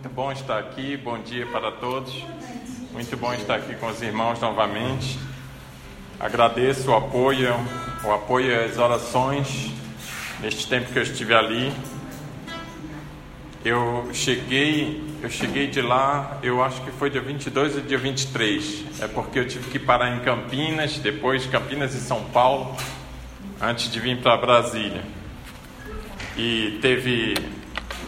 Muito 0.00 0.14
bom 0.14 0.30
estar 0.30 0.60
aqui, 0.60 0.96
bom 0.96 1.18
dia 1.18 1.44
para 1.46 1.72
todos. 1.72 2.24
Muito 2.92 3.16
bom 3.16 3.34
estar 3.34 3.56
aqui 3.56 3.74
com 3.74 3.88
os 3.88 4.00
irmãos 4.00 4.38
novamente. 4.38 5.18
Agradeço 6.20 6.92
o 6.92 6.94
apoio, 6.94 7.52
o 8.04 8.12
apoio 8.12 8.46
e 8.46 8.64
as 8.64 8.78
orações 8.78 9.72
neste 10.38 10.68
tempo 10.68 10.92
que 10.92 11.00
eu 11.00 11.02
estive 11.02 11.34
ali. 11.34 11.72
Eu 13.64 14.08
cheguei, 14.12 15.02
eu 15.20 15.28
cheguei 15.28 15.66
de 15.66 15.82
lá, 15.82 16.38
eu 16.44 16.62
acho 16.62 16.80
que 16.82 16.92
foi 16.92 17.10
dia 17.10 17.20
22 17.20 17.74
ou 17.74 17.80
dia 17.80 17.98
23. 17.98 18.84
É 19.00 19.08
porque 19.08 19.40
eu 19.40 19.48
tive 19.48 19.68
que 19.68 19.80
parar 19.80 20.14
em 20.14 20.20
Campinas, 20.20 20.96
depois 20.98 21.44
Campinas 21.46 21.92
e 21.96 22.00
São 22.00 22.22
Paulo, 22.26 22.76
antes 23.60 23.90
de 23.90 23.98
vir 23.98 24.22
para 24.22 24.36
Brasília. 24.36 25.02
E 26.36 26.78
teve 26.80 27.57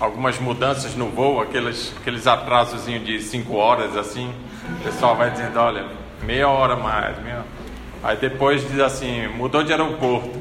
algumas 0.01 0.39
mudanças 0.39 0.96
no 0.96 1.11
voo, 1.11 1.41
aqueles, 1.41 1.95
aqueles 2.01 2.27
atrasos 2.27 2.87
de 2.87 3.20
5 3.20 3.55
horas 3.55 3.97
assim, 3.97 4.33
o 4.80 4.83
pessoal 4.83 5.15
vai 5.15 5.30
dizendo, 5.30 5.59
olha, 5.59 5.87
meia 6.23 6.48
hora 6.48 6.75
mais, 6.75 7.23
meia... 7.23 7.45
aí 8.02 8.16
depois 8.16 8.66
diz 8.66 8.80
assim, 8.80 9.28
mudou 9.28 9.62
de 9.62 9.73
aeroporto. 9.73 10.39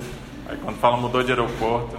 Aí 0.48 0.58
quando 0.64 0.78
fala 0.78 0.98
mudou 0.98 1.22
de 1.22 1.32
aeroporto, 1.32 1.98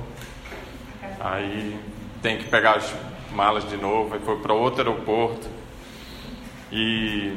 aí 1.21 1.79
tem 2.23 2.39
que 2.39 2.45
pegar 2.45 2.77
as 2.77 2.93
malas 3.33 3.69
de 3.69 3.77
novo, 3.77 4.15
aí 4.15 4.21
foi 4.21 4.39
para 4.39 4.55
outro 4.55 4.81
aeroporto. 4.81 5.47
E 6.73 7.37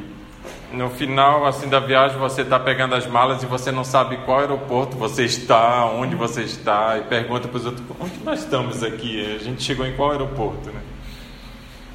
no 0.73 0.89
final 0.89 1.45
assim 1.45 1.69
da 1.69 1.79
viagem 1.79 2.17
você 2.17 2.41
está 2.41 2.59
pegando 2.59 2.95
as 2.95 3.05
malas 3.05 3.43
e 3.43 3.45
você 3.45 3.71
não 3.71 3.83
sabe 3.83 4.17
qual 4.25 4.39
aeroporto 4.39 4.97
você 4.97 5.23
está, 5.23 5.85
onde 5.85 6.15
você 6.15 6.41
está, 6.41 6.97
e 6.97 7.01
pergunta 7.03 7.47
para 7.47 7.57
os 7.57 7.65
outros, 7.65 7.85
onde 7.99 8.17
nós 8.23 8.39
estamos 8.39 8.83
aqui? 8.83 9.35
A 9.35 9.37
gente 9.37 9.61
chegou 9.61 9.85
em 9.85 9.95
qual 9.95 10.11
aeroporto, 10.11 10.71
né? 10.71 10.81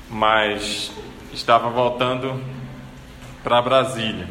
Mas 0.09 0.93
estava 1.33 1.69
voltando 1.69 2.41
para 3.43 3.61
Brasília. 3.61 4.29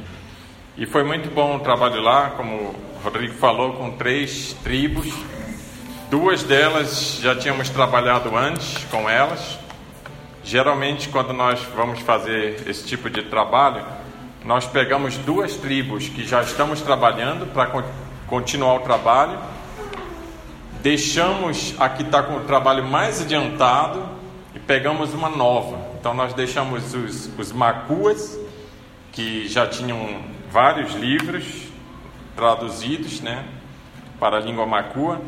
E 0.78 0.86
foi 0.86 1.04
muito 1.04 1.30
bom 1.30 1.58
o 1.58 1.59
trabalho 1.59 2.02
lá, 2.02 2.32
como 2.32 2.56
o 2.56 2.76
Rodrigo 3.04 3.34
falou, 3.34 3.73
com 3.73 3.92
três 3.92 4.54
tribos. 4.64 5.14
Duas 6.09 6.44
delas 6.44 7.20
já 7.22 7.36
tínhamos 7.36 7.70
trabalhado 7.70 8.36
antes 8.36 8.84
com 8.86 9.09
elas. 9.09 9.59
Geralmente, 10.44 11.09
quando 11.09 11.34
nós 11.34 11.59
vamos 11.76 12.00
fazer 12.00 12.64
esse 12.66 12.86
tipo 12.86 13.09
de 13.09 13.23
trabalho, 13.23 13.84
nós 14.48 14.66
pegamos 14.66 15.17
duas 15.17 15.58
tribos 15.58 16.08
que 16.08 16.26
já 16.26 16.42
estamos 16.42 16.80
trabalhando 16.80 17.52
para 17.52 17.84
continuar 18.28 18.76
o 18.76 18.80
trabalho, 18.80 19.38
deixamos 20.81 21.76
a 21.78 21.89
que 21.89 22.04
está 22.04 22.23
com 22.23 22.38
o 22.38 22.39
trabalho 22.45 22.86
mais 22.86 23.22
adiantado 23.22 24.02
e 24.56 24.59
pegamos 24.59 25.14
uma 25.14 25.28
nova. 25.28 25.78
Então 26.00 26.14
nós 26.14 26.34
deixamos 26.34 26.94
os, 26.94 27.30
os 27.38 27.52
macuas, 27.52 28.39
que 29.12 29.50
já 29.50 29.67
tinham 29.67 30.22
vários 30.50 30.94
livros 30.94 31.44
traduzidos 32.34 33.20
né, 33.20 33.44
para 34.17 34.38
a 34.38 34.39
língua 34.39 34.66
macua, 34.66 35.20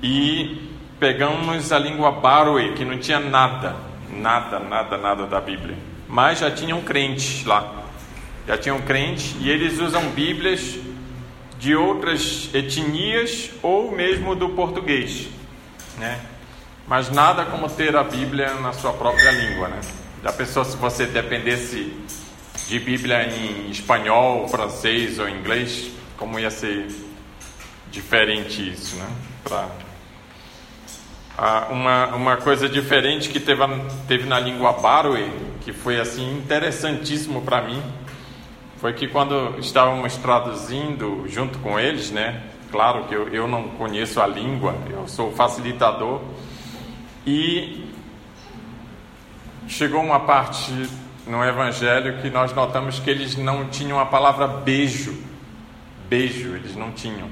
e 0.00 0.70
pegamos 1.00 1.72
a 1.72 1.80
língua 1.80 2.12
Baroe, 2.12 2.74
que 2.74 2.84
não 2.84 2.96
tinha 2.96 3.18
nada, 3.18 3.74
nada, 4.08 4.60
nada, 4.60 4.96
nada 4.96 5.26
da 5.26 5.40
Bíblia, 5.40 5.76
mas 6.06 6.38
já 6.38 6.48
tinham 6.48 6.80
crentes 6.82 7.44
lá 7.44 7.85
já 8.46 8.56
tinham 8.56 8.80
crente 8.80 9.36
e 9.40 9.50
eles 9.50 9.78
usam 9.80 10.10
Bíblias 10.10 10.76
de 11.58 11.74
outras 11.74 12.50
etnias 12.54 13.50
ou 13.62 13.90
mesmo 13.90 14.34
do 14.34 14.50
português, 14.50 15.28
né? 15.98 16.20
Mas 16.86 17.10
nada 17.10 17.44
como 17.44 17.68
ter 17.68 17.96
a 17.96 18.04
Bíblia 18.04 18.54
na 18.54 18.72
sua 18.72 18.92
própria 18.92 19.30
língua, 19.32 19.68
né? 19.68 19.80
Já 20.22 20.32
pensou 20.32 20.64
se 20.64 20.76
você 20.76 21.06
dependesse 21.06 21.92
de 22.68 22.78
Bíblia 22.78 23.24
em 23.24 23.70
espanhol, 23.70 24.46
francês 24.48 25.18
ou 25.18 25.28
inglês, 25.28 25.90
como 26.16 26.38
ia 26.38 26.50
ser 26.50 26.86
diferente 27.90 28.70
isso, 28.70 28.96
né? 28.96 29.08
Pra... 29.42 29.68
Ah, 31.38 31.66
uma, 31.70 32.06
uma 32.14 32.36
coisa 32.36 32.68
diferente 32.68 33.28
que 33.28 33.38
teve, 33.38 33.62
teve 34.08 34.26
na 34.26 34.40
língua 34.40 34.72
Baroe, 34.72 35.30
que 35.60 35.72
foi 35.72 36.00
assim 36.00 36.38
interessantíssimo 36.38 37.42
para 37.42 37.62
mim, 37.62 37.82
foi 38.78 38.92
que 38.92 39.08
quando 39.08 39.58
estávamos 39.58 40.16
traduzindo 40.16 41.24
junto 41.28 41.58
com 41.58 41.78
eles, 41.78 42.10
né? 42.10 42.42
Claro 42.70 43.04
que 43.04 43.14
eu, 43.14 43.28
eu 43.28 43.48
não 43.48 43.68
conheço 43.70 44.20
a 44.20 44.26
língua, 44.26 44.76
eu 44.90 45.08
sou 45.08 45.32
facilitador. 45.32 46.20
E 47.26 47.86
chegou 49.66 50.02
uma 50.02 50.20
parte 50.20 50.72
no 51.26 51.42
Evangelho 51.44 52.20
que 52.20 52.30
nós 52.30 52.52
notamos 52.52 53.00
que 53.00 53.10
eles 53.10 53.36
não 53.36 53.66
tinham 53.68 53.98
a 53.98 54.06
palavra 54.06 54.46
beijo. 54.46 55.16
Beijo, 56.08 56.54
eles 56.54 56.76
não 56.76 56.92
tinham. 56.92 57.28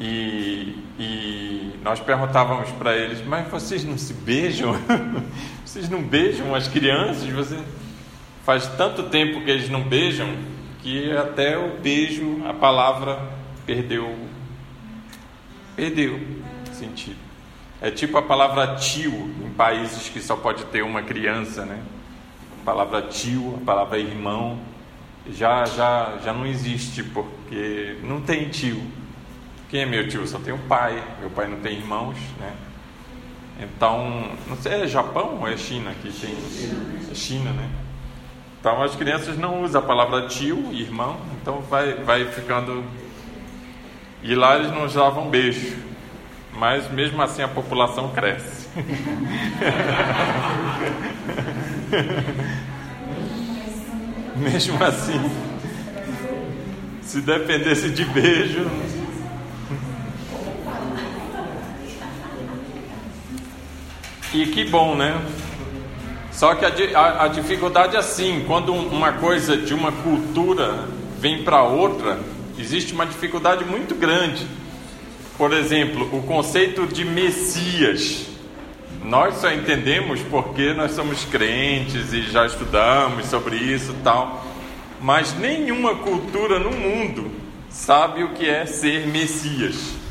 E, 0.00 0.82
e 0.98 1.78
nós 1.84 2.00
perguntávamos 2.00 2.70
para 2.72 2.96
eles, 2.96 3.24
mas 3.24 3.48
vocês 3.48 3.84
não 3.84 3.96
se 3.96 4.12
beijam? 4.12 4.74
vocês 5.64 5.88
não 5.88 6.02
beijam 6.02 6.54
as 6.54 6.66
crianças? 6.66 7.28
Vocês... 7.28 7.60
Faz 8.44 8.66
tanto 8.76 9.04
tempo 9.04 9.40
que 9.40 9.50
eles 9.50 9.70
não 9.70 9.82
beijam 9.82 10.28
que 10.82 11.10
até 11.16 11.56
o 11.56 11.78
beijo, 11.78 12.42
a 12.46 12.52
palavra 12.52 13.18
perdeu 13.64 14.14
perdeu 15.74 16.20
sentido. 16.72 17.16
É 17.80 17.90
tipo 17.90 18.18
a 18.18 18.22
palavra 18.22 18.76
tio 18.76 19.34
em 19.42 19.50
países 19.50 20.10
que 20.10 20.20
só 20.20 20.36
pode 20.36 20.64
ter 20.66 20.82
uma 20.82 21.02
criança, 21.02 21.64
né? 21.64 21.82
A 22.60 22.64
palavra 22.64 23.00
tio, 23.02 23.58
a 23.62 23.64
palavra 23.64 23.98
irmão 23.98 24.58
já 25.30 25.64
já 25.64 26.18
já 26.22 26.32
não 26.34 26.46
existe 26.46 27.02
porque 27.02 27.96
não 28.02 28.20
tem 28.20 28.50
tio. 28.50 28.82
Quem 29.70 29.80
é 29.80 29.86
meu 29.86 30.06
tio? 30.06 30.26
Só 30.26 30.38
tem 30.38 30.52
o 30.52 30.58
pai. 30.58 31.02
Meu 31.18 31.30
pai 31.30 31.48
não 31.48 31.60
tem 31.60 31.78
irmãos, 31.78 32.16
né? 32.38 32.54
Então, 33.58 34.30
não 34.46 34.56
sei, 34.56 34.82
é 34.82 34.86
Japão 34.86 35.38
ou 35.40 35.48
é 35.48 35.56
China 35.56 35.94
que 36.02 36.12
tem? 36.12 36.36
É 37.10 37.14
China, 37.14 37.50
né? 37.52 37.83
Então 38.64 38.82
as 38.82 38.96
crianças 38.96 39.36
não 39.36 39.62
usam 39.62 39.82
a 39.82 39.84
palavra 39.84 40.26
tio, 40.26 40.72
irmão, 40.72 41.20
então 41.38 41.60
vai, 41.60 41.92
vai 41.96 42.24
ficando. 42.24 42.82
E 44.22 44.34
lá 44.34 44.56
eles 44.56 44.70
não 44.70 44.86
usavam 44.86 45.28
beijo, 45.28 45.76
mas 46.50 46.90
mesmo 46.90 47.20
assim 47.20 47.42
a 47.42 47.48
população 47.48 48.08
cresce. 48.14 48.66
mesmo 54.34 54.82
assim, 54.82 55.30
se 57.02 57.20
dependesse 57.20 57.90
de 57.90 58.06
beijo. 58.06 58.66
E 64.32 64.46
que 64.46 64.64
bom, 64.64 64.96
né? 64.96 65.22
Só 66.34 66.54
que 66.56 66.64
a, 66.64 66.98
a, 66.98 67.24
a 67.24 67.28
dificuldade 67.28 67.94
é 67.96 67.98
assim: 67.98 68.44
quando 68.46 68.74
uma 68.74 69.12
coisa 69.12 69.56
de 69.56 69.72
uma 69.72 69.92
cultura 69.92 70.88
vem 71.18 71.44
para 71.44 71.62
outra, 71.62 72.18
existe 72.58 72.92
uma 72.92 73.06
dificuldade 73.06 73.64
muito 73.64 73.94
grande. 73.94 74.46
Por 75.38 75.52
exemplo, 75.52 76.08
o 76.16 76.22
conceito 76.22 76.86
de 76.86 77.04
Messias. 77.04 78.26
Nós 79.04 79.36
só 79.36 79.52
entendemos 79.52 80.20
porque 80.22 80.72
nós 80.72 80.92
somos 80.92 81.24
crentes 81.26 82.12
e 82.12 82.22
já 82.22 82.46
estudamos 82.46 83.26
sobre 83.26 83.56
isso 83.56 83.92
e 83.92 84.02
tal. 84.02 84.44
Mas 85.00 85.34
nenhuma 85.34 85.96
cultura 85.96 86.58
no 86.58 86.70
mundo 86.70 87.30
sabe 87.68 88.22
o 88.22 88.30
que 88.30 88.48
é 88.48 88.64
ser 88.64 89.06
Messias. 89.06 90.03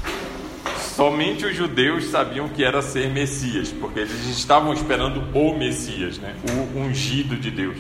Somente 0.96 1.44
os 1.44 1.56
judeus 1.56 2.06
sabiam 2.06 2.48
que 2.48 2.64
era 2.64 2.80
ser 2.80 3.10
Messias, 3.10 3.72
porque 3.72 4.02
eles 4.02 4.28
estavam 4.28 4.72
esperando 4.74 5.24
o 5.34 5.58
Messias, 5.58 6.20
né? 6.20 6.36
o 6.76 6.80
ungido 6.80 7.36
de 7.36 7.50
Deus. 7.50 7.78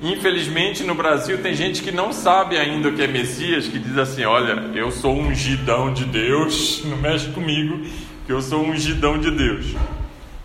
Infelizmente, 0.00 0.84
no 0.84 0.94
Brasil 0.94 1.42
tem 1.42 1.54
gente 1.54 1.82
que 1.82 1.90
não 1.90 2.12
sabe 2.12 2.56
ainda 2.56 2.88
o 2.88 2.92
que 2.92 3.02
é 3.02 3.08
Messias, 3.08 3.66
que 3.66 3.80
diz 3.80 3.98
assim: 3.98 4.24
Olha, 4.24 4.52
eu 4.76 4.92
sou 4.92 5.18
ungidão 5.18 5.92
de 5.92 6.04
Deus, 6.04 6.82
não 6.86 6.96
mexe 6.98 7.32
comigo, 7.32 7.84
que 8.24 8.32
eu 8.32 8.40
sou 8.40 8.64
ungidão 8.64 9.18
de 9.18 9.32
Deus. 9.32 9.74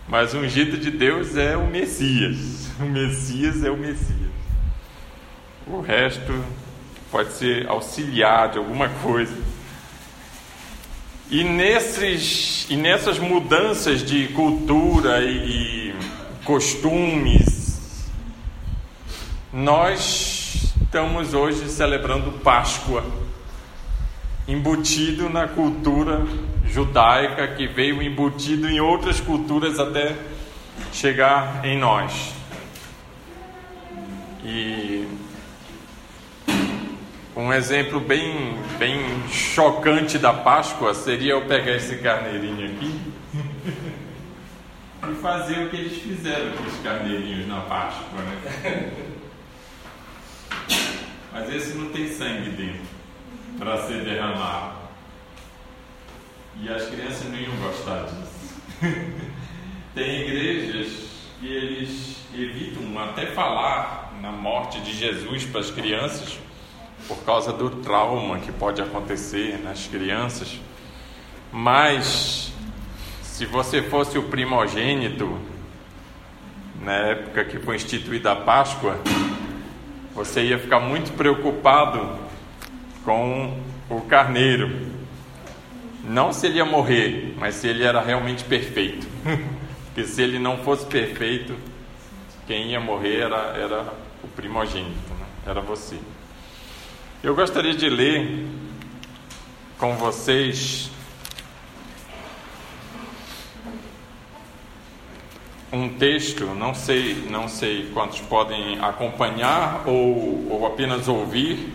Mas 0.08 0.34
o 0.34 0.38
ungido 0.38 0.76
de 0.76 0.90
Deus 0.90 1.36
é 1.36 1.56
o 1.56 1.68
Messias, 1.68 2.68
o 2.82 2.84
Messias 2.84 3.62
é 3.62 3.70
o 3.70 3.76
Messias. 3.76 4.34
O 5.68 5.80
resto 5.80 6.34
pode 7.12 7.32
ser 7.32 7.68
auxiliar 7.68 8.50
de 8.50 8.58
alguma 8.58 8.88
coisa. 8.88 9.43
E, 11.30 11.42
nesses, 11.42 12.66
e 12.68 12.76
nessas 12.76 13.18
mudanças 13.18 14.04
de 14.04 14.28
cultura 14.28 15.22
e, 15.22 15.90
e 15.90 15.94
costumes, 16.44 18.10
nós 19.52 20.74
estamos 20.82 21.32
hoje 21.32 21.68
celebrando 21.70 22.30
Páscoa, 22.40 23.04
embutido 24.46 25.30
na 25.30 25.48
cultura 25.48 26.26
judaica 26.66 27.48
que 27.48 27.66
veio 27.66 28.02
embutido 28.02 28.68
em 28.68 28.78
outras 28.80 29.18
culturas 29.18 29.80
até 29.80 30.14
chegar 30.92 31.64
em 31.64 31.78
nós. 31.78 32.34
E 34.44 34.93
um 37.36 37.52
exemplo 37.52 38.00
bem, 38.00 38.56
bem 38.78 39.28
chocante 39.28 40.18
da 40.18 40.32
Páscoa 40.32 40.94
seria 40.94 41.32
eu 41.32 41.46
pegar 41.46 41.72
esse 41.72 41.96
carneirinho 41.96 42.66
aqui 42.66 43.00
e 45.10 45.14
fazer 45.16 45.66
o 45.66 45.70
que 45.70 45.76
eles 45.76 46.00
fizeram 46.00 46.52
com 46.52 46.62
os 46.62 46.76
carneirinhos 46.78 47.48
na 47.48 47.60
Páscoa, 47.62 48.20
né? 48.22 48.92
Mas 51.32 51.52
esse 51.52 51.76
não 51.76 51.90
tem 51.90 52.08
sangue 52.12 52.50
dentro 52.50 52.86
para 53.58 53.82
ser 53.82 54.04
derramado. 54.04 54.84
E 56.62 56.68
as 56.68 56.88
crianças 56.88 57.28
não 57.28 57.36
iam 57.36 57.56
gostar 57.56 58.04
disso. 58.04 58.54
tem 59.92 60.20
igrejas 60.20 61.08
que 61.40 61.48
eles 61.48 62.16
evitam 62.32 62.96
até 63.02 63.26
falar 63.26 64.14
na 64.20 64.30
morte 64.30 64.80
de 64.80 64.92
Jesus 64.92 65.44
para 65.46 65.60
as 65.60 65.72
crianças 65.72 66.38
por 67.06 67.18
causa 67.24 67.52
do 67.52 67.70
trauma 67.70 68.38
que 68.38 68.52
pode 68.52 68.80
acontecer 68.80 69.60
nas 69.62 69.86
crianças. 69.86 70.58
Mas 71.52 72.52
se 73.22 73.46
você 73.46 73.82
fosse 73.82 74.18
o 74.18 74.24
primogênito 74.24 75.38
na 76.80 76.92
época 76.92 77.44
que 77.44 77.58
foi 77.58 77.76
instituída 77.76 78.32
a 78.32 78.36
Páscoa, 78.36 78.98
você 80.14 80.44
ia 80.44 80.58
ficar 80.58 80.80
muito 80.80 81.12
preocupado 81.16 82.18
com 83.04 83.58
o 83.90 84.00
carneiro. 84.02 84.94
Não 86.04 86.32
se 86.32 86.46
ele 86.46 86.58
ia 86.58 86.64
morrer, 86.64 87.34
mas 87.38 87.56
se 87.56 87.68
ele 87.68 87.82
era 87.82 88.00
realmente 88.00 88.44
perfeito. 88.44 89.06
Porque 89.86 90.04
se 90.04 90.22
ele 90.22 90.38
não 90.38 90.58
fosse 90.58 90.84
perfeito, 90.86 91.54
quem 92.46 92.72
ia 92.72 92.80
morrer 92.80 93.20
era, 93.20 93.36
era 93.56 93.92
o 94.22 94.28
primogênito, 94.28 95.14
né? 95.14 95.26
era 95.46 95.60
você. 95.60 95.96
Eu 97.24 97.34
gostaria 97.34 97.72
de 97.72 97.88
ler 97.88 98.46
com 99.78 99.96
vocês 99.96 100.90
um 105.72 105.88
texto, 105.88 106.44
não 106.44 106.74
sei, 106.74 107.14
não 107.30 107.48
sei 107.48 107.88
quantos 107.94 108.20
podem 108.20 108.78
acompanhar 108.78 109.84
ou, 109.86 110.48
ou 110.50 110.66
apenas 110.66 111.08
ouvir, 111.08 111.72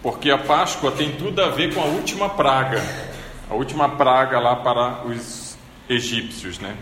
porque 0.00 0.30
a 0.30 0.38
Páscoa 0.38 0.92
tem 0.92 1.16
tudo 1.16 1.42
a 1.42 1.48
ver 1.48 1.74
com 1.74 1.80
a 1.80 1.86
última 1.86 2.28
praga, 2.28 2.80
a 3.50 3.54
última 3.54 3.88
praga 3.88 4.38
lá 4.38 4.54
para 4.54 5.08
os 5.08 5.58
egípcios, 5.88 6.60
né? 6.60 6.76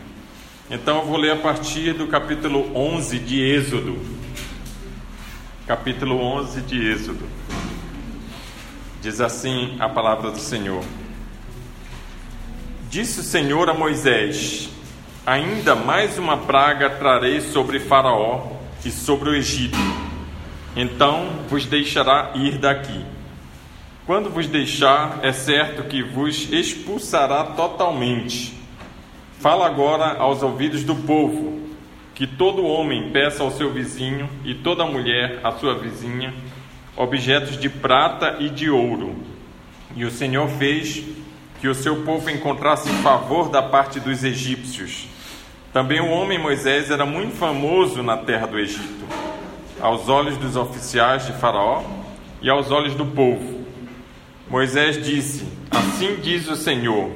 Então 0.71 0.99
eu 0.99 1.07
vou 1.07 1.17
ler 1.17 1.31
a 1.31 1.37
partir 1.37 1.95
do 1.95 2.09
capítulo 2.09 2.77
11 2.77 3.19
de 3.21 3.41
Êxodo 3.41 4.16
capítulo 5.67 6.21
11 6.21 6.61
de 6.61 6.93
Êxodo. 6.93 7.27
Diz 9.03 9.21
assim 9.21 9.77
a 9.81 9.89
palavra 9.89 10.31
do 10.31 10.39
Senhor: 10.39 10.85
Disse 12.89 13.19
o 13.21 13.25
Senhor 13.25 13.69
a 13.69 13.75
Moisés: 13.75 14.71
Ainda 15.27 15.75
mais 15.75 16.19
uma 16.19 16.37
praga 16.37 16.89
trarei 16.89 17.41
sobre 17.41 17.81
Faraó 17.81 18.53
e 18.85 18.93
sobre 18.93 19.31
o 19.31 19.35
Egito. 19.35 19.77
Então 20.77 21.31
vos 21.49 21.67
deixará 21.67 22.31
ir 22.37 22.59
daqui. 22.59 23.05
Quando 24.07 24.31
vos 24.31 24.47
deixar, 24.47 25.19
é 25.25 25.33
certo 25.33 25.83
que 25.89 26.01
vos 26.01 26.49
expulsará 26.53 27.43
totalmente. 27.43 28.55
Fala 29.41 29.67
agora 29.67 30.17
aos 30.17 30.45
ouvidos 30.45 30.85
do 30.85 30.95
povo 30.95 31.66
que 32.17 32.27
todo 32.27 32.65
homem 32.65 33.11
peça 33.11 33.43
ao 33.43 33.51
seu 33.51 33.71
vizinho 33.71 34.27
e 34.43 34.55
toda 34.55 34.87
mulher 34.87 35.39
à 35.45 35.53
sua 35.53 35.75
vizinha 35.79 36.33
objetos 36.97 37.59
de 37.59 37.69
prata 37.69 38.37
e 38.41 38.49
de 38.49 38.71
ouro. 38.71 39.15
E 39.95 40.03
o 40.03 40.11
Senhor 40.11 40.49
fez 40.49 41.05
que 41.61 41.69
o 41.69 41.75
seu 41.75 42.05
povo 42.05 42.31
encontrasse 42.31 42.89
favor 43.03 43.51
da 43.51 43.63
parte 43.63 44.01
dos 44.01 44.25
egípcios. 44.25 45.07
Também 45.75 46.01
o 46.01 46.09
homem 46.09 46.39
Moisés 46.39 46.91
era 46.91 47.05
muito 47.05 47.37
famoso 47.37 48.03
na 48.03 48.17
terra 48.17 48.47
do 48.47 48.59
Egito, 48.59 49.05
aos 49.79 50.09
olhos 50.09 50.39
dos 50.39 50.57
oficiais 50.57 51.27
de 51.27 51.35
Faraó 51.35 51.85
e 52.41 52.49
aos 52.49 52.71
olhos 52.71 52.95
do 52.95 53.05
povo. 53.05 53.61
Moisés 54.49 55.05
disse: 55.05 55.47
Assim 55.71 56.17
diz 56.17 56.49
o 56.49 56.57
Senhor: 56.57 57.11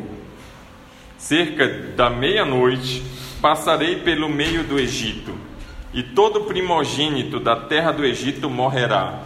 cerca 1.16 1.66
da 1.96 2.10
meia-noite 2.10 3.02
Passarei 3.40 3.96
pelo 3.96 4.28
meio 4.28 4.64
do 4.64 4.78
Egito, 4.78 5.34
e 5.94 6.02
todo 6.02 6.42
primogênito 6.42 7.40
da 7.40 7.56
terra 7.56 7.90
do 7.90 8.04
Egito 8.04 8.50
morrerá, 8.50 9.18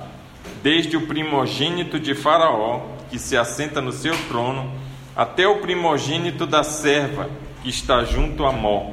desde 0.62 0.96
o 0.96 1.06
primogênito 1.06 1.98
de 1.98 2.14
Faraó, 2.14 2.80
que 3.10 3.18
se 3.18 3.36
assenta 3.36 3.80
no 3.80 3.90
seu 3.90 4.16
trono, 4.28 4.72
até 5.16 5.48
o 5.48 5.58
primogênito 5.58 6.46
da 6.46 6.62
serva, 6.62 7.28
que 7.62 7.68
está 7.68 8.04
junto 8.04 8.44
a 8.44 8.52
Mó, 8.52 8.92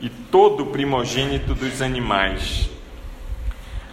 e 0.00 0.08
todo 0.08 0.66
primogênito 0.66 1.54
dos 1.54 1.82
animais. 1.82 2.70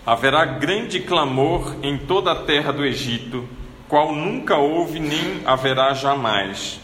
Haverá 0.06 0.46
grande 0.46 1.02
clamor 1.02 1.76
em 1.84 1.98
toda 1.98 2.32
a 2.32 2.36
terra 2.44 2.72
do 2.72 2.86
Egito, 2.86 3.48
qual 3.90 4.14
nunca 4.16 4.56
houve 4.56 4.98
nem 4.98 5.42
haverá 5.46 5.94
jamais, 5.94 6.80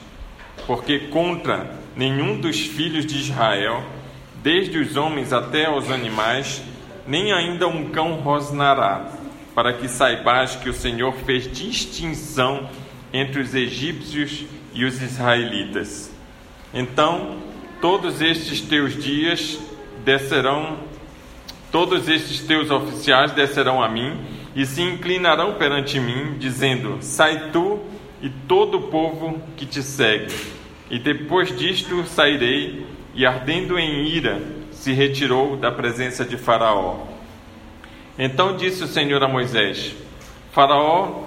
porque 0.70 1.00
contra 1.00 1.72
nenhum 1.96 2.40
dos 2.40 2.60
filhos 2.60 3.04
de 3.04 3.18
Israel, 3.18 3.84
desde 4.44 4.78
os 4.78 4.96
homens 4.96 5.34
até 5.34 5.68
os 5.68 5.90
animais, 5.90 6.62
nem 7.08 7.34
ainda 7.34 7.68
um 7.68 7.90
cão 7.90 8.18
rosnará, 8.18 9.10
para 9.56 9.74
que 9.74 9.88
saibais 9.88 10.56
que 10.58 10.70
o 10.70 10.74
Senhor 10.74 11.12
fez 11.26 11.52
distinção 11.52 12.70
entre 13.12 13.42
os 13.42 13.56
egípcios 13.56 14.46
e 14.72 14.86
os 14.86 15.02
israelitas. 15.02 16.12
Então, 16.72 17.38
todos 17.82 18.22
estes 18.22 18.62
teus 18.62 18.96
dias 18.96 19.58
descerão, 20.06 20.78
todos 21.72 22.08
estes 22.08 22.42
teus 22.42 22.70
oficiais 22.70 23.32
descerão 23.32 23.82
a 23.82 23.90
mim 23.90 24.16
e 24.56 24.68
se 24.68 24.84
inclinarão 24.84 25.56
perante 25.56 26.00
mim, 26.00 26.36
dizendo: 26.38 27.00
Sai 27.02 27.50
tu 27.52 27.80
e 28.22 28.30
todo 28.30 28.78
o 28.78 28.82
povo 28.84 29.42
que 29.58 29.66
te 29.66 29.82
segue 29.82 30.59
e 30.90 30.98
depois 30.98 31.56
disto 31.58 32.04
sairei, 32.06 32.86
e 33.14 33.26
ardendo 33.26 33.78
em 33.78 34.08
ira, 34.08 34.42
se 34.72 34.94
retirou 34.94 35.58
da 35.58 35.72
presença 35.72 36.24
de 36.24 36.38
Faraó. 36.38 37.06
Então 38.18 38.56
disse 38.56 38.84
o 38.84 38.88
Senhor 38.88 39.22
a 39.24 39.28
Moisés: 39.28 39.96
Faraó 40.52 41.24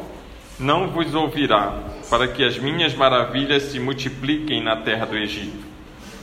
não 0.58 0.88
vos 0.88 1.14
ouvirá, 1.14 1.82
para 2.08 2.28
que 2.28 2.44
as 2.44 2.58
minhas 2.58 2.94
maravilhas 2.94 3.64
se 3.64 3.78
multipliquem 3.78 4.62
na 4.62 4.76
terra 4.76 5.06
do 5.06 5.16
Egito. 5.16 5.66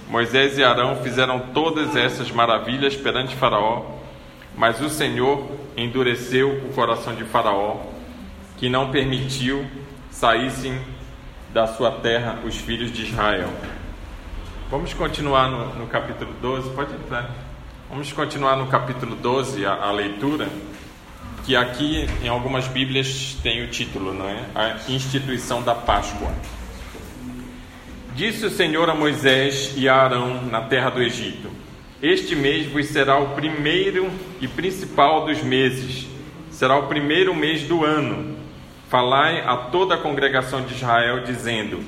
Moisés 0.09 0.57
e 0.57 0.63
Arão 0.63 0.97
fizeram 1.03 1.39
todas 1.53 1.95
essas 1.95 2.31
maravilhas 2.31 2.95
perante 2.95 3.35
Faraó, 3.35 3.85
mas 4.57 4.81
o 4.81 4.89
Senhor 4.89 5.47
endureceu 5.77 6.49
o 6.49 6.73
coração 6.73 7.13
de 7.13 7.23
Faraó, 7.23 7.77
que 8.57 8.69
não 8.69 8.91
permitiu 8.91 9.65
saíssem 10.09 10.79
da 11.53 11.65
sua 11.67 11.91
terra 11.91 12.39
os 12.45 12.55
filhos 12.55 12.91
de 12.91 13.03
Israel. 13.03 13.49
Vamos 14.69 14.93
continuar 14.93 15.49
no, 15.49 15.79
no 15.79 15.87
capítulo 15.87 16.31
12, 16.41 16.69
pode 16.71 16.93
entrar. 16.93 17.29
Vamos 17.89 18.13
continuar 18.13 18.55
no 18.55 18.67
capítulo 18.67 19.15
12 19.15 19.65
a, 19.65 19.73
a, 19.73 19.91
leitura, 19.91 20.47
que 21.43 21.55
aqui 21.55 22.07
em 22.23 22.27
algumas 22.27 22.67
Bíblias 22.67 23.35
tem 23.41 23.63
o 23.63 23.67
título, 23.67 24.13
não 24.13 24.29
é? 24.29 24.45
A 24.53 24.91
instituição 24.91 25.63
da 25.63 25.73
Páscoa. 25.73 26.31
Disse 28.13 28.45
o 28.45 28.51
Senhor 28.51 28.87
a 28.89 28.93
Moisés 28.93 29.73
e 29.75 29.89
a 29.89 29.95
Arão 29.95 30.43
na 30.43 30.61
terra 30.61 30.91
do 30.91 31.01
Egito: 31.01 31.49
Este 31.99 32.35
mês 32.35 32.67
vos 32.71 32.85
será 32.87 33.17
o 33.17 33.29
primeiro 33.29 34.11
e 34.39 34.47
principal 34.47 35.25
dos 35.25 35.41
meses, 35.41 36.05
será 36.51 36.77
o 36.77 36.87
primeiro 36.87 37.33
mês 37.33 37.63
do 37.63 37.83
ano 37.83 38.37
Falai 38.89 39.41
a 39.41 39.55
toda 39.55 39.93
a 39.93 39.97
congregação 39.99 40.63
de 40.63 40.73
Israel, 40.73 41.21
dizendo: 41.23 41.79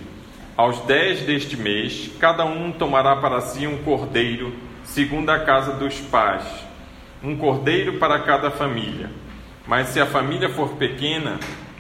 Aos 0.56 0.82
dez 0.82 1.22
deste 1.22 1.58
mês, 1.58 2.12
cada 2.20 2.46
um 2.46 2.72
tomará 2.72 3.16
para 3.16 3.42
si 3.42 3.66
um 3.66 3.78
cordeiro, 3.78 4.54
segundo 4.84 5.32
a 5.32 5.40
casa 5.40 5.72
dos 5.72 6.00
pais, 6.00 6.44
um 7.24 7.36
cordeiro 7.36 7.94
para 7.94 8.20
cada 8.20 8.52
família. 8.52 9.10
Mas 9.66 9.88
se 9.88 10.00
a 10.00 10.06
família 10.06 10.50
for 10.50 10.74
pequena 10.74 11.40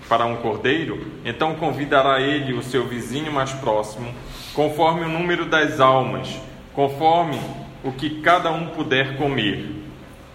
para 0.09 0.25
um 0.25 0.37
cordeiro, 0.37 1.05
então 1.23 1.53
convidará 1.53 2.19
ele 2.19 2.53
o 2.53 2.63
seu 2.63 2.87
vizinho 2.87 3.31
mais 3.31 3.53
próximo, 3.53 4.11
conforme 4.55 5.05
o 5.05 5.09
número 5.09 5.45
das 5.45 5.79
almas, 5.79 6.35
conforme 6.73 7.39
o 7.83 7.91
que 7.91 8.21
cada 8.21 8.51
um 8.51 8.69
puder 8.69 9.17
comer. 9.17 9.69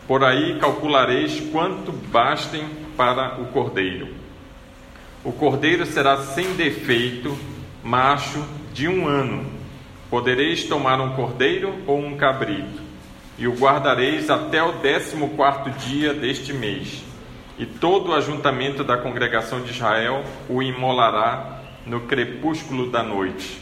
Por 0.07 0.23
aí 0.23 0.61
calculareis 0.61 1.41
quanto 1.51 1.91
bastem 1.91 2.65
para 2.97 3.41
o 3.41 3.47
cordeiro. 3.47 4.26
O 5.27 5.33
cordeiro 5.33 5.85
será 5.85 6.19
sem 6.19 6.55
defeito, 6.55 7.37
macho, 7.83 8.47
de 8.73 8.87
um 8.87 9.09
ano. 9.09 9.45
Podereis 10.09 10.69
tomar 10.69 11.01
um 11.01 11.17
cordeiro 11.17 11.75
ou 11.85 11.99
um 11.99 12.17
cabrito, 12.17 12.81
e 13.37 13.49
o 13.49 13.53
guardareis 13.53 14.31
até 14.31 14.63
o 14.63 14.75
décimo 14.75 15.31
quarto 15.31 15.69
dia 15.81 16.15
deste 16.15 16.53
mês. 16.53 17.03
E 17.59 17.67
todo 17.67 18.11
o 18.11 18.15
ajuntamento 18.15 18.85
da 18.85 18.99
congregação 18.99 19.61
de 19.63 19.73
Israel 19.73 20.23
o 20.49 20.63
imolará 20.63 21.61
no 21.85 22.03
crepúsculo 22.03 22.89
da 22.89 23.03
noite. 23.03 23.61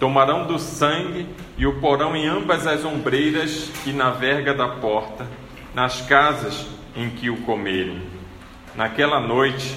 Tomarão 0.00 0.46
do 0.46 0.58
sangue 0.58 1.26
e 1.58 1.66
o 1.66 1.78
porão 1.78 2.16
em 2.16 2.26
ambas 2.26 2.66
as 2.66 2.86
ombreiras 2.86 3.70
e 3.84 3.92
na 3.92 4.12
verga 4.12 4.54
da 4.54 4.68
porta, 4.68 5.26
nas 5.74 6.00
casas 6.00 6.66
em 6.96 7.10
que 7.10 7.28
o 7.28 7.36
comerem. 7.42 8.00
Naquela 8.74 9.20
noite 9.20 9.76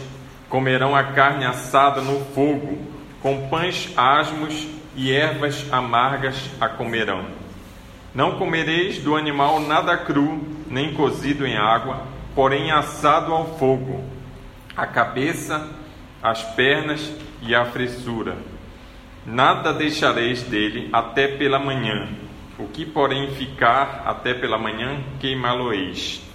comerão 0.50 0.96
a 0.96 1.04
carne 1.04 1.46
assada 1.46 2.02
no 2.02 2.26
fogo, 2.34 2.80
com 3.22 3.48
pães 3.50 3.94
asmos 3.96 4.68
e 4.96 5.12
ervas 5.12 5.66
amargas 5.72 6.50
a 6.60 6.68
comerão. 6.68 7.26
Não 8.14 8.38
comereis 8.38 8.98
do 8.98 9.16
animal 9.16 9.60
nada 9.60 9.96
cru, 9.96 10.44
nem 10.68 10.94
cozido 10.94 11.46
em 11.46 11.56
água, 11.56 12.02
porém 12.34 12.72
assado 12.72 13.32
ao 13.32 13.58
fogo, 13.58 14.04
a 14.76 14.88
cabeça, 14.88 15.68
as 16.22 16.42
pernas 16.42 17.14
e 17.42 17.54
a 17.54 17.66
fressura. 17.66 18.36
Nada 19.26 19.72
deixareis 19.72 20.42
dele 20.44 20.90
até 20.92 21.28
pela 21.28 21.60
manhã. 21.60 22.10
O 22.58 22.68
que, 22.68 22.86
porém, 22.86 23.32
ficar 23.36 24.04
até 24.06 24.34
pela 24.34 24.58
manhã, 24.58 25.00
queimá-lo-eis. 25.20 26.29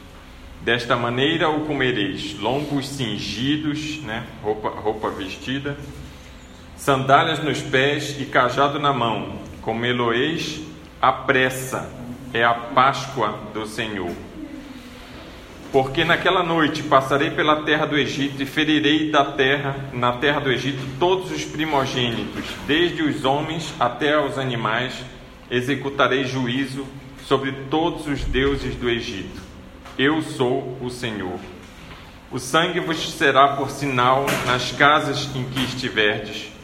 Desta 0.65 0.97
maneira 0.97 1.51
o 1.51 1.67
comereis, 1.67 2.39
lombos 2.41 2.89
cingidos, 2.89 4.03
né, 4.03 4.25
roupa, 4.43 4.71
roupa 4.71 5.11
vestida, 5.11 5.77
sandálias 6.75 7.45
nos 7.45 7.61
pés 7.61 8.19
e 8.19 8.25
cajado 8.25 8.79
na 8.81 8.91
mão, 8.91 9.41
comê-lo-eis 9.61 10.63
à 11.03 11.13
pressa, 11.13 11.93
é 12.33 12.43
a 12.43 12.55
Páscoa 12.55 13.39
do 13.53 13.67
Senhor. 13.67 14.11
Porque 15.71 16.03
naquela 16.03 16.43
noite 16.43 16.83
passarei 16.83 17.31
pela 17.31 17.63
terra 17.65 17.85
do 17.85 17.99
Egito 17.99 18.43
e 18.43 18.47
ferirei 18.47 19.11
da 19.11 19.23
terra, 19.23 19.77
na 19.93 20.13
terra 20.13 20.41
do 20.41 20.51
Egito, 20.51 20.81
todos 20.99 21.31
os 21.31 21.45
primogênitos, 21.45 22.43
desde 22.67 23.03
os 23.03 23.27
homens 23.27 23.75
até 23.79 24.19
os 24.19 24.39
animais, 24.39 24.95
executarei 25.51 26.25
juízo 26.25 26.87
sobre 27.27 27.53
todos 27.69 28.07
os 28.07 28.25
deuses 28.25 28.75
do 28.77 28.89
Egito. 28.89 29.54
Eu 29.99 30.23
sou 30.23 30.77
o 30.81 30.91
Senhor. 30.91 31.39
O 32.31 32.39
sangue 32.39 32.81
vos 32.81 33.13
será 33.13 33.57
por 33.57 33.71
sinal 33.71 34.27
nas 34.47 34.73
casas 34.73 35.29
em 35.35 35.45
que 35.45 35.63
estiverdes 35.65 36.55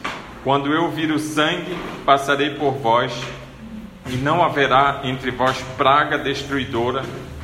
quando 0.43 0.73
eu 0.73 0.89
vir 0.89 1.11
o 1.11 1.19
sangue, 1.19 1.77
passarei 2.03 2.55
por 2.55 2.71
vós, 2.71 3.13
e 4.07 4.15
não 4.15 4.43
haverá 4.43 5.01
entre 5.03 5.29
vós 5.29 5.55
praga 5.77 6.17
destruidora, 6.17 7.03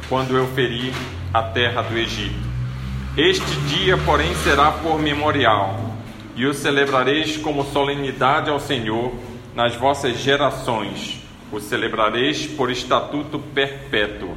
quando 0.10 0.36
eu 0.36 0.48
ferir 0.48 0.92
a 1.32 1.44
terra 1.44 1.84
do 1.84 1.96
Egito. 1.96 2.48
Este 3.16 3.56
dia, 3.68 3.98
porém, 3.98 4.34
será 4.38 4.72
por 4.72 5.00
memorial, 5.00 5.80
e 6.36 6.48
o 6.48 6.56
celebrareis 6.56 7.38
como 7.38 7.64
solenidade 7.66 8.50
ao 8.50 8.60
Senhor 8.60 9.14
nas 9.56 9.76
vossas 9.76 10.18
gerações. 10.18 11.22
O 11.52 11.60
celebrareis 11.60 12.48
por 12.48 12.72
estatuto 12.72 13.38
perpétuo. 13.38 14.36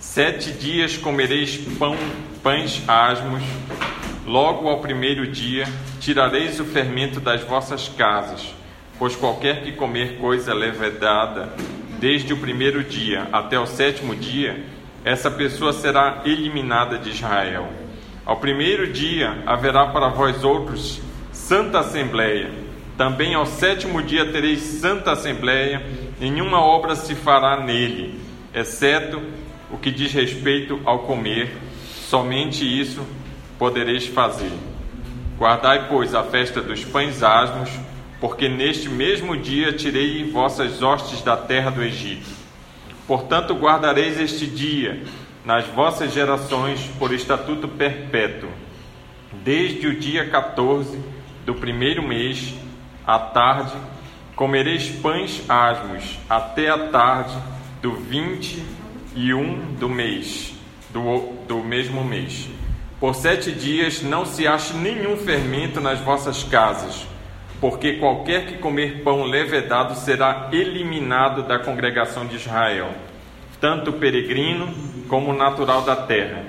Sete 0.00 0.50
dias 0.50 0.96
comereis 0.96 1.58
pão, 1.78 1.94
pães 2.42 2.82
asmos, 2.88 3.42
Logo 4.26 4.68
ao 4.68 4.78
primeiro 4.78 5.26
dia 5.26 5.64
tirareis 5.98 6.60
o 6.60 6.64
fermento 6.64 7.18
das 7.18 7.42
vossas 7.42 7.88
casas, 7.88 8.54
pois 8.98 9.16
qualquer 9.16 9.62
que 9.62 9.72
comer 9.72 10.18
coisa 10.18 10.54
levedada, 10.54 11.52
desde 11.98 12.32
o 12.32 12.36
primeiro 12.36 12.84
dia 12.84 13.28
até 13.32 13.58
o 13.58 13.66
sétimo 13.66 14.14
dia, 14.14 14.64
essa 15.04 15.30
pessoa 15.30 15.72
será 15.72 16.22
eliminada 16.24 16.96
de 16.96 17.10
Israel. 17.10 17.68
Ao 18.24 18.36
primeiro 18.36 18.92
dia 18.92 19.42
haverá 19.46 19.86
para 19.86 20.08
vós 20.08 20.44
outros 20.44 21.00
santa 21.32 21.80
assembleia. 21.80 22.50
Também 22.96 23.34
ao 23.34 23.46
sétimo 23.46 24.02
dia 24.02 24.30
tereis 24.30 24.60
santa 24.60 25.12
assembleia, 25.12 25.84
nenhuma 26.20 26.60
obra 26.60 26.94
se 26.94 27.14
fará 27.14 27.64
nele, 27.64 28.20
exceto 28.54 29.20
o 29.72 29.78
que 29.78 29.90
diz 29.90 30.12
respeito 30.12 30.80
ao 30.84 31.00
comer, 31.00 31.56
somente 32.08 32.64
isso 32.64 33.04
podereis 33.58 34.06
fazer. 34.06 34.52
Guardai, 35.38 35.88
pois, 35.88 36.14
a 36.14 36.22
festa 36.22 36.60
dos 36.60 36.84
pães 36.84 37.22
asmos, 37.22 37.70
porque 38.20 38.48
neste 38.48 38.88
mesmo 38.88 39.36
dia 39.36 39.72
tirei 39.72 40.30
vossas 40.30 40.82
hostes 40.82 41.22
da 41.22 41.36
terra 41.36 41.70
do 41.70 41.82
Egito. 41.82 42.28
Portanto, 43.06 43.54
guardareis 43.54 44.20
este 44.20 44.46
dia 44.46 45.02
nas 45.44 45.66
vossas 45.66 46.12
gerações 46.12 46.80
por 46.98 47.12
estatuto 47.12 47.66
perpétuo. 47.66 48.50
Desde 49.42 49.86
o 49.86 49.98
dia 49.98 50.28
14 50.28 50.98
do 51.46 51.54
primeiro 51.54 52.02
mês, 52.02 52.54
à 53.06 53.18
tarde, 53.18 53.72
comereis 54.36 54.88
pães 54.88 55.42
asmos, 55.48 56.18
até 56.28 56.68
a 56.68 56.88
tarde 56.88 57.36
do 57.80 57.92
vinte 57.92 58.62
e 59.14 59.34
um 59.34 59.74
do 59.74 59.88
mês, 59.88 60.54
do, 60.90 61.32
do 61.46 61.58
mesmo 61.58 62.04
mês. 62.04 62.48
Por 62.98 63.14
sete 63.14 63.50
dias 63.50 64.02
não 64.02 64.26
se 64.26 64.46
ache 64.46 64.74
nenhum 64.74 65.16
fermento 65.16 65.80
nas 65.80 66.00
vossas 66.00 66.44
casas, 66.44 67.06
porque 67.60 67.94
qualquer 67.94 68.46
que 68.46 68.58
comer 68.58 69.02
pão 69.02 69.24
levedado 69.24 69.94
será 69.94 70.50
eliminado 70.52 71.42
da 71.42 71.58
congregação 71.58 72.26
de 72.26 72.36
Israel, 72.36 72.90
tanto 73.60 73.92
peregrino 73.94 74.72
como 75.08 75.32
natural 75.32 75.82
da 75.82 75.96
terra. 75.96 76.44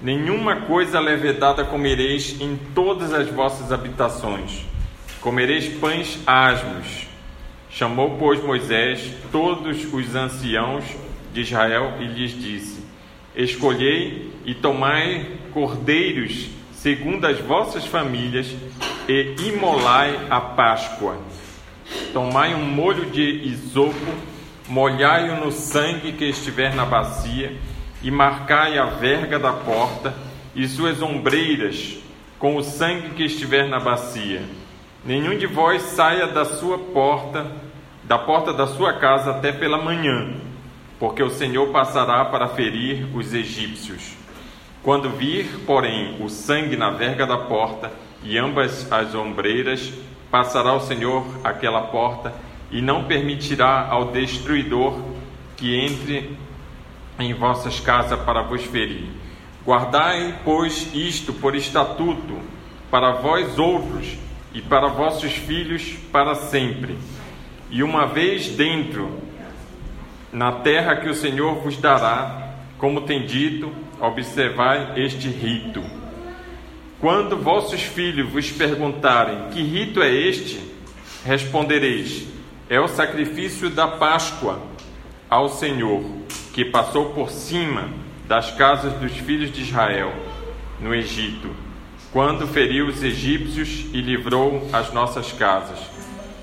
Nenhuma 0.00 0.62
coisa 0.62 1.00
levedada 1.00 1.64
comereis 1.64 2.40
em 2.40 2.56
todas 2.74 3.12
as 3.12 3.28
vossas 3.28 3.72
habitações. 3.72 4.64
Comereis 5.20 5.68
pães 5.68 6.20
asmos. 6.26 7.06
Chamou, 7.70 8.16
pois, 8.18 8.42
Moisés 8.42 9.12
todos 9.32 9.92
os 9.92 10.14
anciãos 10.14 10.84
de 11.36 11.42
Israel 11.42 11.98
e 12.00 12.04
lhes 12.06 12.30
disse: 12.32 12.82
Escolhei 13.34 14.32
e 14.46 14.54
tomai 14.54 15.36
cordeiros 15.52 16.48
segundo 16.72 17.26
as 17.26 17.38
vossas 17.40 17.84
famílias 17.84 18.54
e 19.06 19.34
imolai 19.46 20.18
a 20.30 20.40
Páscoa. 20.40 21.18
Tomai 22.14 22.54
um 22.54 22.64
molho 22.64 23.10
de 23.10 23.22
isopo, 23.22 24.14
molhai-o 24.66 25.44
no 25.44 25.52
sangue 25.52 26.12
que 26.12 26.24
estiver 26.24 26.74
na 26.74 26.86
bacia 26.86 27.54
e 28.02 28.10
marcai 28.10 28.78
a 28.78 28.86
verga 28.86 29.38
da 29.38 29.52
porta 29.52 30.14
e 30.54 30.66
suas 30.66 31.02
ombreiras 31.02 31.98
com 32.38 32.56
o 32.56 32.62
sangue 32.62 33.10
que 33.10 33.24
estiver 33.24 33.68
na 33.68 33.78
bacia. 33.78 34.42
Nenhum 35.04 35.36
de 35.36 35.46
vós 35.46 35.82
saia 35.82 36.26
da 36.26 36.46
sua 36.46 36.78
porta, 36.78 37.46
da 38.04 38.18
porta 38.18 38.54
da 38.54 38.66
sua 38.66 38.94
casa 38.94 39.32
até 39.32 39.52
pela 39.52 39.76
manhã 39.76 40.46
porque 40.98 41.22
o 41.22 41.30
Senhor 41.30 41.68
passará 41.68 42.24
para 42.24 42.48
ferir 42.48 43.06
os 43.14 43.34
egípcios. 43.34 44.14
Quando 44.82 45.10
vir, 45.10 45.64
porém, 45.66 46.16
o 46.22 46.28
sangue 46.28 46.76
na 46.76 46.90
verga 46.90 47.26
da 47.26 47.36
porta 47.36 47.92
e 48.22 48.38
ambas 48.38 48.90
as 48.90 49.14
ombreiras, 49.14 49.92
passará 50.30 50.72
o 50.72 50.80
Senhor 50.80 51.24
aquela 51.44 51.82
porta 51.82 52.32
e 52.70 52.80
não 52.80 53.04
permitirá 53.04 53.86
ao 53.88 54.06
destruidor 54.06 55.00
que 55.56 55.74
entre 55.74 56.36
em 57.18 57.32
vossas 57.34 57.80
casas 57.80 58.20
para 58.20 58.42
vos 58.42 58.62
ferir. 58.62 59.08
Guardai, 59.64 60.38
pois, 60.44 60.94
isto 60.94 61.32
por 61.32 61.54
estatuto 61.54 62.38
para 62.90 63.12
vós 63.12 63.58
outros 63.58 64.16
e 64.52 64.60
para 64.62 64.88
vossos 64.88 65.32
filhos 65.32 65.96
para 66.12 66.34
sempre. 66.34 66.96
E 67.70 67.82
uma 67.82 68.06
vez 68.06 68.48
dentro 68.48 69.25
na 70.36 70.52
terra 70.52 70.96
que 70.96 71.08
o 71.08 71.14
Senhor 71.14 71.54
vos 71.62 71.78
dará, 71.78 72.50
como 72.76 73.00
tem 73.00 73.24
dito, 73.24 73.72
observai 73.98 74.92
este 74.96 75.28
rito. 75.28 75.82
Quando 77.00 77.38
vossos 77.38 77.80
filhos 77.80 78.30
vos 78.30 78.50
perguntarem 78.50 79.48
que 79.50 79.62
rito 79.62 80.02
é 80.02 80.12
este, 80.12 80.60
respondereis: 81.24 82.28
é 82.68 82.78
o 82.78 82.86
sacrifício 82.86 83.70
da 83.70 83.88
Páscoa 83.88 84.60
ao 85.30 85.48
Senhor, 85.48 86.04
que 86.52 86.66
passou 86.66 87.14
por 87.14 87.30
cima 87.30 87.88
das 88.28 88.50
casas 88.50 88.92
dos 88.92 89.12
filhos 89.12 89.50
de 89.50 89.62
Israel 89.62 90.12
no 90.78 90.94
Egito, 90.94 91.48
quando 92.12 92.46
feriu 92.46 92.88
os 92.88 93.02
egípcios 93.02 93.86
e 93.90 94.02
livrou 94.02 94.68
as 94.70 94.92
nossas 94.92 95.32
casas. 95.32 95.78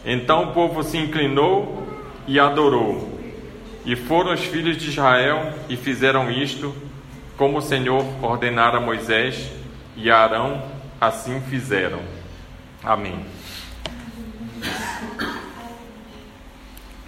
Então 0.03 0.45
o 0.45 0.51
povo 0.51 0.81
se 0.81 0.97
inclinou 0.97 1.87
e 2.27 2.39
adorou. 2.39 3.12
E 3.85 3.95
foram 3.95 4.33
os 4.33 4.41
filhos 4.41 4.77
de 4.77 4.89
Israel 4.89 5.53
e 5.67 5.75
fizeram 5.75 6.31
isto, 6.31 6.73
como 7.35 7.57
o 7.57 7.61
Senhor 7.61 8.05
ordenara 8.23 8.77
a 8.77 8.81
Moisés 8.81 9.51
e 9.97 10.09
a 10.09 10.19
Arão, 10.19 10.63
assim 11.01 11.41
fizeram. 11.41 11.99
Amém. 12.81 13.25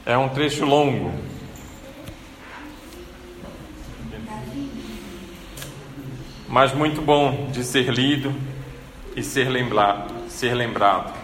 É 0.05 0.17
um 0.17 0.29
trecho 0.29 0.65
longo. 0.65 1.13
Mas 6.47 6.73
muito 6.73 7.01
bom 7.01 7.49
de 7.51 7.63
ser 7.63 7.89
lido 7.89 8.33
e 9.15 9.23
ser 9.23 9.49
lembrado. 9.49 10.13
Ser 10.29 10.53
lembrado. 10.53 11.14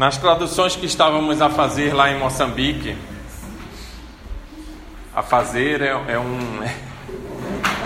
Nas 0.00 0.16
traduções 0.16 0.74
que 0.74 0.86
estávamos 0.86 1.42
a 1.42 1.50
fazer 1.50 1.92
lá 1.92 2.10
em 2.10 2.18
Moçambique, 2.18 2.96
a 5.14 5.22
fazer 5.22 5.82
é, 5.82 5.88
é 5.88 6.18
um 6.18 6.62
é 6.62 6.74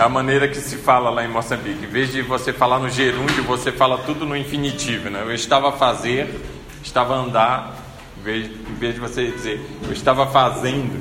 a 0.01 0.07
maneira 0.07 0.47
que 0.47 0.55
se 0.55 0.77
fala 0.77 1.09
lá 1.09 1.25
em 1.25 1.27
Moçambique. 1.27 1.83
Em 1.83 1.89
vez 1.89 2.13
de 2.13 2.21
você 2.21 2.53
falar 2.53 2.79
no 2.79 2.89
gerúndio, 2.89 3.43
você 3.43 3.69
fala 3.69 3.97
tudo 3.97 4.25
no 4.25 4.33
infinitivo. 4.33 5.09
Né? 5.09 5.23
Eu 5.23 5.35
estava 5.35 5.67
a 5.67 5.71
fazer, 5.73 6.39
estava 6.81 7.15
a 7.15 7.17
andar, 7.17 7.75
em 8.17 8.23
vez, 8.23 8.45
em 8.45 8.75
vez 8.75 8.93
de 8.93 9.01
você 9.01 9.29
dizer 9.29 9.59
eu 9.83 9.91
estava 9.91 10.25
fazendo. 10.25 10.97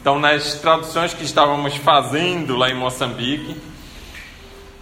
Então, 0.00 0.16
nas 0.20 0.54
traduções 0.60 1.12
que 1.12 1.24
estávamos 1.24 1.74
fazendo 1.74 2.54
lá 2.54 2.70
em 2.70 2.74
Moçambique, 2.74 3.56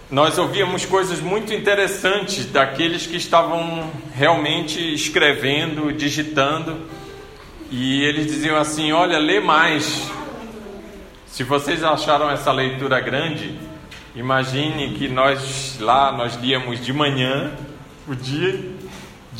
nós 0.09 0.37
ouvíamos 0.37 0.85
coisas 0.85 1.19
muito 1.19 1.51
interessantes 1.51 2.45
daqueles 2.45 3.07
que 3.07 3.17
estavam 3.17 3.89
realmente 4.13 4.93
escrevendo, 4.93 5.91
digitando, 5.91 6.77
e 7.71 8.03
eles 8.03 8.27
diziam 8.27 8.55
assim: 8.55 8.91
Olha, 8.91 9.17
lê 9.17 9.39
mais, 9.39 10.07
se 11.25 11.43
vocês 11.43 11.83
acharam 11.83 12.29
essa 12.29 12.51
leitura 12.51 12.99
grande, 12.99 13.57
imagine 14.15 14.93
que 14.93 15.07
nós 15.07 15.77
lá 15.79 16.11
nós 16.11 16.35
líamos 16.35 16.85
de 16.85 16.93
manhã, 16.93 17.51
o 18.07 18.13
dia, 18.13 18.63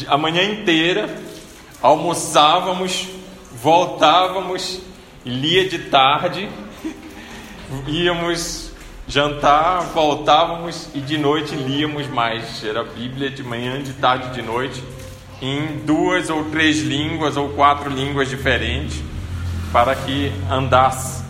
a 0.08 0.18
manhã 0.18 0.44
inteira, 0.44 1.08
almoçávamos, 1.80 3.08
voltávamos, 3.62 4.82
lia 5.24 5.70
de 5.70 5.78
tarde, 5.78 6.50
íamos 7.88 8.65
jantar, 9.08 9.82
voltávamos 9.94 10.90
e 10.94 11.00
de 11.00 11.18
noite 11.18 11.56
líamos 11.56 12.08
mais. 12.08 12.64
Era 12.64 12.84
Bíblia 12.84 13.30
de 13.30 13.44
manhã, 13.44 13.82
de 13.82 13.94
tarde, 13.94 14.34
de 14.34 14.42
noite, 14.42 14.84
em 15.42 15.78
duas 15.86 16.30
ou 16.30 16.46
três 16.46 16.82
línguas 16.82 17.38
ou 17.38 17.50
quatro 17.50 17.90
línguas 17.90 18.30
diferentes, 18.30 19.02
para 19.72 19.96
que 19.96 20.32
andasse 20.50 21.24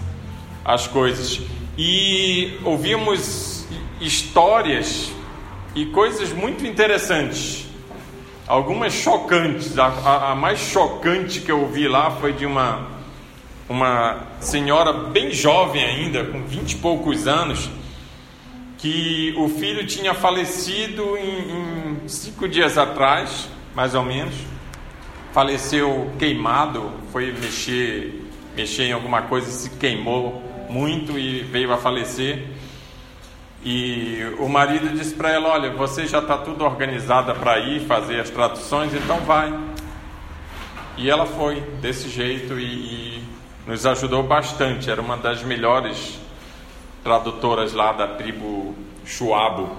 as 0.64 0.88
coisas. 0.88 1.42
E 1.78 2.58
ouvimos 2.64 3.66
histórias 4.00 5.12
e 5.74 5.86
coisas 5.88 6.32
muito 6.32 6.66
interessantes, 6.66 7.68
algumas 8.48 8.94
chocantes. 8.94 9.78
A, 9.78 9.88
a, 9.88 10.32
a, 10.32 10.36
mais 10.36 10.60
chocante 10.60 11.42
que 11.42 11.52
eu 11.52 11.62
ouvi 11.62 11.88
lá 11.88 12.12
foi 12.12 12.32
de 12.32 12.46
uma, 12.46 12.88
uma 13.68 14.28
senhora 14.40 14.94
bem 14.94 15.32
jovem 15.32 15.84
ainda, 15.84 16.24
com 16.26 16.44
vinte 16.44 16.74
e 16.74 16.76
poucos 16.78 17.28
anos, 17.28 17.70
que 18.78 19.34
o 19.38 19.50
filho 19.50 19.86
tinha 19.88 20.14
falecido 20.14 21.18
em, 21.18 22.02
em 22.04 22.08
cinco 22.08 22.48
dias 22.48 22.78
atrás, 22.78 23.50
mais 23.74 23.96
ou 23.96 24.04
menos. 24.04 24.36
Faleceu 25.34 26.12
queimado, 26.18 26.92
foi 27.12 27.32
mexer, 27.32 28.24
mexer 28.56 28.84
em 28.84 28.92
alguma 28.94 29.24
coisa 29.24 29.50
e 29.50 29.54
se 29.54 29.70
queimou 29.72 30.42
muito 30.70 31.18
e 31.18 31.42
veio 31.42 31.74
a 31.74 31.78
falecer. 31.78 32.46
E 33.64 34.20
o 34.38 34.48
marido 34.48 34.96
disse 34.96 35.16
para 35.16 35.32
ela: 35.32 35.50
Olha, 35.50 35.72
você 35.72 36.06
já 36.06 36.20
está 36.20 36.38
tudo 36.38 36.64
organizada 36.64 37.34
para 37.34 37.60
ir 37.60 37.82
fazer 37.82 38.20
as 38.20 38.30
traduções, 38.30 38.94
então 38.94 39.20
vai. 39.22 39.52
E 40.98 41.10
ela 41.10 41.26
foi 41.26 41.60
desse 41.82 42.08
jeito 42.08 42.60
e, 42.60 42.64
e 42.64 43.24
nos 43.66 43.86
ajudou 43.86 44.24
bastante. 44.24 44.90
Era 44.90 45.02
uma 45.02 45.18
das 45.18 45.44
melhores 45.44 46.20
tradutoras 47.04 47.74
lá 47.74 47.94
da 47.94 48.08
tribo 48.08 48.76
Chuabo. 49.06 49.78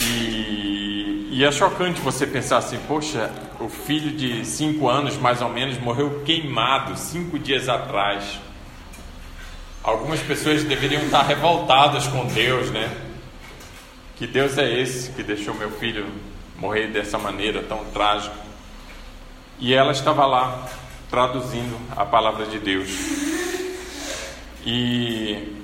E, 0.00 1.28
e, 1.32 1.44
é 1.44 1.52
chocante 1.52 2.00
você 2.00 2.26
pensar 2.26 2.58
assim: 2.58 2.78
poxa, 2.88 3.30
o 3.60 3.68
filho 3.68 4.16
de 4.16 4.44
cinco 4.44 4.88
anos 4.88 5.16
mais 5.16 5.40
ou 5.40 5.48
menos 5.48 5.78
morreu 5.78 6.22
queimado 6.24 6.96
cinco 6.96 7.38
dias 7.38 7.68
atrás. 7.68 8.40
Algumas 9.82 10.20
pessoas 10.20 10.62
deveriam 10.62 11.02
estar 11.02 11.22
revoltadas 11.22 12.06
com 12.06 12.24
Deus, 12.26 12.70
né? 12.70 12.88
Que 14.16 14.26
Deus 14.26 14.56
é 14.56 14.80
esse 14.80 15.10
que 15.10 15.22
deixou 15.22 15.54
meu 15.54 15.70
filho 15.72 16.06
morrer 16.56 16.86
dessa 16.88 17.18
maneira 17.18 17.62
tão 17.62 17.84
trágica? 17.86 18.36
E 19.58 19.74
ela 19.74 19.90
estava 19.90 20.24
lá 20.24 20.68
traduzindo 21.12 21.78
a 21.94 22.04
palavra 22.04 22.46
de 22.46 22.58
Deus. 22.58 22.88
E 24.66 25.54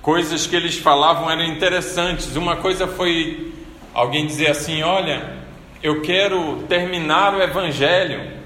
coisas 0.00 0.46
que 0.46 0.54
eles 0.54 0.78
falavam 0.78 1.28
eram 1.28 1.44
interessantes. 1.44 2.36
Uma 2.36 2.56
coisa 2.56 2.86
foi 2.86 3.52
alguém 3.92 4.24
dizer 4.24 4.52
assim: 4.52 4.82
Olha, 4.82 5.36
eu 5.82 6.00
quero 6.00 6.62
terminar 6.68 7.34
o 7.34 7.42
evangelho. 7.42 8.36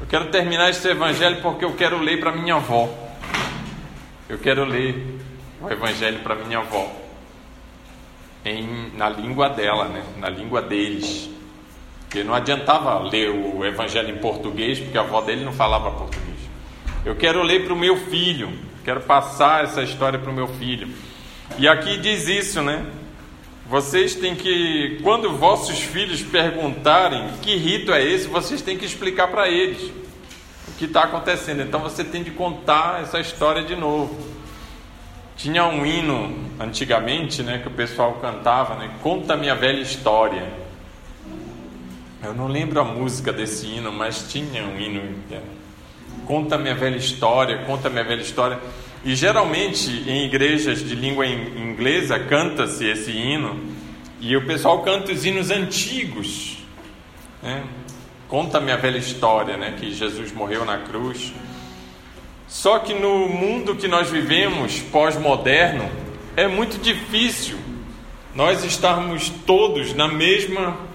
Eu 0.00 0.06
quero 0.06 0.30
terminar 0.30 0.70
esse 0.70 0.88
evangelho 0.88 1.40
porque 1.42 1.64
eu 1.64 1.74
quero 1.74 2.00
ler 2.00 2.18
para 2.18 2.32
minha 2.32 2.54
avó. 2.54 2.88
Eu 4.28 4.38
quero 4.38 4.64
ler 4.64 5.20
o 5.60 5.70
Evangelho 5.70 6.20
para 6.20 6.34
minha 6.34 6.58
avó, 6.58 6.90
em, 8.44 8.90
na 8.96 9.08
língua 9.08 9.48
dela, 9.48 9.86
né? 9.86 10.02
na 10.18 10.28
língua 10.28 10.62
deles. 10.62 11.30
Porque 12.14 12.22
não 12.22 12.32
adiantava 12.32 12.96
ler 13.00 13.28
o 13.28 13.66
Evangelho 13.66 14.08
em 14.08 14.18
português, 14.18 14.78
porque 14.78 14.96
a 14.96 15.00
avó 15.00 15.20
dele 15.20 15.44
não 15.44 15.52
falava 15.52 15.90
português. 15.90 16.38
Eu 17.04 17.16
quero 17.16 17.42
ler 17.42 17.64
para 17.64 17.74
o 17.74 17.76
meu 17.76 17.96
filho, 17.96 18.52
quero 18.84 19.00
passar 19.00 19.64
essa 19.64 19.82
história 19.82 20.16
para 20.16 20.30
o 20.30 20.32
meu 20.32 20.46
filho. 20.46 20.86
E 21.58 21.66
aqui 21.66 21.98
diz 21.98 22.28
isso, 22.28 22.62
né? 22.62 22.86
Vocês 23.68 24.14
têm 24.14 24.36
que, 24.36 25.00
quando 25.02 25.36
vossos 25.36 25.80
filhos 25.80 26.22
perguntarem 26.22 27.30
que 27.42 27.56
rito 27.56 27.92
é 27.92 28.04
esse, 28.04 28.28
vocês 28.28 28.62
têm 28.62 28.78
que 28.78 28.84
explicar 28.84 29.26
para 29.26 29.48
eles 29.48 29.82
o 30.68 30.72
que 30.78 30.84
está 30.84 31.02
acontecendo. 31.02 31.62
Então 31.62 31.80
você 31.80 32.04
tem 32.04 32.22
de 32.22 32.30
contar 32.30 33.02
essa 33.02 33.18
história 33.18 33.64
de 33.64 33.74
novo. 33.74 34.16
Tinha 35.36 35.66
um 35.66 35.84
hino 35.84 36.32
antigamente, 36.60 37.42
né, 37.42 37.58
que 37.58 37.66
o 37.66 37.72
pessoal 37.72 38.18
cantava, 38.22 38.76
né? 38.76 38.88
Conta 39.02 39.36
minha 39.36 39.56
velha 39.56 39.80
história. 39.80 40.62
Eu 42.24 42.32
não 42.32 42.46
lembro 42.46 42.80
a 42.80 42.84
música 42.84 43.30
desse 43.30 43.66
hino, 43.66 43.92
mas 43.92 44.32
tinha 44.32 44.64
um 44.64 44.80
hino. 44.80 45.02
É, 45.30 45.40
conta 46.24 46.56
minha 46.56 46.74
velha 46.74 46.96
história, 46.96 47.58
conta 47.66 47.90
minha 47.90 48.02
velha 48.02 48.22
história. 48.22 48.58
E 49.04 49.14
geralmente 49.14 49.90
em 50.08 50.24
igrejas 50.24 50.78
de 50.78 50.94
língua 50.94 51.26
inglesa 51.26 52.18
canta-se 52.18 52.86
esse 52.86 53.10
hino 53.10 53.60
e 54.20 54.34
o 54.34 54.46
pessoal 54.46 54.80
canta 54.80 55.12
os 55.12 55.26
hinos 55.26 55.50
antigos. 55.50 56.64
Né? 57.42 57.62
Conta 58.26 58.58
minha 58.58 58.78
velha 58.78 58.96
história, 58.96 59.58
né? 59.58 59.74
Que 59.78 59.92
Jesus 59.92 60.32
morreu 60.32 60.64
na 60.64 60.78
cruz. 60.78 61.30
Só 62.48 62.78
que 62.78 62.94
no 62.94 63.28
mundo 63.28 63.76
que 63.76 63.86
nós 63.86 64.08
vivemos, 64.08 64.80
pós-moderno, 64.80 65.90
é 66.34 66.48
muito 66.48 66.80
difícil 66.80 67.58
nós 68.34 68.64
estarmos 68.64 69.28
todos 69.28 69.92
na 69.92 70.08
mesma 70.08 70.93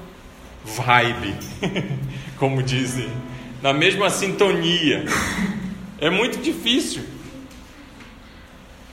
vibe, 0.63 1.36
como 2.38 2.62
dizem, 2.63 3.12
na 3.62 3.74
mesma 3.74 4.10
sintonia. 4.10 5.06
É 6.00 6.10
muito 6.10 6.39
difícil. 6.41 7.04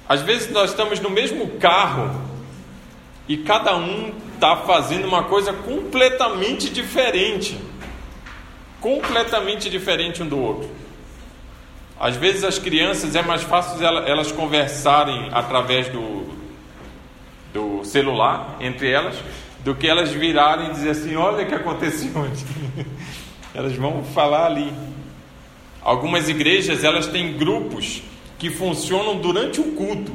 Às 0.09 0.23
vezes 0.23 0.51
nós 0.51 0.71
estamos 0.71 1.01
no 1.01 1.11
mesmo 1.11 1.51
carro 1.59 2.21
e 3.29 3.37
cada 3.39 3.77
um 3.77 4.13
está 4.35 4.57
fazendo 4.57 5.07
uma 5.07 5.25
coisa 5.25 5.53
completamente 5.53 6.69
diferente 6.69 7.59
completamente 8.87 9.69
diferente 9.69 10.23
um 10.23 10.29
do 10.29 10.39
outro. 10.39 10.71
Às 11.99 12.17
vezes 12.17 12.45
as 12.45 12.59
crianças 12.59 13.17
é 13.17 13.23
mais 13.23 13.43
fácil 13.43 13.85
elas 13.85 14.31
conversarem 14.31 15.29
através 15.33 15.89
do, 15.89 16.27
do 17.53 17.85
celular 17.85 18.57
entre 18.61 18.91
elas 18.91 19.17
do 19.67 19.75
que 19.75 19.89
elas 19.89 20.13
virarem 20.13 20.69
e 20.69 20.71
dizer 20.71 20.91
assim, 20.91 21.17
olha 21.17 21.45
o 21.45 21.49
que 21.49 21.53
aconteceu 21.53 22.13
ontem. 22.15 22.87
elas 23.53 23.75
vão 23.75 24.05
falar 24.05 24.47
ali. 24.47 24.73
Algumas 25.83 26.29
igrejas 26.29 26.85
elas 26.85 27.09
têm 27.09 27.37
grupos 27.37 28.01
que 28.39 28.49
funcionam 28.49 29.17
durante 29.17 29.61
o 29.61 29.73
culto. 29.73 30.13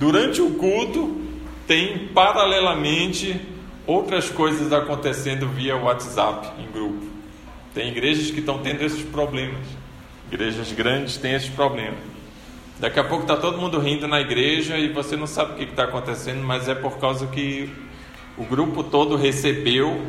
Durante 0.00 0.42
o 0.42 0.54
culto 0.54 1.16
tem 1.64 2.08
paralelamente 2.08 3.40
outras 3.86 4.28
coisas 4.30 4.72
acontecendo 4.72 5.46
via 5.46 5.76
WhatsApp 5.76 6.60
em 6.60 6.66
grupo. 6.68 7.06
Tem 7.72 7.88
igrejas 7.88 8.32
que 8.32 8.40
estão 8.40 8.58
tendo 8.58 8.82
esses 8.82 9.02
problemas. 9.04 9.64
Igrejas 10.32 10.72
grandes 10.72 11.16
têm 11.16 11.34
esses 11.34 11.50
problemas. 11.50 12.00
Daqui 12.80 12.98
a 12.98 13.04
pouco 13.04 13.22
está 13.22 13.36
todo 13.36 13.58
mundo 13.58 13.78
rindo 13.78 14.08
na 14.08 14.20
igreja 14.20 14.76
e 14.76 14.88
você 14.88 15.16
não 15.16 15.28
sabe 15.28 15.52
o 15.52 15.54
que 15.54 15.70
está 15.70 15.84
acontecendo, 15.84 16.42
mas 16.42 16.68
é 16.68 16.74
por 16.74 16.98
causa 16.98 17.28
que 17.28 17.85
o 18.36 18.44
grupo 18.44 18.84
todo 18.84 19.16
recebeu 19.16 20.00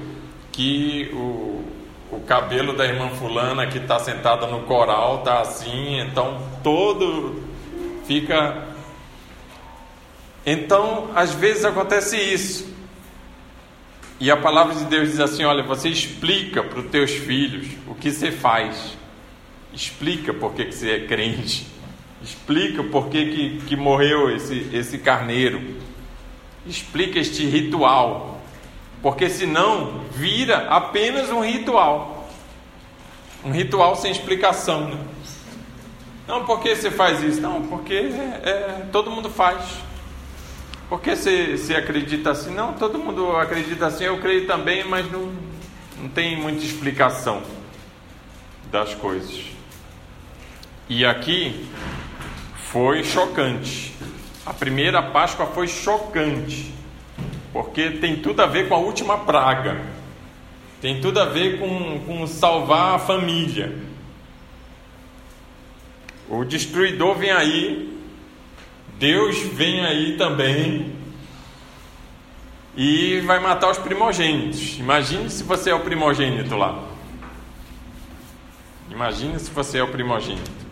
que 0.51 1.09
o, 1.13 1.63
o 2.11 2.19
cabelo 2.25 2.75
da 2.75 2.85
irmã 2.85 3.09
fulana 3.09 3.67
que 3.67 3.77
está 3.77 3.99
sentada 3.99 4.47
no 4.47 4.63
coral 4.63 5.19
está 5.19 5.41
assim, 5.41 5.99
então 5.99 6.41
todo 6.63 7.41
fica. 8.05 8.67
Então, 10.45 11.11
às 11.13 11.33
vezes 11.33 11.65
acontece 11.65 12.17
isso. 12.17 12.75
E 14.19 14.31
a 14.31 14.37
palavra 14.37 14.73
de 14.75 14.85
Deus 14.85 15.09
diz 15.09 15.19
assim: 15.19 15.43
olha, 15.43 15.63
você 15.63 15.89
explica 15.89 16.63
para 16.63 16.79
os 16.79 16.89
teus 16.89 17.11
filhos 17.11 17.67
o 17.87 17.93
que 17.93 18.11
você 18.11 18.31
faz. 18.31 18.97
Explica 19.73 20.33
por 20.33 20.53
que, 20.53 20.65
que 20.65 20.73
você 20.73 20.91
é 20.91 20.99
crente. 21.05 21.67
Explica 22.21 22.83
por 22.83 23.09
que, 23.09 23.25
que, 23.25 23.57
que 23.67 23.75
morreu 23.75 24.35
esse, 24.35 24.67
esse 24.73 24.97
carneiro. 24.97 25.61
Explica 26.67 27.19
este 27.19 27.45
ritual. 27.45 28.41
Porque 29.01 29.29
senão 29.29 30.01
vira 30.11 30.67
apenas 30.69 31.29
um 31.29 31.41
ritual. 31.41 32.29
Um 33.43 33.51
ritual 33.51 33.95
sem 33.95 34.11
explicação. 34.11 34.87
Né? 34.87 34.97
Não, 36.27 36.45
por 36.45 36.59
que 36.59 36.75
você 36.75 36.91
faz 36.91 37.21
isso? 37.23 37.39
Não, 37.39 37.61
porque 37.63 37.93
é, 37.93 38.85
todo 38.91 39.09
mundo 39.09 39.29
faz. 39.29 39.63
Por 40.89 40.99
que 41.01 41.15
você, 41.15 41.57
você 41.57 41.75
acredita 41.75 42.31
assim? 42.31 42.53
Não, 42.53 42.73
todo 42.73 42.97
mundo 42.97 43.35
acredita 43.37 43.87
assim, 43.87 44.05
eu 44.05 44.19
creio 44.19 44.47
também, 44.47 44.83
mas 44.83 45.09
não, 45.11 45.33
não 46.01 46.09
tem 46.09 46.35
muita 46.35 46.63
explicação 46.63 47.41
das 48.71 48.93
coisas. 48.93 49.45
E 50.89 51.05
aqui 51.05 51.65
foi 52.71 53.03
chocante. 53.03 53.93
A 54.47 54.53
primeira 54.53 55.03
Páscoa 55.03 55.45
foi 55.47 55.67
chocante, 55.67 56.73
porque 57.51 57.91
tem 57.91 58.15
tudo 58.15 58.41
a 58.41 58.45
ver 58.45 58.69
com 58.69 58.75
a 58.75 58.77
última 58.77 59.17
praga, 59.17 59.81
tem 60.79 61.01
tudo 61.01 61.19
a 61.19 61.25
ver 61.25 61.59
com, 61.59 61.99
com 62.05 62.25
salvar 62.25 62.95
a 62.95 62.99
família. 62.99 63.77
O 66.29 66.45
destruidor 66.45 67.15
vem 67.15 67.31
aí, 67.31 68.01
Deus 68.97 69.37
vem 69.37 69.85
aí 69.85 70.15
também 70.17 70.95
e 72.73 73.19
vai 73.25 73.39
matar 73.39 73.69
os 73.69 73.77
primogênitos. 73.77 74.79
Imagine 74.79 75.29
se 75.29 75.43
você 75.43 75.71
é 75.71 75.75
o 75.75 75.81
primogênito 75.81 76.55
lá. 76.55 76.85
Imagine 78.89 79.37
se 79.39 79.51
você 79.51 79.79
é 79.79 79.83
o 79.83 79.89
primogênito. 79.89 80.67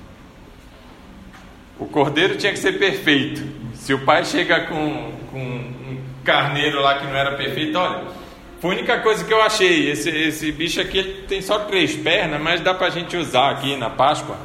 O 1.77 1.85
cordeiro 1.85 2.37
tinha 2.37 2.53
que 2.53 2.59
ser 2.59 2.79
perfeito. 2.79 3.64
Se 3.85 3.93
o 3.93 4.03
pai 4.03 4.25
chega 4.25 4.61
com, 4.61 5.11
com 5.31 5.37
um 5.37 6.01
carneiro 6.23 6.81
lá 6.81 6.97
que 6.97 7.05
não 7.05 7.15
era 7.15 7.35
perfeito, 7.35 7.77
olha, 7.77 8.01
foi 8.59 8.71
a 8.71 8.73
única 8.79 8.99
coisa 9.01 9.23
que 9.23 9.31
eu 9.31 9.39
achei. 9.43 9.91
Esse, 9.91 10.09
esse 10.09 10.51
bicho 10.51 10.81
aqui 10.81 11.23
tem 11.27 11.39
só 11.39 11.59
três 11.59 11.95
pernas, 11.95 12.41
mas 12.41 12.61
dá 12.61 12.73
para 12.73 12.87
a 12.87 12.89
gente 12.89 13.15
usar 13.15 13.51
aqui 13.51 13.77
na 13.77 13.87
Páscoa. 13.87 14.37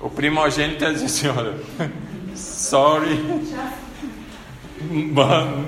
O 0.00 0.08
primogênito 0.08 0.90
diz 0.90 1.02
assim: 1.02 1.28
olha, 1.28 1.52
sorry. 2.34 3.20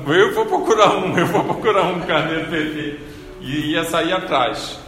Eu 0.06 0.34
vou 0.34 0.46
procurar 0.46 0.96
um, 0.96 1.18
eu 1.18 1.26
vou 1.26 1.44
procurar 1.44 1.82
um 1.82 2.00
carneiro 2.00 2.48
perfeito. 2.48 3.02
E 3.42 3.72
ia 3.72 3.84
sair 3.84 4.14
atrás, 4.14 4.80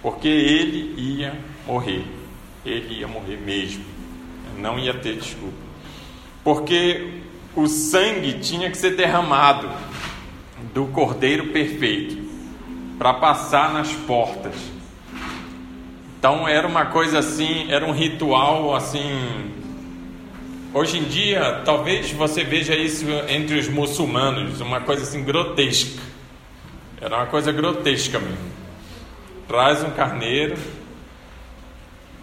porque 0.00 0.28
ele 0.28 0.94
ia 0.96 1.34
morrer. 1.66 2.06
Ele 2.64 3.00
ia 3.00 3.06
morrer 3.06 3.36
mesmo 3.36 3.84
não 4.58 4.78
ia 4.78 4.92
ter 4.94 5.16
desculpa. 5.16 5.67
Porque 6.48 7.10
o 7.54 7.66
sangue 7.66 8.38
tinha 8.40 8.70
que 8.70 8.78
ser 8.78 8.96
derramado 8.96 9.68
do 10.72 10.86
cordeiro 10.86 11.48
perfeito 11.48 12.16
para 12.98 13.12
passar 13.12 13.70
nas 13.70 13.92
portas. 13.92 14.54
Então 16.18 16.48
era 16.48 16.66
uma 16.66 16.86
coisa 16.86 17.18
assim, 17.18 17.70
era 17.70 17.84
um 17.84 17.92
ritual 17.92 18.74
assim. 18.74 19.50
Hoje 20.72 21.00
em 21.00 21.04
dia, 21.04 21.60
talvez 21.66 22.12
você 22.12 22.42
veja 22.44 22.74
isso 22.74 23.04
entre 23.28 23.58
os 23.58 23.68
muçulmanos, 23.68 24.62
uma 24.62 24.80
coisa 24.80 25.02
assim 25.02 25.22
grotesca. 25.22 26.00
Era 26.98 27.14
uma 27.14 27.26
coisa 27.26 27.52
grotesca 27.52 28.18
mesmo. 28.18 28.38
Traz 29.46 29.84
um 29.84 29.90
carneiro, 29.90 30.56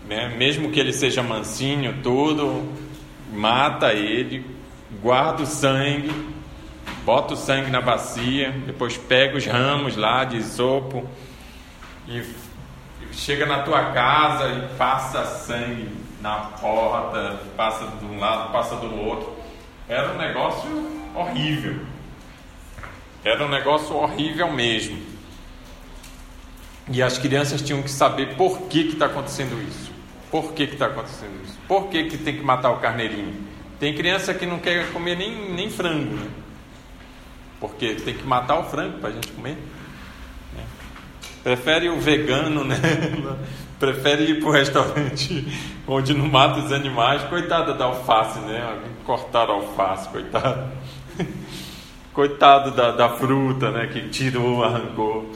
né? 0.09 0.33
mesmo 0.35 0.71
que 0.71 0.79
ele 0.79 0.93
seja 0.93 1.21
mansinho, 1.21 1.99
tudo, 2.01 2.67
mata 3.35 3.93
ele, 3.93 4.45
guarda 5.01 5.43
o 5.43 5.45
sangue, 5.45 6.11
bota 7.03 7.33
o 7.33 7.37
sangue 7.37 7.69
na 7.69 7.81
bacia, 7.81 8.51
depois 8.65 8.97
pega 8.97 9.37
os 9.37 9.45
ramos 9.45 9.95
lá 9.95 10.23
de 10.23 10.37
isopo 10.37 11.07
e 12.07 12.23
chega 13.11 13.45
na 13.45 13.63
tua 13.63 13.91
casa 13.91 14.49
e 14.49 14.77
passa 14.77 15.25
sangue 15.25 15.89
na 16.21 16.35
porta, 16.59 17.39
passa 17.55 17.85
de 17.85 18.05
um 18.05 18.19
lado, 18.19 18.51
passa 18.51 18.75
do 18.75 18.95
outro. 18.99 19.35
Era 19.87 20.13
um 20.13 20.17
negócio 20.17 21.11
horrível. 21.15 21.85
Era 23.23 23.45
um 23.45 23.49
negócio 23.49 23.95
horrível 23.95 24.51
mesmo. 24.51 24.99
E 26.89 27.01
as 27.01 27.17
crianças 27.17 27.61
tinham 27.61 27.81
que 27.81 27.89
saber 27.89 28.35
por 28.35 28.61
que 28.63 28.81
está 28.89 29.05
acontecendo 29.07 29.59
isso. 29.67 29.94
Por 30.35 30.51
que 30.51 30.63
está 30.63 30.87
acontecendo 30.87 31.31
isso? 31.45 31.57
Por 31.65 31.87
que, 31.87 32.09
que 32.09 32.17
tem 32.17 32.35
que 32.35 32.43
matar 32.43 32.69
o 32.71 32.79
carneirinho? 32.79 33.33
Tem 33.79 33.95
criança 33.95 34.33
que 34.33 34.45
não 34.45 34.59
quer 34.59 34.91
comer 34.91 35.15
nem, 35.15 35.53
nem 35.53 35.69
frango, 35.69 36.13
né? 36.13 36.27
Porque 37.57 37.95
tem 37.95 38.15
que 38.15 38.27
matar 38.27 38.59
o 38.59 38.65
frango 38.65 38.99
para 38.99 39.11
a 39.11 39.13
gente 39.13 39.29
comer. 39.29 39.57
Né? 40.53 40.63
Prefere 41.41 41.87
o 41.87 42.01
vegano, 42.01 42.65
né? 42.65 42.75
Prefere 43.79 44.25
ir 44.25 44.41
para 44.41 44.49
o 44.49 44.51
restaurante 44.51 45.47
onde 45.87 46.13
não 46.13 46.27
mata 46.27 46.59
os 46.59 46.73
animais. 46.73 47.23
Coitada 47.29 47.73
da 47.73 47.85
alface, 47.85 48.39
né? 48.39 48.77
Cortaram 49.05 49.53
a 49.53 49.55
alface, 49.55 50.09
coitado. 50.09 50.69
Coitado 52.11 52.71
da, 52.71 52.91
da 52.91 53.07
fruta, 53.07 53.71
né? 53.71 53.87
Que 53.87 54.09
tirou, 54.09 54.65
arrancou. 54.65 55.31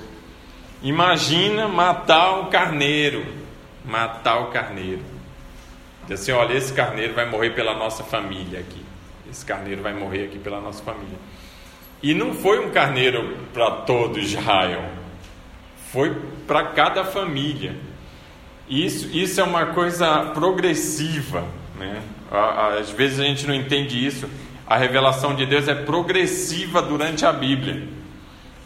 Imagina 0.84 1.70
matar 1.70 2.42
um 2.42 2.50
carneiro 2.50 3.40
matar 3.90 4.40
o 4.40 4.48
carneiro. 4.48 5.02
Diz 6.08 6.22
assim: 6.22 6.32
olha, 6.32 6.54
esse 6.54 6.72
carneiro 6.72 7.14
vai 7.14 7.30
morrer 7.30 7.52
pela 7.52 7.74
nossa 7.76 8.04
família 8.04 8.60
aqui. 8.60 8.84
Esse 9.30 9.46
carneiro 9.46 9.82
vai 9.82 9.94
morrer 9.94 10.26
aqui 10.26 10.40
pela 10.40 10.62
nossa 10.62 10.84
família. 10.84 11.18
E 12.02 12.14
não 12.14 12.34
foi 12.34 12.66
um 12.66 12.72
carneiro 12.72 13.38
para 13.54 13.72
todo 13.72 14.20
Israel, 14.20 14.86
foi 15.92 16.16
para 16.48 16.68
cada 16.68 17.04
família. 17.04 17.76
Isso, 18.70 19.10
isso 19.16 19.42
é 19.42 19.44
uma 19.44 19.68
coisa 19.68 20.26
progressiva. 20.34 21.46
Né? 21.78 22.02
Às 22.80 22.90
vezes 22.92 23.20
a 23.20 23.24
gente 23.24 23.46
não 23.46 23.54
entende 23.54 24.06
isso. 24.06 24.30
A 24.66 24.78
revelação 24.78 25.36
de 25.36 25.46
Deus 25.46 25.68
é 25.68 25.76
progressiva 25.76 26.82
durante 26.82 27.26
a 27.26 27.34
Bíblia. 27.34 27.88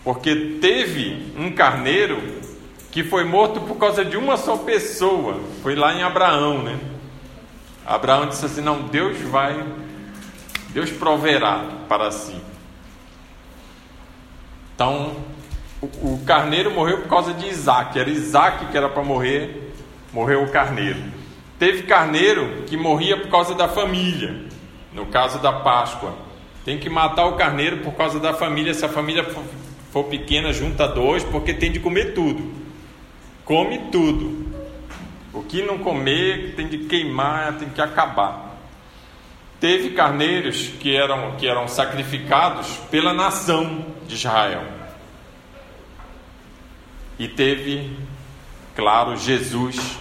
Porque 0.03 0.57
teve 0.61 1.31
um 1.37 1.51
carneiro 1.51 2.21
que 2.93 3.03
foi 3.03 3.23
morto 3.23 3.59
por 3.61 3.75
causa 3.77 4.05
de 4.05 4.15
uma 4.15 4.37
só 4.37 4.55
pessoa. 4.55 5.41
Foi 5.63 5.73
lá 5.73 5.95
em 5.95 6.03
Abraão, 6.03 6.61
né? 6.61 6.79
Abraão 7.83 8.27
disse 8.27 8.45
assim: 8.45 8.61
Não, 8.61 8.83
Deus 8.83 9.19
vai, 9.19 9.65
Deus 10.69 10.91
proverá 10.91 11.65
para 11.89 12.11
si. 12.11 12.39
Então, 14.75 15.15
o, 15.81 15.85
o 15.85 16.21
carneiro 16.23 16.69
morreu 16.69 16.99
por 16.99 17.09
causa 17.09 17.33
de 17.33 17.47
Isaac. 17.47 17.97
Era 17.97 18.11
Isaac 18.11 18.67
que 18.67 18.77
era 18.77 18.87
para 18.87 19.01
morrer, 19.01 19.73
morreu 20.13 20.43
o 20.43 20.51
carneiro. 20.51 21.01
Teve 21.57 21.83
carneiro 21.83 22.63
que 22.67 22.77
morria 22.77 23.17
por 23.17 23.29
causa 23.31 23.55
da 23.55 23.67
família, 23.67 24.39
no 24.93 25.07
caso 25.07 25.39
da 25.39 25.51
Páscoa. 25.51 26.13
Tem 26.63 26.77
que 26.77 26.91
matar 26.91 27.25
o 27.25 27.37
carneiro 27.37 27.77
por 27.77 27.95
causa 27.95 28.19
da 28.19 28.35
família. 28.35 28.71
Se 28.71 28.85
a 28.85 28.89
família 28.89 29.23
for, 29.23 29.43
for 29.91 30.03
pequena, 30.03 30.53
junta 30.53 30.87
dois, 30.87 31.23
porque 31.23 31.55
tem 31.55 31.71
de 31.71 31.79
comer 31.79 32.13
tudo 32.13 32.62
come 33.45 33.89
tudo. 33.91 34.53
O 35.33 35.41
que 35.41 35.63
não 35.63 35.79
comer 35.79 36.53
tem 36.55 36.67
de 36.67 36.79
queimar, 36.79 37.57
tem 37.57 37.69
que 37.69 37.81
acabar. 37.81 38.57
Teve 39.59 39.91
carneiros 39.91 40.67
que 40.79 40.95
eram, 40.95 41.35
que 41.37 41.47
eram 41.47 41.67
sacrificados 41.67 42.67
pela 42.91 43.13
nação 43.13 43.85
de 44.07 44.15
Israel. 44.15 44.63
E 47.17 47.27
teve, 47.27 47.95
claro, 48.75 49.15
Jesus, 49.15 49.97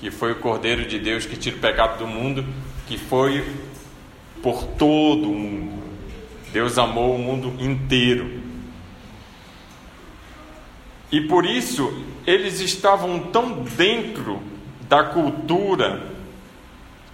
que 0.00 0.10
foi 0.10 0.32
o 0.32 0.36
Cordeiro 0.36 0.86
de 0.86 0.98
Deus 0.98 1.24
que 1.24 1.36
tira 1.36 1.56
o 1.56 1.60
pecado 1.60 1.98
do 1.98 2.06
mundo, 2.06 2.44
que 2.86 2.98
foi 2.98 3.44
por 4.42 4.64
todo 4.64 5.30
o 5.30 5.34
mundo. 5.34 5.82
Deus 6.52 6.78
amou 6.78 7.14
o 7.14 7.18
mundo 7.18 7.54
inteiro. 7.62 8.45
E 11.10 11.20
por 11.22 11.46
isso 11.46 12.02
eles 12.26 12.60
estavam 12.60 13.20
tão 13.20 13.62
dentro 13.62 14.42
da 14.88 15.04
cultura 15.04 16.02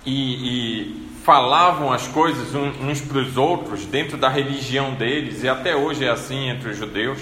e, 0.05 0.13
e 0.15 1.09
falavam 1.25 1.93
as 1.93 2.09
coisas 2.09 2.55
uns 2.55 3.01
para 3.01 3.19
os 3.19 3.37
outros, 3.37 3.85
dentro 3.85 4.17
da 4.17 4.29
religião 4.29 4.95
deles, 4.95 5.43
e 5.43 5.49
até 5.49 5.77
hoje 5.77 6.05
é 6.05 6.11
assim 6.11 6.49
entre 6.49 6.71
os 6.71 6.77
judeus, 6.77 7.21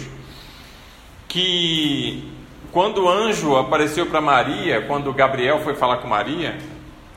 que 1.28 2.33
quando 2.72 3.02
o 3.02 3.09
anjo 3.09 3.56
apareceu 3.56 4.06
para 4.06 4.20
Maria, 4.20 4.83
quando 4.83 5.12
Gabriel 5.12 5.61
foi 5.61 5.74
falar 5.74 5.98
com 5.98 6.09
Maria 6.09 6.56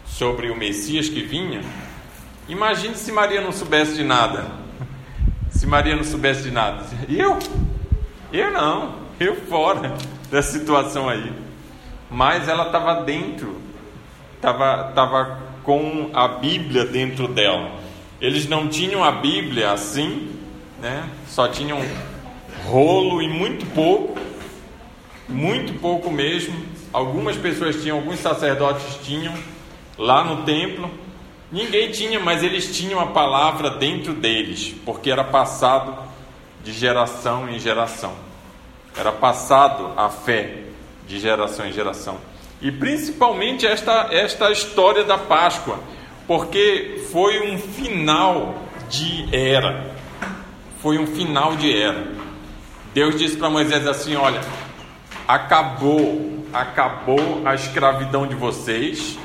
sobre 0.05 0.49
o 0.49 0.55
Messias 0.55 1.07
que 1.07 1.21
vinha, 1.21 1.61
imagine 2.49 2.95
se 2.95 3.11
Maria 3.11 3.39
não 3.39 3.51
soubesse 3.51 3.95
de 3.95 4.03
nada. 4.03 4.47
Se 5.49 5.65
Maria 5.65 5.95
não 5.95 6.03
soubesse 6.03 6.43
de 6.43 6.51
nada. 6.51 6.83
Eu? 7.07 7.37
Eu 8.31 8.51
não. 8.51 9.02
Fora 9.49 9.95
da 10.29 10.41
situação 10.41 11.07
aí. 11.09 11.31
Mas 12.09 12.47
ela 12.47 12.67
estava 12.67 13.01
dentro, 13.03 13.57
estava 14.36 14.91
tava 14.93 15.39
com 15.63 16.09
a 16.13 16.27
Bíblia 16.27 16.86
dentro 16.86 17.27
dela. 17.27 17.71
Eles 18.21 18.47
não 18.47 18.67
tinham 18.67 19.03
a 19.03 19.12
Bíblia 19.12 19.71
assim, 19.71 20.29
né? 20.79 21.09
Só 21.27 21.47
tinham 21.47 21.79
rolo 22.65 23.21
e 23.21 23.27
muito 23.27 23.65
pouco, 23.73 24.17
muito 25.27 25.73
pouco 25.79 26.12
mesmo. 26.12 26.55
Algumas 26.91 27.36
pessoas 27.36 27.81
tinham, 27.81 27.97
alguns 27.97 28.19
sacerdotes 28.19 28.99
tinham 29.03 29.33
lá 29.97 30.23
no 30.23 30.43
templo. 30.43 30.89
Ninguém 31.51 31.91
tinha, 31.91 32.19
mas 32.19 32.43
eles 32.43 32.75
tinham 32.75 32.99
a 32.99 33.07
palavra 33.07 33.69
dentro 33.71 34.13
deles, 34.13 34.73
porque 34.86 35.12
era 35.12 35.23
passado 35.23 35.95
de 36.63 36.71
geração 36.71 37.49
em 37.49 37.59
geração. 37.59 38.13
Era 38.95 39.12
passado 39.12 39.93
a 39.97 40.10
fé 40.10 40.63
de 41.08 41.19
geração 41.19 41.65
em 41.65 41.71
geração. 41.71 42.17
E 42.62 42.71
principalmente 42.71 43.67
esta, 43.67 44.08
esta 44.12 44.51
história 44.51 45.03
da 45.03 45.17
Páscoa, 45.17 45.79
porque 46.27 47.03
foi 47.12 47.51
um 47.51 47.58
final 47.58 48.56
de 48.89 49.27
era. 49.36 49.91
Foi 50.82 50.97
um 50.97 51.08
final 51.08 51.56
de 51.56 51.75
era. 51.75 52.08
Deus 52.93 53.17
disse 53.17 53.36
para 53.36 53.49
Moisés 53.49 53.88
assim: 53.88 54.15
Olha, 54.15 54.39
acabou, 55.27 56.45
acabou 56.53 57.41
a 57.43 57.56
escravidão 57.56 58.27
de 58.27 58.36
vocês. 58.36 59.17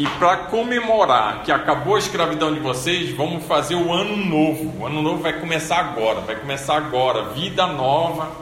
E 0.00 0.06
para 0.18 0.34
comemorar 0.44 1.42
que 1.42 1.52
acabou 1.52 1.94
a 1.94 1.98
escravidão 1.98 2.54
de 2.54 2.58
vocês, 2.58 3.14
vamos 3.14 3.44
fazer 3.44 3.74
o 3.74 3.92
ano 3.92 4.16
novo. 4.16 4.80
O 4.80 4.86
ano 4.86 5.02
novo 5.02 5.22
vai 5.22 5.38
começar 5.38 5.76
agora, 5.76 6.22
vai 6.22 6.36
começar 6.36 6.78
agora. 6.78 7.24
Vida 7.34 7.66
nova, 7.66 8.32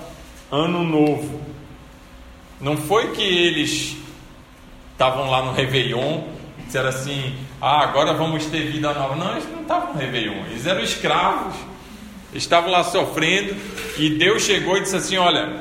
ano 0.52 0.84
novo. 0.84 1.40
Não 2.60 2.76
foi 2.76 3.10
que 3.10 3.24
eles 3.24 3.96
estavam 4.92 5.28
lá 5.28 5.42
no 5.42 5.50
Réveillon, 5.50 6.28
disseram 6.64 6.90
assim: 6.90 7.34
ah, 7.60 7.82
agora 7.82 8.12
vamos 8.12 8.46
ter 8.46 8.70
vida 8.70 8.94
nova. 8.94 9.16
Não, 9.16 9.32
eles 9.32 9.50
não 9.50 9.62
estavam 9.62 9.94
no 9.94 9.98
Réveillon, 9.98 10.46
eles 10.46 10.64
eram 10.64 10.80
escravos, 10.80 11.56
estavam 12.32 12.70
lá 12.70 12.84
sofrendo. 12.84 13.56
E 13.96 14.10
Deus 14.10 14.44
chegou 14.44 14.76
e 14.76 14.82
disse 14.82 14.94
assim: 14.94 15.16
olha, 15.16 15.60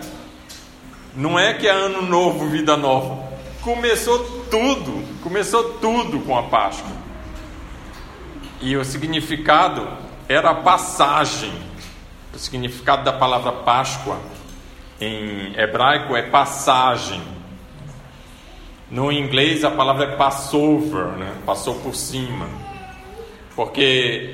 não 1.16 1.40
é 1.40 1.56
que 1.56 1.68
é 1.68 1.72
ano 1.72 2.04
novo, 2.04 2.48
vida 2.50 2.78
nova. 2.78 3.27
Começou 3.68 4.20
tudo, 4.50 5.04
começou 5.22 5.74
tudo 5.74 6.22
com 6.22 6.38
a 6.38 6.44
Páscoa. 6.44 6.90
E 8.62 8.78
o 8.78 8.86
significado 8.86 9.86
era 10.30 10.52
a 10.52 10.56
passagem. 10.56 11.52
O 12.34 12.40
significado 12.40 13.04
da 13.04 13.12
palavra 13.12 13.52
Páscoa 13.52 14.22
em 15.02 15.54
hebraico 15.60 16.16
é 16.16 16.22
passagem. 16.22 17.22
No 18.90 19.12
inglês 19.12 19.66
a 19.66 19.72
palavra 19.72 20.06
é 20.06 20.16
passover, 20.16 21.18
né? 21.18 21.36
passou 21.46 21.76
por 21.76 21.94
cima. 21.94 22.48
Porque 23.54 24.34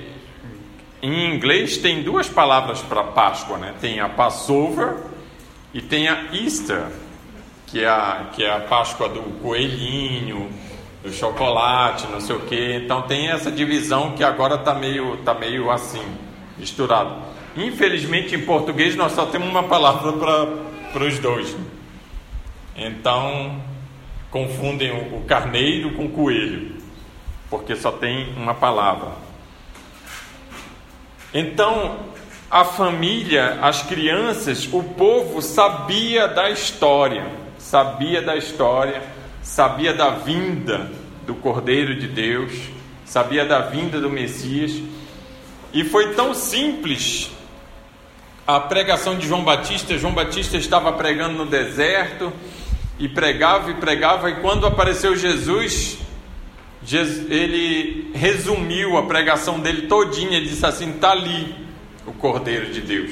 em 1.02 1.34
inglês 1.34 1.78
tem 1.78 2.04
duas 2.04 2.30
palavras 2.30 2.84
para 2.84 3.04
Páscoa, 3.06 3.58
né? 3.58 3.74
Tem 3.82 4.00
a 4.00 4.08
Passover 4.10 4.96
e 5.74 5.82
tem 5.82 6.08
a 6.08 6.36
Easter, 6.36 6.86
que 7.74 7.84
é 7.84 7.90
a, 7.90 8.28
que 8.32 8.44
é 8.44 8.54
a 8.54 8.60
Páscoa 8.60 9.10
do 9.10 9.24
coelhinho, 9.42 10.48
do 11.02 11.12
chocolate, 11.12 12.06
não 12.06 12.22
sei 12.22 12.36
o 12.36 12.42
que. 12.42 12.76
Então 12.76 13.02
tem 13.02 13.32
essa 13.32 13.52
divisão 13.52 14.12
que 14.12 14.24
agora 14.24 14.54
está 14.54 14.76
meio, 14.76 15.18
tá 15.26 15.34
meio 15.34 15.72
assim, 15.72 16.04
misturado. 16.56 17.16
Infelizmente, 17.58 18.36
em 18.36 18.46
português, 18.46 18.96
nós 18.96 19.14
só 19.14 19.26
temos 19.26 19.50
uma 19.50 19.64
palavra 19.64 20.14
para 20.92 21.04
os 21.04 21.18
dois. 21.18 21.58
Então, 22.76 23.60
confundem 24.30 24.92
o 25.12 25.22
carneiro 25.22 25.96
com 25.96 26.06
o 26.06 26.10
coelho, 26.10 26.78
porque 27.50 27.76
só 27.76 27.92
tem 27.92 28.36
uma 28.36 28.54
palavra. 28.54 29.14
Então, 31.34 31.98
a 32.52 32.64
família, 32.64 33.58
as 33.64 33.82
crianças, 33.82 34.70
o 34.72 34.84
povo 34.84 35.42
sabia 35.42 36.28
da 36.28 36.52
história, 36.52 37.43
sabia 37.74 38.22
da 38.22 38.36
história, 38.36 39.02
sabia 39.42 39.96
da 39.96 40.12
vinda 40.12 40.92
do 41.26 41.34
Cordeiro 41.34 41.96
de 41.96 42.08
Deus, 42.08 42.54
sabia 43.04 43.48
da 43.48 43.62
vinda 43.62 44.00
do 44.00 44.12
Messias, 44.12 44.80
e 45.74 45.84
foi 45.84 46.14
tão 46.14 46.36
simples 46.36 47.32
a 48.46 48.60
pregação 48.60 49.18
de 49.18 49.28
João 49.28 49.44
Batista. 49.44 49.98
João 49.98 50.14
Batista 50.14 50.56
estava 50.56 50.94
pregando 50.94 51.36
no 51.36 51.48
deserto 51.48 52.32
e 53.00 53.10
pregava 53.10 53.72
e 53.72 53.74
pregava, 53.74 54.30
e 54.30 54.36
quando 54.36 54.68
apareceu 54.68 55.16
Jesus, 55.16 55.98
ele 57.28 58.12
resumiu 58.14 59.00
a 59.00 59.08
pregação 59.08 59.60
dele 59.60 59.88
todinha, 59.88 60.38
e 60.38 60.44
disse 60.44 60.64
assim: 60.64 60.92
está 60.92 61.10
ali 61.10 61.56
o 62.06 62.14
Cordeiro 62.14 62.72
de 62.72 62.82
Deus 62.82 63.12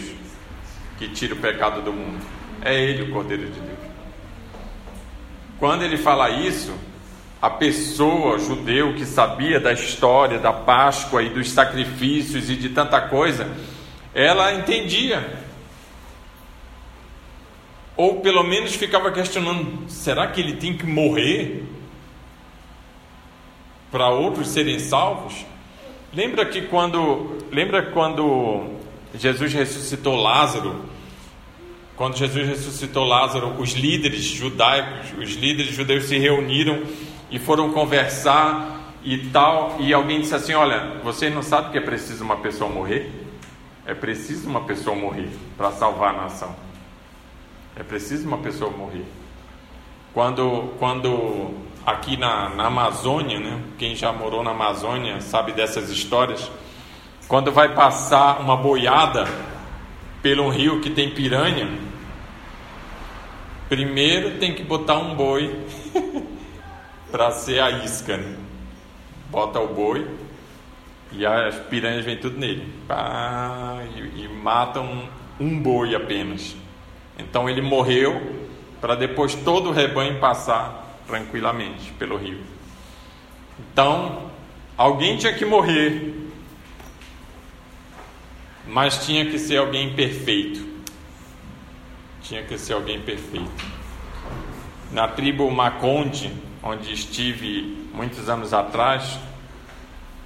que 0.99 1.07
tira 1.07 1.33
o 1.33 1.37
pecado 1.37 1.81
do 1.81 1.91
mundo. 1.91 2.23
É 2.61 2.79
ele 2.79 3.09
o 3.09 3.11
Cordeiro 3.11 3.45
de 3.47 3.59
Deus. 3.59 3.70
Quando 5.61 5.83
ele 5.83 5.95
fala 5.95 6.31
isso, 6.31 6.73
a 7.39 7.47
pessoa 7.47 8.39
judeu 8.39 8.95
que 8.95 9.05
sabia 9.05 9.59
da 9.59 9.71
história 9.71 10.39
da 10.39 10.51
Páscoa 10.51 11.21
e 11.21 11.29
dos 11.29 11.51
sacrifícios 11.51 12.49
e 12.49 12.55
de 12.55 12.69
tanta 12.69 12.99
coisa, 12.99 13.47
ela 14.11 14.55
entendia. 14.55 15.37
Ou 17.95 18.21
pelo 18.21 18.41
menos 18.41 18.73
ficava 18.73 19.11
questionando: 19.11 19.87
será 19.87 20.25
que 20.25 20.41
ele 20.41 20.55
tem 20.55 20.75
que 20.75 20.87
morrer 20.87 21.63
para 23.91 24.09
outros 24.09 24.47
serem 24.47 24.79
salvos? 24.79 25.45
Lembra 26.11 26.43
que 26.43 26.63
quando 26.63 27.37
lembra 27.51 27.83
quando 27.83 28.79
Jesus 29.13 29.53
ressuscitou 29.53 30.15
Lázaro? 30.15 30.89
Quando 32.01 32.17
Jesus 32.17 32.47
ressuscitou 32.47 33.05
Lázaro, 33.05 33.61
os 33.61 33.73
líderes 33.73 34.23
judaicos, 34.23 35.11
os 35.19 35.35
líderes 35.35 35.75
judeus 35.75 36.05
se 36.05 36.17
reuniram 36.17 36.81
e 37.29 37.37
foram 37.37 37.71
conversar 37.71 38.95
e 39.03 39.29
tal, 39.29 39.75
e 39.79 39.93
alguém 39.93 40.19
disse 40.19 40.33
assim: 40.33 40.55
"Olha, 40.55 40.99
vocês 41.03 41.31
não 41.31 41.43
sabem 41.43 41.69
que 41.69 41.77
é 41.77 41.81
preciso 41.81 42.23
uma 42.23 42.37
pessoa 42.37 42.67
morrer?" 42.67 43.11
É 43.85 43.93
preciso 43.93 44.49
uma 44.49 44.61
pessoa 44.61 44.95
morrer 44.95 45.29
para 45.55 45.71
salvar 45.73 46.15
a 46.15 46.23
nação. 46.23 46.55
É 47.75 47.83
preciso 47.83 48.27
uma 48.27 48.39
pessoa 48.39 48.71
morrer. 48.71 49.05
Quando, 50.11 50.73
quando 50.79 51.53
aqui 51.85 52.17
na, 52.17 52.49
na 52.49 52.65
Amazônia, 52.65 53.39
né, 53.39 53.61
quem 53.77 53.95
já 53.95 54.11
morou 54.11 54.41
na 54.41 54.49
Amazônia 54.49 55.21
sabe 55.21 55.51
dessas 55.51 55.91
histórias, 55.91 56.49
quando 57.27 57.51
vai 57.51 57.75
passar 57.75 58.41
uma 58.41 58.57
boiada 58.57 59.27
pelo 60.23 60.49
rio 60.49 60.81
que 60.81 60.89
tem 60.89 61.11
piranha, 61.11 61.90
primeiro 63.71 64.37
tem 64.37 64.53
que 64.53 64.65
botar 64.65 64.97
um 64.97 65.15
boi 65.15 65.65
para 67.09 67.31
ser 67.31 67.61
a 67.61 67.71
isca. 67.71 68.17
Né? 68.17 68.35
Bota 69.29 69.61
o 69.61 69.73
boi, 69.73 70.05
e 71.13 71.25
as 71.25 71.55
piranhas 71.55 72.03
vêm 72.03 72.17
tudo 72.17 72.37
nele. 72.37 72.67
Pá, 72.85 73.81
e, 73.95 74.23
e 74.23 74.27
matam 74.27 75.07
um 75.39 75.57
boi 75.57 75.95
apenas. 75.95 76.53
Então 77.17 77.49
ele 77.49 77.61
morreu 77.61 78.43
para 78.81 78.93
depois 78.93 79.35
todo 79.35 79.69
o 79.69 79.71
rebanho 79.71 80.19
passar 80.19 80.99
tranquilamente 81.07 81.93
pelo 81.93 82.17
rio. 82.17 82.41
Então, 83.57 84.31
alguém 84.75 85.15
tinha 85.15 85.31
que 85.33 85.45
morrer, 85.45 86.13
mas 88.67 89.05
tinha 89.05 89.25
que 89.31 89.39
ser 89.39 89.59
alguém 89.59 89.93
perfeito. 89.93 90.70
Tinha 92.31 92.43
que 92.43 92.57
ser 92.57 92.71
alguém 92.71 93.01
perfeito. 93.01 93.51
Na 94.89 95.05
tribo 95.05 95.51
Maconde, 95.51 96.31
onde 96.63 96.93
estive 96.93 97.89
muitos 97.93 98.29
anos 98.29 98.53
atrás, 98.53 99.19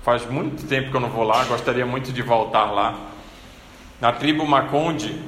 Faz 0.04 0.24
muito 0.30 0.68
tempo 0.68 0.92
que 0.92 0.96
eu 0.96 1.02
não 1.02 1.10
vou 1.10 1.24
lá, 1.24 1.44
gostaria 1.46 1.84
muito 1.84 2.14
de 2.14 2.22
voltar 2.22 2.66
lá. 2.66 2.96
Na 4.00 4.12
tribo 4.12 4.46
Maconde, 4.46 5.20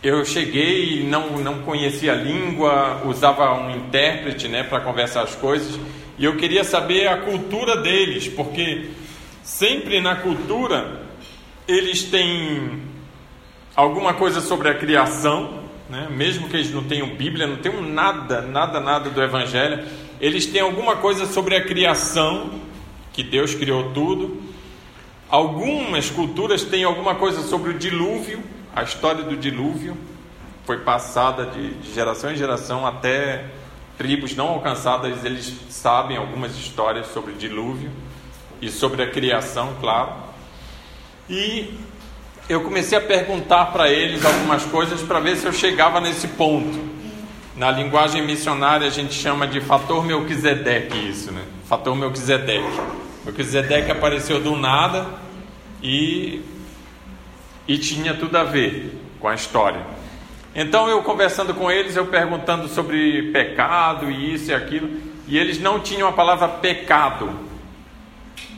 eu 0.00 0.24
cheguei 0.24 1.00
e 1.00 1.02
não, 1.02 1.38
não 1.38 1.62
conhecia 1.62 2.12
a 2.12 2.14
língua, 2.14 3.02
usava 3.04 3.52
um 3.54 3.70
intérprete 3.72 4.46
né, 4.46 4.62
para 4.62 4.78
conversar 4.78 5.22
as 5.22 5.34
coisas, 5.34 5.76
e 6.16 6.24
eu 6.24 6.36
queria 6.36 6.62
saber 6.62 7.08
a 7.08 7.22
cultura 7.22 7.76
deles, 7.78 8.28
porque 8.28 8.90
sempre 9.42 10.00
na 10.00 10.14
cultura 10.14 11.02
eles 11.66 12.04
têm 12.04 12.80
alguma 13.74 14.14
coisa 14.14 14.40
sobre 14.40 14.68
a 14.68 14.74
criação, 14.74 15.63
né? 15.88 16.08
mesmo 16.10 16.48
que 16.48 16.56
eles 16.56 16.72
não 16.72 16.84
tenham 16.84 17.14
Bíblia, 17.14 17.46
não 17.46 17.56
tenham 17.56 17.82
nada, 17.82 18.40
nada, 18.42 18.80
nada 18.80 19.10
do 19.10 19.22
Evangelho, 19.22 19.84
eles 20.20 20.46
têm 20.46 20.60
alguma 20.60 20.96
coisa 20.96 21.26
sobre 21.26 21.56
a 21.56 21.64
criação, 21.64 22.60
que 23.12 23.22
Deus 23.22 23.54
criou 23.54 23.92
tudo. 23.92 24.42
Algumas 25.28 26.10
culturas 26.10 26.62
têm 26.62 26.84
alguma 26.84 27.14
coisa 27.14 27.42
sobre 27.42 27.70
o 27.70 27.74
dilúvio, 27.78 28.42
a 28.74 28.82
história 28.82 29.22
do 29.22 29.36
dilúvio 29.36 29.96
foi 30.64 30.78
passada 30.78 31.46
de, 31.46 31.74
de 31.74 31.92
geração 31.92 32.32
em 32.32 32.36
geração 32.36 32.86
até 32.86 33.44
tribos 33.96 34.34
não 34.34 34.48
alcançadas, 34.48 35.24
eles 35.24 35.54
sabem 35.68 36.16
algumas 36.16 36.56
histórias 36.56 37.06
sobre 37.08 37.32
o 37.32 37.34
dilúvio 37.36 37.90
e 38.60 38.68
sobre 38.68 39.02
a 39.02 39.10
criação, 39.10 39.74
claro. 39.80 40.12
E 41.28 41.74
eu 42.48 42.60
comecei 42.60 42.98
a 42.98 43.00
perguntar 43.00 43.66
para 43.66 43.90
eles 43.90 44.24
algumas 44.24 44.64
coisas 44.64 45.00
para 45.00 45.18
ver 45.18 45.36
se 45.36 45.46
eu 45.46 45.52
chegava 45.52 46.00
nesse 46.00 46.28
ponto. 46.28 46.78
Na 47.56 47.70
linguagem 47.70 48.22
missionária 48.22 48.86
a 48.86 48.90
gente 48.90 49.14
chama 49.14 49.46
de 49.46 49.60
fator 49.60 50.04
Melquisedeque 50.04 51.08
isso, 51.08 51.32
né? 51.32 51.42
Fator 51.66 51.96
Melquisedeque. 51.96 52.80
Melquisedeque 53.24 53.90
apareceu 53.90 54.40
do 54.40 54.56
nada 54.56 55.06
e, 55.82 56.42
e 57.66 57.78
tinha 57.78 58.12
tudo 58.12 58.36
a 58.36 58.44
ver 58.44 59.00
com 59.18 59.28
a 59.28 59.34
história. 59.34 59.80
Então 60.54 60.88
eu 60.88 61.02
conversando 61.02 61.54
com 61.54 61.70
eles, 61.70 61.96
eu 61.96 62.06
perguntando 62.06 62.68
sobre 62.68 63.30
pecado 63.32 64.10
e 64.10 64.34
isso 64.34 64.50
e 64.50 64.54
aquilo, 64.54 65.00
e 65.26 65.38
eles 65.38 65.58
não 65.58 65.80
tinham 65.80 66.08
a 66.08 66.12
palavra 66.12 66.46
pecado 66.48 67.43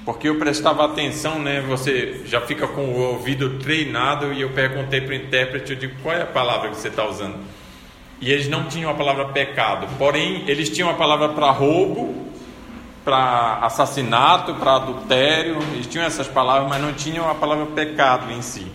porque 0.04 0.28
eu 0.28 0.38
prestava 0.38 0.84
atenção, 0.84 1.40
né? 1.40 1.60
Você 1.62 2.22
já 2.26 2.40
fica 2.40 2.68
com 2.68 2.82
o 2.82 3.00
ouvido 3.00 3.58
treinado 3.58 4.32
e 4.32 4.40
eu 4.40 4.50
perguntei 4.50 5.00
para 5.00 5.10
o 5.10 5.14
intérprete, 5.14 5.72
eu 5.72 5.78
digo, 5.78 5.96
qual 6.00 6.14
é 6.14 6.22
a 6.22 6.26
palavra 6.26 6.70
que 6.70 6.76
você 6.76 6.88
está 6.88 7.04
usando? 7.04 7.36
E 8.20 8.30
eles 8.30 8.48
não 8.48 8.64
tinham 8.64 8.90
a 8.90 8.94
palavra 8.94 9.26
pecado, 9.26 9.88
porém 9.98 10.44
eles 10.46 10.70
tinham 10.70 10.88
a 10.88 10.94
palavra 10.94 11.30
para 11.30 11.50
roubo, 11.50 12.26
para 13.04 13.58
assassinato, 13.62 14.54
para 14.54 14.76
adultério, 14.76 15.58
eles 15.74 15.86
tinham 15.86 16.06
essas 16.06 16.28
palavras, 16.28 16.68
mas 16.68 16.80
não 16.80 16.92
tinham 16.92 17.28
a 17.28 17.34
palavra 17.34 17.66
pecado 17.66 18.32
em 18.32 18.42
si. 18.42 18.66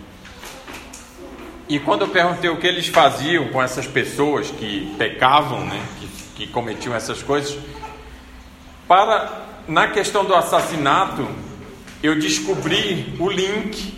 E 1.67 1.79
quando 1.79 2.01
eu 2.01 2.09
perguntei 2.09 2.49
o 2.49 2.57
que 2.57 2.67
eles 2.67 2.87
faziam 2.87 3.47
com 3.47 3.63
essas 3.63 3.87
pessoas 3.87 4.51
que 4.51 4.93
pecavam, 4.97 5.65
né, 5.65 5.81
que, 5.99 6.07
que 6.35 6.47
cometiam 6.47 6.93
essas 6.93 7.23
coisas, 7.23 7.57
para 8.87 9.50
na 9.71 9.87
questão 9.87 10.25
do 10.25 10.35
assassinato, 10.35 11.25
eu 12.03 12.19
descobri 12.19 13.15
o 13.17 13.29
link 13.29 13.97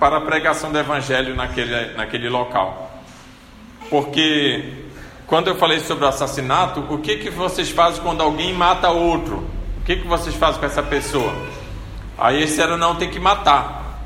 para 0.00 0.16
a 0.16 0.20
pregação 0.22 0.72
do 0.72 0.78
evangelho 0.78 1.34
naquele, 1.34 1.92
naquele 1.94 2.30
local. 2.30 3.02
Porque 3.90 4.72
quando 5.26 5.48
eu 5.48 5.56
falei 5.56 5.80
sobre 5.80 6.06
o 6.06 6.08
assassinato, 6.08 6.80
o 6.88 6.96
que, 6.96 7.16
que 7.16 7.28
vocês 7.28 7.68
fazem 7.68 8.02
quando 8.02 8.22
alguém 8.22 8.54
mata 8.54 8.88
outro? 8.88 9.46
O 9.78 9.84
que, 9.84 9.96
que 9.96 10.06
vocês 10.06 10.34
fazem 10.34 10.60
com 10.60 10.66
essa 10.66 10.82
pessoa? 10.82 11.30
Aí 12.16 12.42
esse 12.42 12.58
era 12.58 12.78
não 12.78 12.94
tem 12.96 13.10
que 13.10 13.20
matar. 13.20 14.02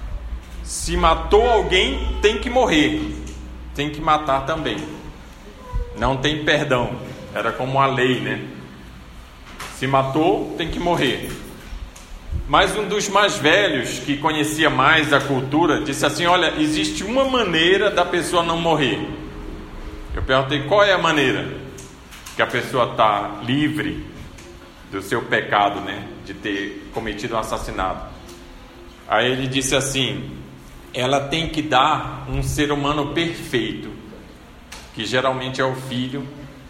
Se 0.64 0.96
matou 0.96 1.48
alguém, 1.48 2.18
tem 2.20 2.38
que 2.38 2.50
morrer. 2.50 3.14
Tem 3.76 3.90
que 3.90 4.00
matar 4.00 4.44
também. 4.44 4.78
Não 5.96 6.16
tem 6.16 6.44
perdão. 6.44 6.90
Era 7.32 7.52
como 7.52 7.80
a 7.80 7.86
lei, 7.86 8.18
né? 8.18 8.59
Se 9.80 9.86
matou, 9.86 10.54
tem 10.58 10.68
que 10.68 10.78
morrer. 10.78 11.32
Mas 12.46 12.76
um 12.76 12.86
dos 12.86 13.08
mais 13.08 13.38
velhos, 13.38 13.98
que 14.00 14.18
conhecia 14.18 14.68
mais 14.68 15.10
a 15.10 15.22
cultura, 15.22 15.80
disse 15.80 16.04
assim: 16.04 16.26
Olha, 16.26 16.52
existe 16.60 17.02
uma 17.02 17.24
maneira 17.24 17.90
da 17.90 18.04
pessoa 18.04 18.42
não 18.42 18.60
morrer. 18.60 19.00
Eu 20.14 20.22
perguntei 20.22 20.64
qual 20.64 20.84
é 20.84 20.92
a 20.92 20.98
maneira 20.98 21.48
que 22.36 22.42
a 22.42 22.46
pessoa 22.46 22.90
está 22.90 23.40
livre 23.42 24.04
do 24.92 25.00
seu 25.00 25.22
pecado, 25.22 25.80
né, 25.80 26.06
de 26.26 26.34
ter 26.34 26.90
cometido 26.92 27.34
um 27.34 27.38
assassinato. 27.38 28.04
Aí 29.08 29.32
ele 29.32 29.46
disse 29.46 29.74
assim: 29.74 30.30
ela 30.92 31.20
tem 31.20 31.48
que 31.48 31.62
dar 31.62 32.26
um 32.28 32.42
ser 32.42 32.70
humano 32.70 33.14
perfeito, 33.14 33.88
que 34.94 35.06
geralmente 35.06 35.58
é 35.58 35.64
o 35.64 35.74
filho, 35.74 36.28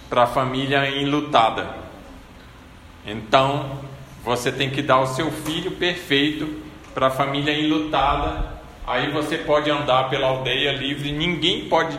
para 0.09 0.23
a 0.23 0.27
família 0.29 0.89
enlutada. 0.89 1.80
Então, 3.05 3.79
você 4.25 4.53
tem 4.53 4.71
que 4.71 4.83
dar 4.83 5.01
o 5.01 5.07
seu 5.07 5.31
filho 5.31 5.73
perfeito 5.73 6.63
para 6.95 7.07
a 7.07 7.11
família 7.11 7.59
enlutada. 7.59 8.61
Aí 8.87 9.11
você 9.11 9.39
pode 9.39 9.71
andar 9.71 10.11
pela 10.11 10.29
aldeia 10.29 10.73
livre, 10.73 11.13
ninguém 11.13 11.69
pode 11.69 11.99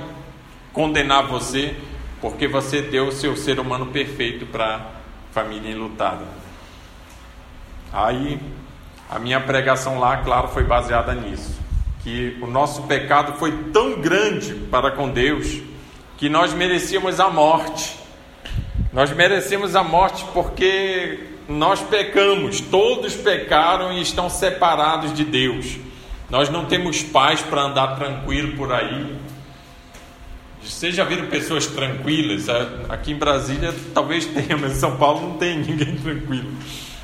condenar 0.74 1.28
você, 1.28 1.76
porque 2.20 2.48
você 2.48 2.82
deu 2.82 3.08
o 3.08 3.12
seu 3.12 3.36
ser 3.36 3.60
humano 3.60 3.88
perfeito 3.88 4.46
para 4.46 4.76
a 4.76 4.82
família 5.32 5.72
enlutada. 5.72 6.26
Aí, 7.92 8.40
a 9.10 9.20
minha 9.20 9.40
pregação 9.40 10.00
lá, 10.00 10.18
claro, 10.18 10.48
foi 10.50 10.64
baseada 10.64 11.14
nisso. 11.14 11.60
Que 12.04 12.38
o 12.42 12.48
nosso 12.48 12.84
pecado 12.84 13.34
foi 13.34 13.52
tão 13.74 14.00
grande 14.00 14.54
para 14.54 14.92
com 14.92 15.10
Deus 15.10 15.62
que 16.18 16.30
nós 16.30 16.54
merecíamos 16.54 17.20
a 17.20 17.30
morte. 17.30 18.01
Nós 18.94 19.10
merecemos 19.12 19.76
a 19.76 19.84
morte 19.84 20.26
porque 20.34 21.20
nós 21.48 21.82
pecamos, 21.82 22.60
todos 22.60 23.16
pecaram 23.16 23.94
e 23.94 24.02
estão 24.02 24.30
separados 24.30 25.14
de 25.14 25.24
Deus. 25.24 25.78
Nós 26.30 26.50
não 26.50 26.66
temos 26.66 27.02
paz 27.02 27.42
para 27.42 27.62
andar 27.62 27.96
tranquilo 27.96 28.56
por 28.58 28.72
aí. 28.72 29.16
Vocês 30.62 30.94
já 30.94 31.04
viram 31.06 31.28
pessoas 31.28 31.66
tranquilas? 31.68 32.48
Aqui 32.90 33.14
em 33.14 33.16
Brasília 33.16 33.74
talvez 33.94 34.26
tenha, 34.26 34.58
mas 34.58 34.74
em 34.74 34.80
São 34.80 34.98
Paulo 34.98 35.22
não 35.22 35.38
tem 35.38 35.60
ninguém 35.60 35.96
tranquilo. 36.04 36.52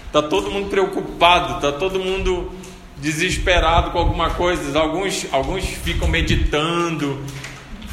Está 0.08 0.22
todo 0.22 0.52
mundo 0.52 0.70
preocupado, 0.70 1.56
está 1.56 1.72
todo 1.72 2.00
mundo 2.00 2.52
desesperado 2.98 3.92
com 3.92 4.00
alguma 4.00 4.32
coisa. 4.32 4.78
Alguns, 4.78 5.26
alguns 5.32 5.64
ficam 5.66 6.08
meditando, 6.08 7.22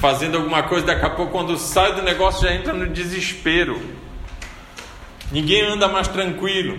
fazendo 0.04 0.36
alguma 0.36 0.62
coisa, 0.64 0.84
daqui 0.84 1.06
a 1.06 1.08
pouco, 1.08 1.32
quando 1.32 1.56
sai 1.56 1.94
do 1.94 2.02
negócio, 2.02 2.46
já 2.46 2.54
entra 2.54 2.74
no 2.74 2.86
desespero. 2.86 3.80
Ninguém 5.32 5.62
anda 5.62 5.88
mais 5.88 6.06
tranquilo. 6.06 6.78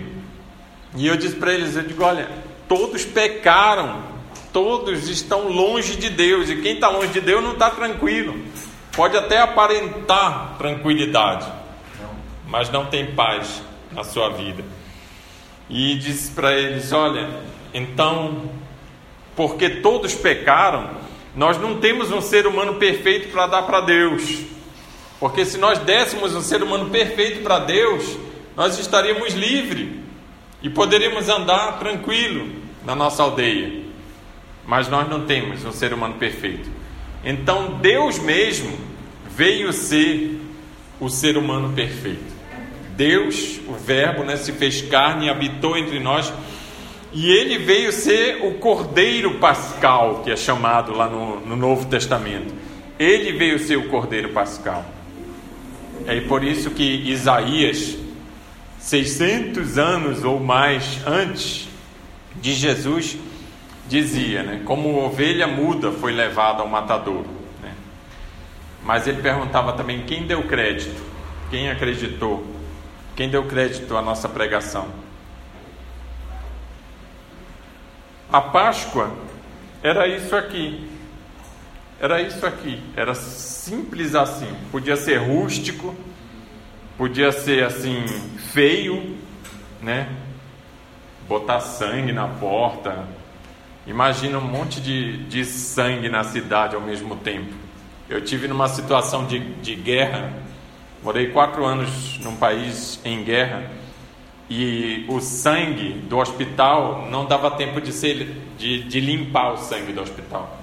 E 0.94 1.08
eu 1.08 1.16
disse 1.16 1.34
para 1.34 1.52
eles: 1.52 1.74
eu 1.74 1.82
digo, 1.82 2.04
olha, 2.04 2.28
todos 2.68 3.04
pecaram, 3.04 4.00
todos 4.52 5.08
estão 5.08 5.48
longe 5.48 5.96
de 5.96 6.08
Deus, 6.08 6.48
e 6.48 6.62
quem 6.62 6.74
está 6.74 6.88
longe 6.88 7.08
de 7.08 7.20
Deus 7.20 7.42
não 7.42 7.54
está 7.54 7.68
tranquilo. 7.68 8.40
Pode 8.94 9.16
até 9.16 9.40
aparentar 9.40 10.54
tranquilidade, 10.56 11.50
mas 12.46 12.70
não 12.70 12.86
tem 12.86 13.06
paz 13.06 13.60
na 13.90 14.04
sua 14.04 14.28
vida. 14.28 14.62
E 15.68 15.96
disse 15.96 16.30
para 16.30 16.52
eles: 16.52 16.92
olha, 16.92 17.28
então, 17.74 18.52
porque 19.34 19.68
todos 19.68 20.14
pecaram, 20.14 21.05
nós 21.36 21.60
não 21.60 21.78
temos 21.78 22.10
um 22.10 22.22
ser 22.22 22.46
humano 22.46 22.76
perfeito 22.76 23.28
para 23.28 23.46
dar 23.46 23.62
para 23.62 23.82
Deus. 23.82 24.44
Porque 25.20 25.44
se 25.44 25.58
nós 25.58 25.78
dessemos 25.78 26.34
um 26.34 26.40
ser 26.40 26.62
humano 26.62 26.88
perfeito 26.88 27.42
para 27.42 27.58
Deus, 27.58 28.16
nós 28.56 28.78
estaríamos 28.78 29.34
livres 29.34 29.88
e 30.62 30.70
poderíamos 30.70 31.28
andar 31.28 31.78
tranquilo 31.78 32.50
na 32.84 32.94
nossa 32.94 33.22
aldeia. 33.22 33.84
Mas 34.66 34.88
nós 34.88 35.08
não 35.08 35.26
temos 35.26 35.62
um 35.62 35.72
ser 35.72 35.92
humano 35.92 36.14
perfeito. 36.14 36.70
Então 37.22 37.74
Deus 37.82 38.18
mesmo 38.18 38.78
veio 39.28 39.72
ser 39.74 40.40
o 40.98 41.10
ser 41.10 41.36
humano 41.36 41.74
perfeito. 41.74 42.34
Deus, 42.96 43.60
o 43.68 43.74
Verbo, 43.74 44.24
né, 44.24 44.36
se 44.36 44.52
fez 44.52 44.80
carne 44.80 45.26
e 45.26 45.30
habitou 45.30 45.76
entre 45.76 46.00
nós 46.00 46.32
e 47.18 47.30
ele 47.30 47.56
veio 47.56 47.90
ser 47.92 48.44
o 48.44 48.58
Cordeiro 48.58 49.38
Pascal, 49.38 50.20
que 50.22 50.30
é 50.30 50.36
chamado 50.36 50.92
lá 50.94 51.08
no, 51.08 51.40
no 51.40 51.56
Novo 51.56 51.86
Testamento. 51.86 52.52
Ele 52.98 53.32
veio 53.32 53.58
ser 53.58 53.76
o 53.76 53.88
Cordeiro 53.88 54.34
Pascal. 54.34 54.84
É 56.06 56.20
por 56.20 56.44
isso 56.44 56.72
que 56.72 56.82
Isaías, 56.82 57.96
600 58.80 59.78
anos 59.78 60.24
ou 60.24 60.38
mais 60.38 61.00
antes 61.06 61.66
de 62.34 62.52
Jesus, 62.52 63.16
dizia, 63.88 64.42
né, 64.42 64.60
como 64.66 65.02
ovelha 65.02 65.46
muda 65.46 65.90
foi 65.92 66.12
levada 66.12 66.60
ao 66.60 66.68
matador. 66.68 67.24
Né? 67.62 67.72
Mas 68.84 69.06
ele 69.06 69.22
perguntava 69.22 69.72
também 69.72 70.02
quem 70.02 70.26
deu 70.26 70.42
crédito, 70.42 71.02
quem 71.48 71.70
acreditou, 71.70 72.44
quem 73.16 73.30
deu 73.30 73.44
crédito 73.44 73.96
à 73.96 74.02
nossa 74.02 74.28
pregação. 74.28 75.05
A 78.32 78.40
Páscoa 78.40 79.12
era 79.82 80.06
isso 80.06 80.34
aqui. 80.34 80.88
Era 82.00 82.20
isso 82.20 82.44
aqui. 82.44 82.82
Era 82.96 83.14
simples 83.14 84.14
assim. 84.14 84.52
Podia 84.70 84.96
ser 84.96 85.16
rústico, 85.16 85.94
podia 86.96 87.32
ser 87.32 87.64
assim 87.64 88.04
feio, 88.52 89.16
né? 89.80 90.08
Botar 91.28 91.60
sangue 91.60 92.12
na 92.12 92.28
porta, 92.28 93.06
Imagina 93.86 94.38
um 94.38 94.44
monte 94.44 94.80
de, 94.80 95.16
de 95.28 95.44
sangue 95.44 96.08
na 96.08 96.24
cidade 96.24 96.74
ao 96.74 96.80
mesmo 96.80 97.14
tempo. 97.14 97.54
Eu 98.08 98.20
tive 98.20 98.48
numa 98.48 98.66
situação 98.66 99.24
de, 99.26 99.38
de 99.38 99.76
guerra, 99.76 100.32
morei 101.04 101.28
quatro 101.28 101.64
anos 101.64 102.18
num 102.18 102.34
país 102.34 102.98
em 103.04 103.22
guerra 103.22 103.70
e 104.48 105.04
o 105.08 105.20
sangue 105.20 105.92
do 106.08 106.18
hospital 106.18 107.06
não 107.10 107.26
dava 107.26 107.50
tempo 107.50 107.80
de, 107.80 107.92
ser, 107.92 108.42
de, 108.56 108.84
de 108.84 109.00
limpar 109.00 109.54
o 109.54 109.56
sangue 109.56 109.92
do 109.92 110.00
hospital, 110.00 110.58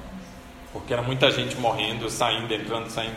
porque 0.72 0.94
era 0.94 1.02
muita 1.02 1.30
gente 1.32 1.58
morrendo, 1.58 2.10
saindo, 2.10 2.54
entrando, 2.54 2.90
saindo. 2.90 3.16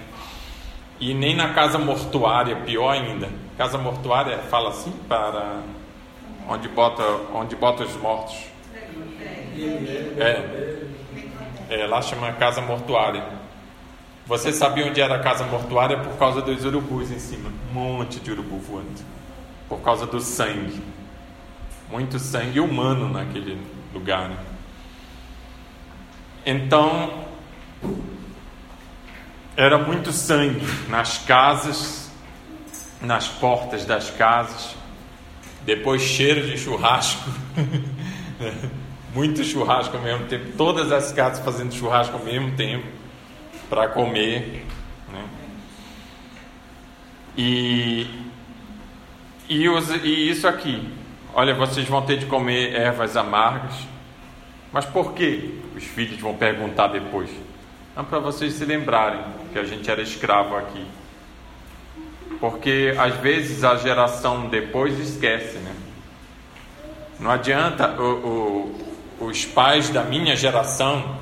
E 0.99 1.14
nem 1.14 1.37
na 1.37 1.53
casa 1.53 1.79
mortuária, 1.79 2.57
pior 2.57 2.91
ainda. 2.91 3.29
Casa 3.57 3.79
mortuária 3.79 4.39
fala 4.39 4.71
assim 4.71 4.93
para 5.07 5.61
onde 6.49 6.69
bota, 6.69 7.03
onde 7.35 7.55
bota 7.55 7.85
os 7.85 7.95
mortos. 7.97 8.37
É, 10.19 10.77
é, 11.71 11.87
lá 11.87 12.03
chama 12.03 12.33
casa 12.33 12.61
mortuária. 12.61 13.25
Você 14.27 14.53
sabia 14.53 14.87
onde 14.87 15.01
era 15.01 15.17
a 15.17 15.19
casa 15.21 15.45
mortuária 15.45 15.99
por 15.99 16.17
causa 16.19 16.43
dos 16.43 16.64
urubus 16.64 17.11
em 17.11 17.19
cima? 17.19 17.51
Um 17.71 17.75
monte 17.75 18.19
de 18.19 18.33
urubu 18.33 18.59
voando. 18.59 19.16
Por 19.69 19.81
causa 19.81 20.07
do 20.07 20.21
sangue. 20.21 20.83
Muito 21.91 22.19
sangue 22.19 22.61
humano 22.61 23.09
naquele 23.09 23.61
lugar. 23.93 24.29
Né? 24.29 24.37
Então, 26.45 27.25
era 29.57 29.79
muito 29.79 30.12
sangue 30.12 30.67
nas 30.89 31.19
casas, 31.19 32.11
nas 33.01 33.29
portas 33.29 33.85
das 33.85 34.11
casas. 34.11 34.77
Depois, 35.64 36.03
cheiro 36.03 36.47
de 36.47 36.57
churrasco. 36.57 37.29
muito 39.17 39.43
churrasco 39.43 39.97
ao 39.97 40.03
mesmo 40.03 40.27
tempo, 40.27 40.53
todas 40.59 40.93
as 40.93 41.11
casas 41.11 41.43
fazendo 41.43 41.73
churrasco 41.73 42.19
ao 42.19 42.23
mesmo 42.23 42.55
tempo 42.55 42.87
para 43.71 43.89
comer. 43.89 44.67
Né? 45.11 45.25
E, 47.37 48.26
e, 49.49 49.68
os, 49.68 49.90
e 49.90 50.30
isso 50.30 50.47
aqui, 50.47 50.88
olha, 51.34 51.55
vocês 51.55 51.86
vão 51.88 52.03
ter 52.03 52.18
de 52.18 52.26
comer 52.26 52.74
ervas 52.74 53.16
amargas, 53.16 53.74
mas 54.72 54.84
por 54.84 55.12
que? 55.14 55.61
Os 55.74 55.84
filhos 55.84 56.20
vão 56.20 56.34
perguntar 56.34 56.88
depois. 56.88 57.30
Não 57.94 58.05
para 58.05 58.18
vocês 58.18 58.55
se 58.55 58.64
lembrarem 58.64 59.20
que 59.53 59.59
a 59.59 59.64
gente 59.64 59.90
era 59.90 60.03
escravo 60.03 60.57
aqui. 60.57 60.84
Porque 62.40 62.94
às 62.99 63.16
vezes 63.16 63.64
a 63.64 63.76
geração 63.76 64.49
depois 64.49 64.99
esquece, 64.99 65.57
né? 65.59 65.74
Não 67.18 67.30
adianta 67.30 67.99
o, 67.99 68.05
o 68.05 68.86
os 69.20 69.44
pais 69.44 69.88
da 69.88 70.03
minha 70.03 70.36
geração, 70.36 71.16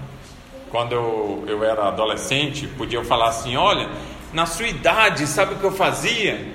quando 0.71 0.93
eu, 0.93 1.45
eu 1.47 1.65
era 1.65 1.89
adolescente, 1.89 2.67
podiam 2.67 3.05
falar 3.05 3.29
assim: 3.29 3.57
olha, 3.57 3.89
na 4.33 4.47
sua 4.47 4.67
idade, 4.67 5.27
sabe 5.27 5.55
o 5.55 5.59
que 5.59 5.65
eu 5.65 5.73
fazia? 5.73 6.54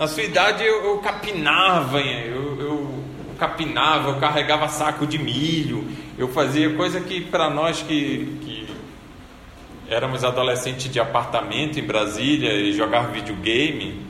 Na 0.00 0.08
sua 0.08 0.22
idade 0.22 0.64
eu, 0.64 0.82
eu 0.82 0.98
capinava, 1.00 2.00
eu, 2.00 2.58
eu, 2.58 3.04
capinava, 3.38 4.08
eu 4.08 4.18
carregava 4.18 4.66
saco 4.66 5.06
de 5.06 5.18
milho, 5.18 5.86
eu 6.16 6.26
fazia 6.28 6.74
coisa 6.74 7.02
que 7.02 7.20
para 7.20 7.50
nós 7.50 7.82
que, 7.82 8.38
que 8.40 8.66
éramos 9.90 10.24
adolescentes 10.24 10.90
de 10.90 10.98
apartamento 10.98 11.78
em 11.78 11.82
Brasília 11.82 12.50
e 12.54 12.72
jogar 12.72 13.08
videogame, 13.08 14.00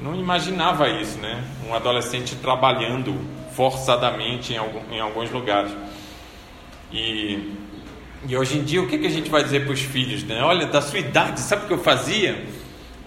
não 0.00 0.14
imaginava 0.14 0.88
isso, 0.88 1.18
né? 1.18 1.42
Um 1.68 1.74
adolescente 1.74 2.36
trabalhando 2.36 3.12
forçadamente 3.56 4.52
em, 4.52 4.56
algum, 4.56 4.82
em 4.92 5.00
alguns 5.00 5.32
lugares. 5.32 5.72
E, 6.92 7.54
e 8.28 8.36
hoje 8.36 8.58
em 8.58 8.62
dia, 8.62 8.80
o 8.80 8.86
que, 8.86 8.98
que 8.98 9.06
a 9.08 9.10
gente 9.10 9.28
vai 9.28 9.42
dizer 9.42 9.64
para 9.64 9.72
os 9.72 9.80
filhos? 9.80 10.22
Né? 10.22 10.40
Olha, 10.44 10.68
da 10.68 10.80
sua 10.80 11.00
idade, 11.00 11.40
sabe 11.40 11.64
o 11.64 11.66
que 11.66 11.74
eu 11.74 11.78
fazia? 11.78 12.40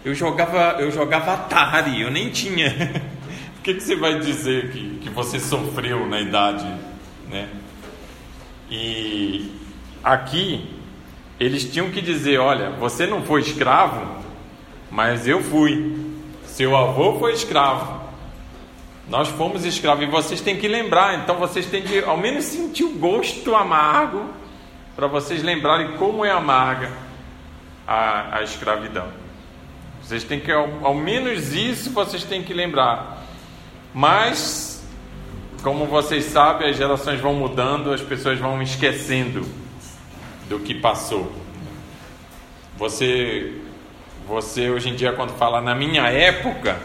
Eu 0.05 0.13
jogava, 0.13 0.77
eu 0.79 0.91
jogava 0.91 1.33
Atari, 1.33 2.01
eu 2.01 2.11
nem 2.11 2.29
tinha. 2.29 2.69
o 3.57 3.61
que, 3.61 3.73
que 3.73 3.81
você 3.81 3.95
vai 3.95 4.19
dizer 4.19 4.71
que, 4.71 4.99
que 4.99 5.09
você 5.09 5.39
sofreu 5.39 6.07
na 6.07 6.21
idade? 6.21 6.65
Né? 7.29 7.49
E 8.69 9.51
aqui, 10.03 10.69
eles 11.39 11.69
tinham 11.71 11.89
que 11.89 12.01
dizer: 12.01 12.39
olha, 12.39 12.71
você 12.71 13.05
não 13.05 13.23
foi 13.23 13.41
escravo, 13.41 14.23
mas 14.89 15.27
eu 15.27 15.43
fui. 15.43 16.05
Seu 16.45 16.75
avô 16.75 17.19
foi 17.19 17.33
escravo. 17.33 18.07
Nós 19.09 19.29
fomos 19.29 19.63
escravos 19.63 20.03
e 20.03 20.07
vocês 20.07 20.41
têm 20.41 20.57
que 20.57 20.67
lembrar, 20.67 21.19
então 21.19 21.37
vocês 21.37 21.65
têm 21.67 21.81
que 21.81 22.03
ao 22.03 22.17
menos 22.17 22.43
sentir 22.43 22.83
o 22.83 22.93
gosto 22.93 23.55
amargo 23.55 24.25
para 24.97 25.07
vocês 25.07 25.41
lembrarem 25.43 25.95
como 25.97 26.25
é 26.25 26.31
amarga 26.31 26.91
a, 27.87 28.37
a 28.37 28.43
escravidão. 28.43 29.07
Vocês 30.07 30.23
têm 30.23 30.39
que, 30.39 30.49
ao, 30.49 30.69
ao 30.85 30.93
menos 30.93 31.53
isso, 31.53 31.91
vocês 31.91 32.23
têm 32.23 32.41
que 32.41 32.53
lembrar. 32.53 33.25
Mas, 33.93 34.81
como 35.61 35.85
vocês 35.85 36.23
sabem, 36.23 36.69
as 36.69 36.77
gerações 36.77 37.19
vão 37.19 37.33
mudando, 37.33 37.91
as 37.91 37.99
pessoas 37.99 38.39
vão 38.39 38.61
esquecendo 38.61 39.45
do 40.47 40.59
que 40.59 40.73
passou. 40.75 41.29
Você, 42.77 43.55
você 44.25 44.69
hoje 44.69 44.87
em 44.87 44.95
dia, 44.95 45.11
quando 45.11 45.31
fala 45.31 45.59
na 45.59 45.75
minha 45.75 46.03
época, 46.03 46.79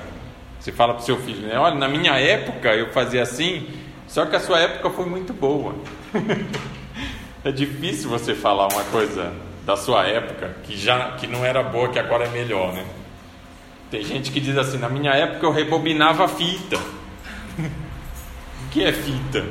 você 0.59 0.73
fala 0.73 0.95
para 0.95 1.03
o 1.03 1.07
seu 1.07 1.17
filho, 1.19 1.47
né? 1.47 1.57
Olha, 1.57 1.77
na 1.77 1.87
minha 1.87 2.19
época 2.19 2.75
eu 2.75 2.91
fazia 2.91 3.23
assim, 3.23 3.69
só 4.09 4.27
que 4.27 4.35
a 4.35 4.41
sua 4.41 4.59
época 4.59 4.91
foi 4.91 5.07
muito 5.07 5.33
boa. 5.33 5.77
é 7.45 7.53
difícil 7.53 8.11
você 8.11 8.35
falar 8.35 8.67
uma 8.67 8.83
coisa 8.87 9.33
da 9.65 9.77
sua 9.77 10.09
época 10.09 10.57
que 10.65 10.77
já 10.77 11.13
que 11.13 11.29
não 11.29 11.45
era 11.45 11.63
boa, 11.63 11.89
que 11.89 12.01
agora 12.01 12.25
é 12.25 12.29
melhor, 12.29 12.73
né? 12.73 12.85
Tem 13.93 14.03
gente 14.03 14.33
que 14.33 14.41
diz 14.41 14.59
assim, 14.59 14.79
na 14.79 14.89
minha 14.89 15.13
época 15.13 15.47
eu 15.47 15.53
rebobinava 15.53 16.27
fita. 16.27 16.77
o 17.59 18.69
que 18.73 18.83
é 18.83 18.93
fita? 18.93 19.47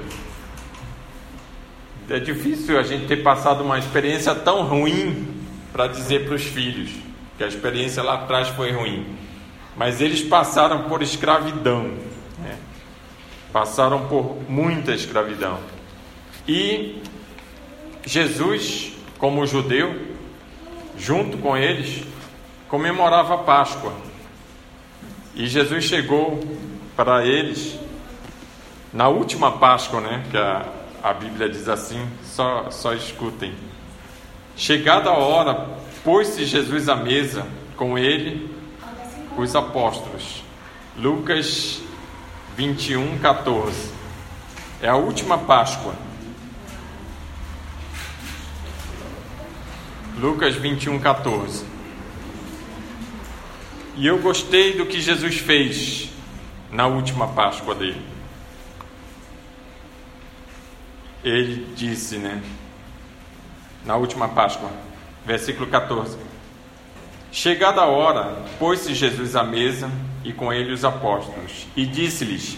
É 2.09 2.19
difícil 2.19 2.77
a 2.77 2.83
gente 2.83 3.07
ter 3.07 3.23
passado 3.23 3.63
uma 3.63 3.79
experiência 3.79 4.35
tão 4.35 4.63
ruim 4.63 5.33
para 5.71 5.87
dizer 5.87 6.25
para 6.25 6.35
os 6.35 6.43
filhos 6.43 6.89
que 7.37 7.43
a 7.45 7.47
experiência 7.47 8.03
lá 8.03 8.15
atrás 8.15 8.49
foi 8.49 8.73
ruim 8.73 9.21
mas 9.75 10.01
eles 10.01 10.21
passaram 10.21 10.83
por 10.83 11.01
escravidão, 11.01 11.83
né? 12.39 12.57
passaram 13.51 14.07
por 14.07 14.37
muita 14.49 14.91
escravidão. 14.91 15.59
E 16.47 17.01
Jesus, 18.05 18.93
como 19.17 19.45
judeu, 19.45 20.07
junto 20.97 21.37
com 21.37 21.55
eles, 21.55 22.03
comemorava 22.67 23.35
a 23.35 23.37
Páscoa. 23.39 23.93
E 25.35 25.47
Jesus 25.47 25.85
chegou 25.85 26.39
para 26.95 27.25
eles 27.25 27.79
na 28.93 29.07
última 29.07 29.53
Páscoa, 29.53 30.01
né? 30.01 30.23
Que 30.29 30.37
a, 30.37 30.65
a 31.01 31.13
Bíblia 31.13 31.49
diz 31.49 31.67
assim, 31.69 32.05
só, 32.23 32.69
só 32.69 32.93
escutem. 32.93 33.53
Chegada 34.55 35.09
a 35.09 35.17
hora, 35.17 35.69
pôs-se 36.03 36.45
Jesus 36.45 36.89
à 36.89 36.95
mesa 36.95 37.47
com 37.77 37.97
ele 37.97 38.49
os 39.37 39.55
apóstolos. 39.55 40.43
Lucas 40.97 41.81
21, 42.57 43.17
14. 43.19 43.91
É 44.81 44.89
a 44.89 44.95
última 44.95 45.37
Páscoa. 45.37 45.95
Lucas 50.19 50.55
21, 50.55 50.99
14. 50.99 51.65
E 53.95 54.07
eu 54.07 54.19
gostei 54.19 54.77
do 54.77 54.85
que 54.85 55.01
Jesus 55.01 55.37
fez 55.37 56.09
na 56.71 56.87
última 56.87 57.27
Páscoa 57.27 57.75
dele. 57.75 58.01
Ele 61.23 61.67
disse, 61.75 62.17
né? 62.17 62.41
Na 63.85 63.95
última 63.95 64.29
Páscoa, 64.29 64.69
versículo 65.25 65.67
14. 65.67 66.17
Chegada 67.31 67.81
a 67.81 67.85
hora, 67.85 68.43
pôs-se 68.59 68.93
Jesus 68.93 69.35
à 69.35 69.43
mesa 69.43 69.89
e 70.23 70.33
com 70.33 70.51
ele 70.51 70.73
os 70.73 70.83
apóstolos, 70.83 71.65
e 71.75 71.85
disse-lhes: 71.85 72.57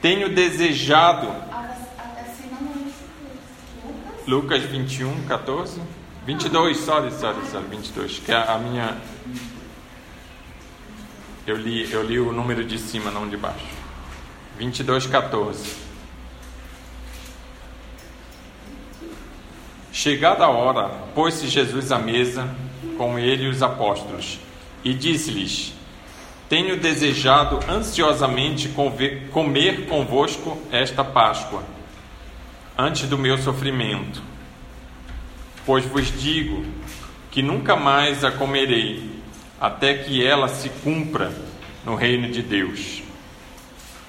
Tenho 0.00 0.28
desejado. 0.28 1.28
Lucas 4.26 4.62
21, 4.62 5.24
14? 5.26 5.80
22, 6.26 6.76
sorry, 6.76 7.10
sorry, 7.10 7.46
sorry, 7.46 7.66
22, 7.68 8.18
que 8.18 8.30
é 8.30 8.36
a 8.36 8.58
minha. 8.58 8.96
Eu 11.48 11.56
li, 11.56 11.90
eu 11.90 12.02
li 12.02 12.20
o 12.20 12.30
número 12.30 12.62
de 12.62 12.78
cima, 12.78 13.10
não 13.10 13.26
de 13.26 13.34
baixo. 13.34 13.64
22, 14.58 15.06
14. 15.06 15.76
Chegada 19.90 20.44
a 20.44 20.50
hora, 20.50 20.90
pôs-se 21.14 21.48
Jesus 21.48 21.90
à 21.90 21.98
mesa 21.98 22.54
com 22.98 23.18
ele 23.18 23.48
os 23.48 23.62
apóstolos 23.62 24.38
e 24.84 24.92
disse-lhes: 24.92 25.72
Tenho 26.50 26.78
desejado 26.78 27.60
ansiosamente 27.66 28.68
comer 29.32 29.86
convosco 29.86 30.60
esta 30.70 31.02
Páscoa, 31.02 31.62
antes 32.76 33.08
do 33.08 33.16
meu 33.16 33.38
sofrimento. 33.38 34.22
Pois 35.64 35.86
vos 35.86 36.12
digo 36.20 36.62
que 37.30 37.40
nunca 37.40 37.74
mais 37.74 38.22
a 38.22 38.30
comerei, 38.30 39.17
até 39.60 39.94
que 39.94 40.24
ela 40.24 40.48
se 40.48 40.68
cumpra 40.68 41.32
no 41.84 41.94
reino 41.94 42.30
de 42.30 42.42
Deus. 42.42 43.02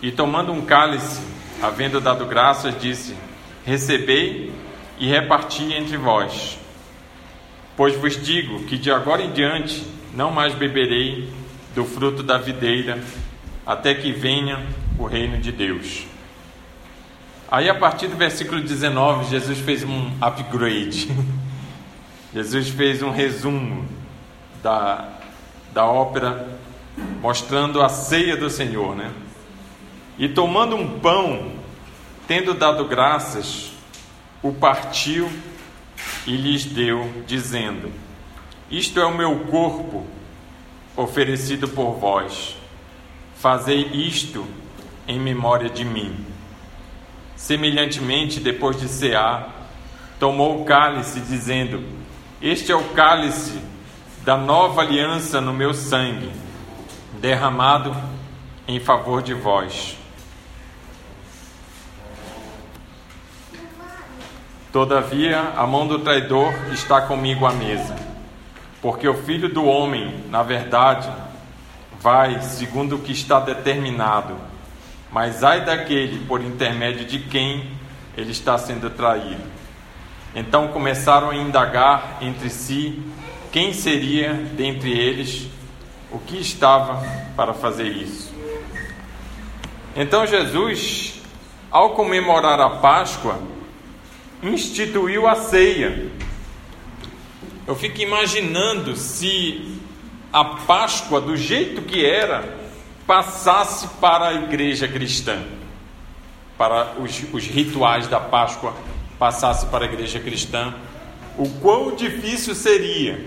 E 0.02 0.12
tomando 0.12 0.52
um 0.52 0.62
cálice, 0.62 1.22
havendo 1.62 2.00
dado 2.00 2.26
graças, 2.26 2.80
disse: 2.80 3.16
Recebei 3.66 4.52
e 4.97 5.08
reparti 5.08 5.74
entre 5.74 5.97
vós. 5.97 6.58
Pois 7.76 7.95
vos 7.95 8.22
digo 8.22 8.64
que 8.66 8.78
de 8.78 8.91
agora 8.91 9.22
em 9.22 9.32
diante 9.32 9.86
não 10.14 10.32
mais 10.32 10.54
beberei 10.54 11.32
do 11.74 11.86
fruto 11.86 12.24
da 12.24 12.38
videira, 12.38 13.02
até 13.66 13.93
que 13.93 14.12
venha 14.12 14.66
o 14.97 15.06
reino 15.06 15.38
de 15.38 15.52
Deus. 15.52 16.06
Aí, 17.52 17.70
a 17.70 17.76
partir 17.76 18.08
do 18.08 18.16
versículo 18.16 18.62
19, 18.62 19.30
Jesus 19.30 19.60
fez 19.60 19.84
um 19.84 20.12
upgrade. 20.22 21.10
Jesus 22.34 22.70
fez 22.70 23.02
um 23.02 23.10
resumo 23.10 23.88
da, 24.62 25.18
da 25.80 25.86
ópera, 25.86 26.59
mostrando 27.21 27.82
a 27.82 27.88
ceia 27.88 28.36
do 28.36 28.49
Senhor, 28.49 28.97
né? 28.97 29.13
E 30.17 30.27
tomando 30.27 30.75
um 30.75 30.99
pão, 30.99 31.53
tendo 32.27 32.53
dado 32.53 32.84
graças, 32.84 33.71
o 34.43 34.51
partiu 34.51 35.32
e 36.27 36.36
lhes 36.36 36.65
deu, 36.65 37.09
dizendo: 37.25 37.89
Isto 38.69 38.99
é 38.99 39.05
o 39.05 39.15
meu 39.15 39.45
corpo 39.45 40.05
oferecido 40.97 41.65
por 41.69 41.93
vós. 41.93 42.57
Fazei 43.38 43.84
isto 43.93 44.45
em 45.07 45.17
memória 45.17 45.69
de 45.69 45.86
mim. 45.86 46.13
Semelhantemente, 47.38 48.41
depois 48.41 48.77
de 48.77 48.89
cear, 48.89 49.69
tomou 50.19 50.61
o 50.61 50.65
cálice, 50.65 51.21
dizendo: 51.21 51.82
Este 52.41 52.69
é 52.69 52.75
o 52.75 52.84
cálice 52.89 53.69
da 54.30 54.38
nova 54.38 54.84
aliança 54.84 55.41
no 55.41 55.51
meu 55.51 55.73
sangue, 55.73 56.32
derramado 57.19 57.97
em 58.67 58.80
favor 58.80 59.23
de 59.23 59.34
vós. 59.34 59.97
Todavia, 64.71 65.53
a 65.57 65.65
mão 65.65 65.88
do 65.88 65.97
traidor 65.97 66.53
está 66.71 67.01
comigo 67.01 67.43
à 67.47 67.51
mesa, 67.51 67.95
porque 68.84 69.07
o 69.07 69.15
filho 69.15 69.51
do 69.51 69.65
homem, 69.65 70.23
na 70.30 70.43
verdade, 70.43 71.11
vai 71.99 72.39
segundo 72.43 72.97
o 72.97 72.99
que 72.99 73.11
está 73.11 73.39
determinado, 73.39 74.36
mas 75.11 75.43
ai 75.43 75.65
daquele 75.65 76.23
por 76.27 76.39
intermédio 76.39 77.03
de 77.03 77.17
quem 77.17 77.71
ele 78.15 78.30
está 78.30 78.59
sendo 78.59 78.91
traído. 78.91 79.41
Então 80.36 80.67
começaram 80.67 81.32
a 81.32 81.36
indagar 81.36 82.19
entre 82.21 82.51
si 82.51 83.01
quem 83.52 83.74
seria 83.74 84.34
dentre 84.34 84.91
eles 84.91 85.47
o 86.12 86.20
que 86.20 86.38
estava 86.38 87.02
para 87.36 87.54
fazer 87.54 87.88
isso. 87.88 88.34
Então 89.95 90.26
Jesus, 90.26 91.22
ao 91.72 91.91
comemorar 91.91 92.60
a 92.60 92.70
Páscoa, 92.70 93.39
instituiu 94.41 95.28
a 95.28 95.36
ceia. 95.36 96.08
Eu 97.68 97.76
fico 97.76 98.02
imaginando 98.02 98.95
se 98.95 99.80
a 100.32 100.43
Páscoa, 100.43 101.20
do 101.20 101.36
jeito 101.36 101.82
que 101.82 102.06
era, 102.06 102.58
passasse 103.06 103.88
para 104.00 104.28
a 104.28 104.34
igreja 104.34 104.88
cristã, 104.88 105.43
para 106.58 106.93
os, 107.00 107.24
os 107.34 107.45
rituais 107.45 108.08
da 108.08 108.20
Páscoa 108.20 108.74
passasse 109.18 109.66
para 109.66 109.86
a 109.86 109.88
igreja 109.88 110.20
cristã, 110.20 110.74
o 111.38 111.50
quão 111.60 111.95
difícil 111.95 112.56
seria. 112.56 113.20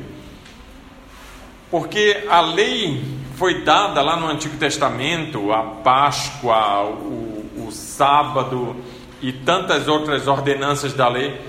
Porque 1.73 2.25
a 2.29 2.43
lei 2.43 3.03
foi 3.37 3.63
dada 3.63 4.03
lá 4.03 4.15
no 4.15 4.27
Antigo 4.29 4.59
Testamento, 4.59 5.51
a 5.51 5.63
Páscoa, 5.63 6.85
o, 6.85 7.67
o 7.67 7.73
sábado, 7.73 8.77
e 9.23 9.33
tantas 9.33 9.89
outras 9.89 10.29
ordenanças 10.29 10.93
da 10.93 11.09
lei, 11.09 11.41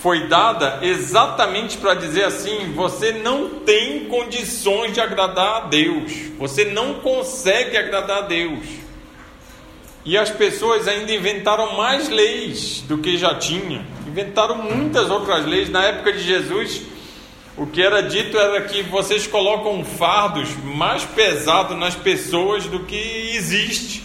foi 0.00 0.26
dada 0.26 0.80
exatamente 0.82 1.76
para 1.76 1.94
dizer 1.94 2.24
assim: 2.24 2.72
você 2.74 3.12
não 3.12 3.60
tem 3.60 4.06
condições 4.06 4.92
de 4.92 5.00
agradar 5.00 5.56
a 5.58 5.60
Deus, 5.60 6.12
você 6.36 6.64
não 6.64 6.94
consegue 6.94 7.76
agradar 7.76 8.24
a 8.24 8.26
Deus. 8.26 8.66
E 10.04 10.18
as 10.18 10.30
pessoas 10.30 10.88
ainda 10.88 11.12
inventaram 11.12 11.76
mais 11.76 12.08
leis 12.08 12.82
do 12.88 12.98
que 12.98 13.16
já 13.16 13.36
tinha, 13.36 13.86
inventaram 14.04 14.56
muitas 14.56 15.08
outras 15.10 15.46
leis. 15.46 15.70
Na 15.70 15.84
época 15.84 16.12
de 16.12 16.24
Jesus, 16.24 16.82
o 17.60 17.66
que 17.66 17.82
era 17.82 18.02
dito 18.02 18.38
era 18.38 18.62
que 18.62 18.82
vocês 18.84 19.26
colocam 19.26 19.84
fardos 19.84 20.48
mais 20.64 21.04
pesados 21.04 21.76
nas 21.76 21.94
pessoas 21.94 22.64
do 22.64 22.86
que 22.86 23.34
existe. 23.36 24.02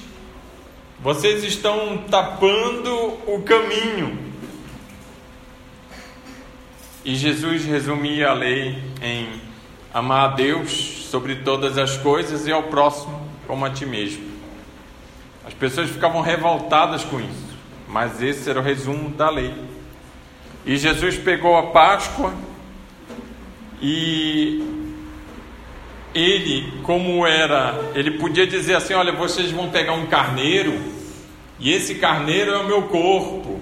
Vocês 0.99 1.41
estão 1.41 1.99
tapando 1.99 2.93
o 3.25 3.41
caminho. 3.45 4.19
E 7.05 7.15
Jesus 7.15 7.63
resumia 7.63 8.31
a 8.31 8.33
lei 8.33 8.83
em 9.01 9.41
amar 9.93 10.31
a 10.31 10.33
Deus 10.33 11.07
sobre 11.09 11.37
todas 11.37 11.77
as 11.77 11.95
coisas 11.95 12.45
e 12.47 12.51
ao 12.51 12.63
próximo 12.63 13.25
como 13.47 13.63
a 13.63 13.69
ti 13.69 13.85
mesmo. 13.85 14.33
As 15.47 15.53
pessoas 15.53 15.89
ficavam 15.89 16.19
revoltadas 16.19 17.05
com 17.05 17.21
isso, 17.21 17.55
mas 17.87 18.21
esse 18.21 18.49
era 18.49 18.59
o 18.59 18.63
resumo 18.63 19.11
da 19.11 19.29
lei. 19.29 19.53
E 20.65 20.75
Jesus 20.75 21.17
pegou 21.17 21.55
a 21.55 21.67
Páscoa 21.67 22.33
e 23.81 24.85
ele, 26.13 26.79
como 26.83 27.27
era, 27.27 27.91
ele 27.93 28.11
podia 28.11 28.47
dizer 28.47 28.75
assim: 28.75 28.93
olha, 28.93 29.11
vocês 29.11 29.51
vão 29.51 29.69
pegar 29.69 29.93
um 29.93 30.05
carneiro, 30.05 30.79
e 31.59 31.71
esse 31.71 31.95
carneiro 31.95 32.51
é 32.51 32.57
o 32.57 32.65
meu 32.65 32.83
corpo, 32.83 33.59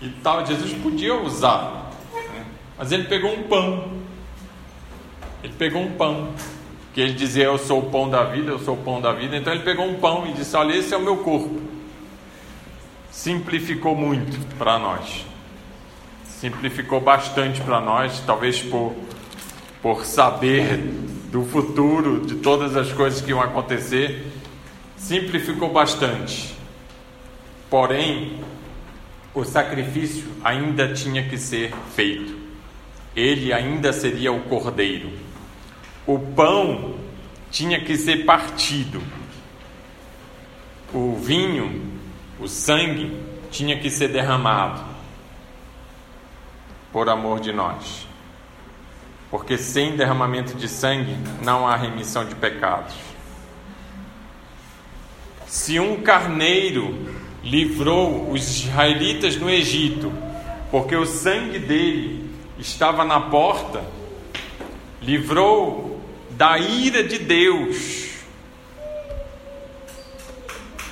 e 0.00 0.08
tal. 0.22 0.46
Jesus 0.46 0.72
podia 0.74 1.14
usar, 1.14 1.90
né? 2.14 2.46
mas 2.78 2.92
ele 2.92 3.04
pegou 3.04 3.32
um 3.32 3.42
pão, 3.42 3.92
ele 5.42 5.54
pegou 5.58 5.82
um 5.82 5.92
pão, 5.92 6.32
que 6.94 7.00
ele 7.00 7.14
dizia: 7.14 7.44
Eu 7.44 7.58
sou 7.58 7.80
o 7.80 7.90
pão 7.90 8.08
da 8.08 8.24
vida, 8.24 8.52
eu 8.52 8.58
sou 8.60 8.74
o 8.74 8.78
pão 8.78 9.00
da 9.00 9.12
vida. 9.12 9.36
Então 9.36 9.52
ele 9.52 9.64
pegou 9.64 9.86
um 9.86 9.94
pão 9.94 10.26
e 10.26 10.32
disse: 10.32 10.56
Olha, 10.56 10.74
esse 10.74 10.94
é 10.94 10.96
o 10.96 11.02
meu 11.02 11.18
corpo. 11.18 11.60
Simplificou 13.10 13.96
muito 13.96 14.38
para 14.56 14.78
nós, 14.78 15.26
simplificou 16.24 17.00
bastante 17.00 17.60
para 17.60 17.80
nós, 17.80 18.22
talvez 18.24 18.62
por, 18.62 18.94
por 19.82 20.04
saber 20.04 20.78
do 21.30 21.44
futuro, 21.44 22.26
de 22.26 22.36
todas 22.36 22.76
as 22.76 22.92
coisas 22.92 23.20
que 23.20 23.30
iam 23.30 23.40
acontecer, 23.40 24.26
simplificou 24.96 25.72
bastante. 25.72 26.56
Porém, 27.70 28.40
o 29.34 29.44
sacrifício 29.44 30.26
ainda 30.42 30.92
tinha 30.94 31.28
que 31.28 31.36
ser 31.36 31.72
feito. 31.94 32.36
Ele 33.14 33.52
ainda 33.52 33.92
seria 33.92 34.32
o 34.32 34.40
cordeiro. 34.44 35.12
O 36.06 36.18
pão 36.18 36.94
tinha 37.50 37.84
que 37.84 37.96
ser 37.96 38.24
partido. 38.24 39.02
O 40.92 41.14
vinho, 41.14 41.82
o 42.40 42.48
sangue, 42.48 43.20
tinha 43.50 43.78
que 43.78 43.90
ser 43.90 44.08
derramado 44.08 44.82
por 46.92 47.08
amor 47.08 47.40
de 47.40 47.52
nós 47.52 48.07
porque 49.30 49.58
sem 49.58 49.96
derramamento 49.96 50.54
de 50.54 50.68
sangue 50.68 51.16
não 51.42 51.66
há 51.66 51.76
remissão 51.76 52.24
de 52.24 52.34
pecados. 52.34 52.94
Se 55.46 55.78
um 55.78 56.02
carneiro 56.02 57.08
livrou 57.42 58.30
os 58.30 58.60
israelitas 58.60 59.36
no 59.36 59.48
Egito, 59.48 60.12
porque 60.70 60.96
o 60.96 61.06
sangue 61.06 61.58
dele 61.58 62.30
estava 62.58 63.04
na 63.04 63.20
porta, 63.20 63.84
livrou 65.00 66.00
da 66.30 66.58
ira 66.58 67.02
de 67.02 67.18
Deus, 67.18 68.08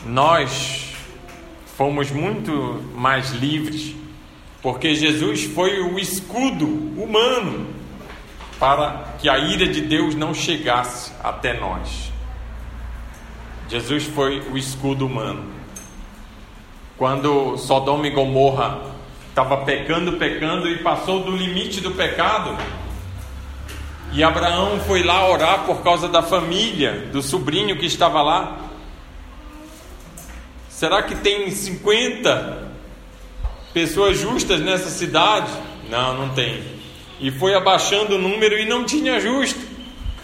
nós 0.05 0.95
fomos 1.76 2.11
muito 2.11 2.53
mais 2.95 3.32
livres, 3.32 3.95
porque 4.62 4.95
Jesus 4.95 5.45
foi 5.45 5.80
o 5.80 5.99
escudo 5.99 6.66
humano 6.66 7.76
para 8.59 9.17
que 9.19 9.29
a 9.29 9.39
ira 9.39 9.67
de 9.67 9.81
Deus 9.81 10.15
não 10.15 10.33
chegasse 10.33 11.13
até 11.23 11.59
nós. 11.59 12.13
Jesus 13.69 14.05
foi 14.05 14.41
o 14.51 14.57
escudo 14.57 15.07
humano. 15.07 15.45
Quando 16.97 17.59
Sodoma 17.59 18.07
e 18.07 18.11
Gomorra 18.11 18.81
estava 19.29 19.59
pecando, 19.59 20.13
pecando 20.13 20.69
e 20.69 20.79
passou 20.79 21.23
do 21.23 21.37
limite 21.37 21.81
do 21.81 21.91
pecado, 21.91 22.57
e 24.13 24.23
Abraão 24.23 24.81
foi 24.81 25.03
lá 25.03 25.29
orar 25.29 25.65
por 25.65 25.83
causa 25.83 26.09
da 26.09 26.23
família, 26.23 27.09
do 27.13 27.21
sobrinho 27.21 27.79
que 27.79 27.85
estava 27.85 28.23
lá. 28.23 28.57
Será 30.71 31.03
que 31.03 31.15
tem 31.17 31.51
50 31.51 32.71
pessoas 33.75 34.19
justas 34.19 34.61
nessa 34.61 34.89
cidade? 34.89 35.51
Não, 35.91 36.15
não 36.15 36.29
tem. 36.31 36.76
E 37.21 37.31
foi 37.31 37.55
abaixando 37.55 38.17
o 38.17 38.19
número 38.19 38.59
e 38.59 38.67
não 38.67 38.85
tinha 38.85 39.19
justo. 39.21 39.61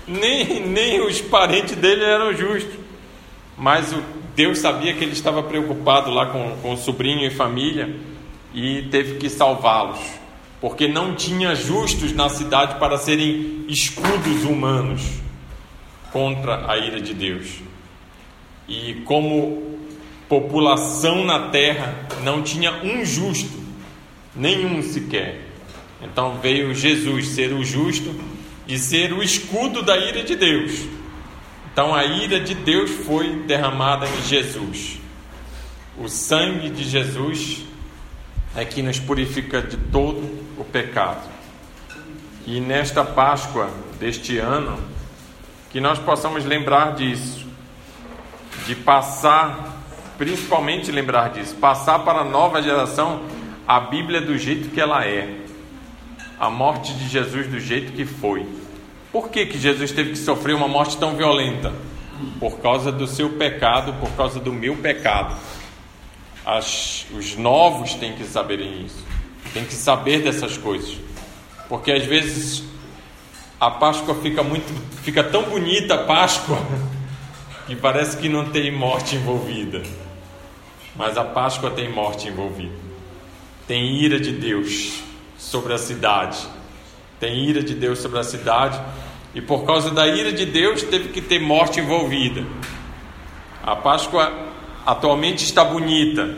Nem, 0.06 0.60
nem 0.66 1.00
os 1.00 1.20
parentes 1.20 1.76
dele 1.76 2.04
eram 2.04 2.34
justos. 2.34 2.74
Mas 3.56 3.92
o 3.92 4.02
Deus 4.34 4.58
sabia 4.58 4.94
que 4.94 5.04
ele 5.04 5.12
estava 5.12 5.42
preocupado 5.42 6.10
lá 6.10 6.26
com, 6.26 6.56
com 6.62 6.72
o 6.72 6.76
sobrinho 6.76 7.26
e 7.26 7.30
família 7.30 7.94
e 8.54 8.82
teve 8.90 9.16
que 9.16 9.28
salvá-los, 9.28 10.00
porque 10.60 10.88
não 10.88 11.14
tinha 11.14 11.54
justos 11.54 12.12
na 12.12 12.28
cidade 12.28 12.78
para 12.78 12.98
serem 12.98 13.64
escudos 13.68 14.44
humanos 14.44 15.02
contra 16.12 16.70
a 16.70 16.76
ira 16.76 17.00
de 17.00 17.14
Deus. 17.14 17.60
E 18.68 19.02
como 19.04 19.78
população 20.28 21.24
na 21.24 21.48
terra 21.50 21.94
não 22.22 22.42
tinha 22.42 22.82
um 22.82 23.04
justo, 23.04 23.58
nenhum 24.34 24.82
sequer. 24.82 25.51
Então 26.02 26.38
veio 26.40 26.74
Jesus 26.74 27.28
ser 27.28 27.52
o 27.52 27.64
justo 27.64 28.14
e 28.66 28.78
ser 28.78 29.12
o 29.12 29.22
escudo 29.22 29.82
da 29.82 29.96
ira 29.96 30.22
de 30.22 30.34
Deus. 30.34 30.86
Então 31.72 31.94
a 31.94 32.04
ira 32.04 32.40
de 32.40 32.54
Deus 32.54 32.90
foi 32.90 33.36
derramada 33.46 34.06
em 34.06 34.22
Jesus. 34.22 34.98
O 35.96 36.08
sangue 36.08 36.70
de 36.70 36.84
Jesus 36.84 37.64
é 38.54 38.64
que 38.64 38.82
nos 38.82 38.98
purifica 38.98 39.62
de 39.62 39.76
todo 39.76 40.20
o 40.58 40.64
pecado. 40.64 41.30
E 42.46 42.60
nesta 42.60 43.04
Páscoa 43.04 43.70
deste 43.98 44.38
ano, 44.38 44.78
que 45.70 45.80
nós 45.80 45.98
possamos 45.98 46.44
lembrar 46.44 46.94
disso, 46.94 47.46
de 48.66 48.74
passar, 48.74 49.82
principalmente 50.18 50.90
lembrar 50.90 51.30
disso, 51.30 51.54
passar 51.56 52.00
para 52.00 52.20
a 52.20 52.24
nova 52.24 52.60
geração 52.60 53.22
a 53.66 53.80
Bíblia 53.80 54.20
do 54.20 54.36
jeito 54.36 54.70
que 54.70 54.80
ela 54.80 55.06
é, 55.06 55.42
a 56.42 56.50
morte 56.50 56.92
de 56.94 57.08
Jesus 57.08 57.46
do 57.46 57.60
jeito 57.60 57.92
que 57.92 58.04
foi. 58.04 58.44
Por 59.12 59.28
que, 59.28 59.46
que 59.46 59.56
Jesus 59.56 59.92
teve 59.92 60.10
que 60.10 60.18
sofrer 60.18 60.56
uma 60.56 60.66
morte 60.66 60.96
tão 60.96 61.14
violenta? 61.14 61.72
Por 62.40 62.58
causa 62.58 62.90
do 62.90 63.06
seu 63.06 63.30
pecado, 63.30 63.94
por 64.00 64.10
causa 64.16 64.40
do 64.40 64.52
meu 64.52 64.74
pecado. 64.74 65.36
As, 66.44 67.06
os 67.12 67.36
novos 67.36 67.94
têm 67.94 68.14
que 68.14 68.24
saberem 68.24 68.84
isso, 68.84 69.06
têm 69.54 69.64
que 69.64 69.72
saber 69.72 70.20
dessas 70.20 70.58
coisas, 70.58 70.98
porque 71.68 71.92
às 71.92 72.04
vezes 72.04 72.64
a 73.60 73.70
Páscoa 73.70 74.16
fica 74.16 74.42
muito, 74.42 74.66
fica 75.02 75.22
tão 75.22 75.44
bonita 75.44 75.94
a 75.94 75.98
Páscoa 75.98 76.58
que 77.68 77.76
parece 77.76 78.16
que 78.16 78.28
não 78.28 78.46
tem 78.46 78.72
morte 78.72 79.14
envolvida, 79.14 79.84
mas 80.96 81.16
a 81.16 81.22
Páscoa 81.22 81.70
tem 81.70 81.88
morte 81.88 82.26
envolvida, 82.26 82.74
tem 83.68 84.02
ira 84.02 84.18
de 84.18 84.32
Deus 84.32 85.11
sobre 85.42 85.74
a 85.74 85.78
cidade, 85.78 86.38
tem 87.18 87.44
ira 87.44 87.62
de 87.62 87.74
Deus 87.74 87.98
sobre 87.98 88.18
a 88.20 88.24
cidade, 88.24 88.80
e 89.34 89.40
por 89.40 89.64
causa 89.64 89.90
da 89.90 90.06
ira 90.06 90.32
de 90.32 90.46
Deus 90.46 90.82
teve 90.84 91.08
que 91.08 91.20
ter 91.20 91.40
morte 91.40 91.80
envolvida. 91.80 92.46
A 93.62 93.74
Páscoa 93.74 94.32
atualmente 94.86 95.44
está 95.44 95.64
bonita, 95.64 96.36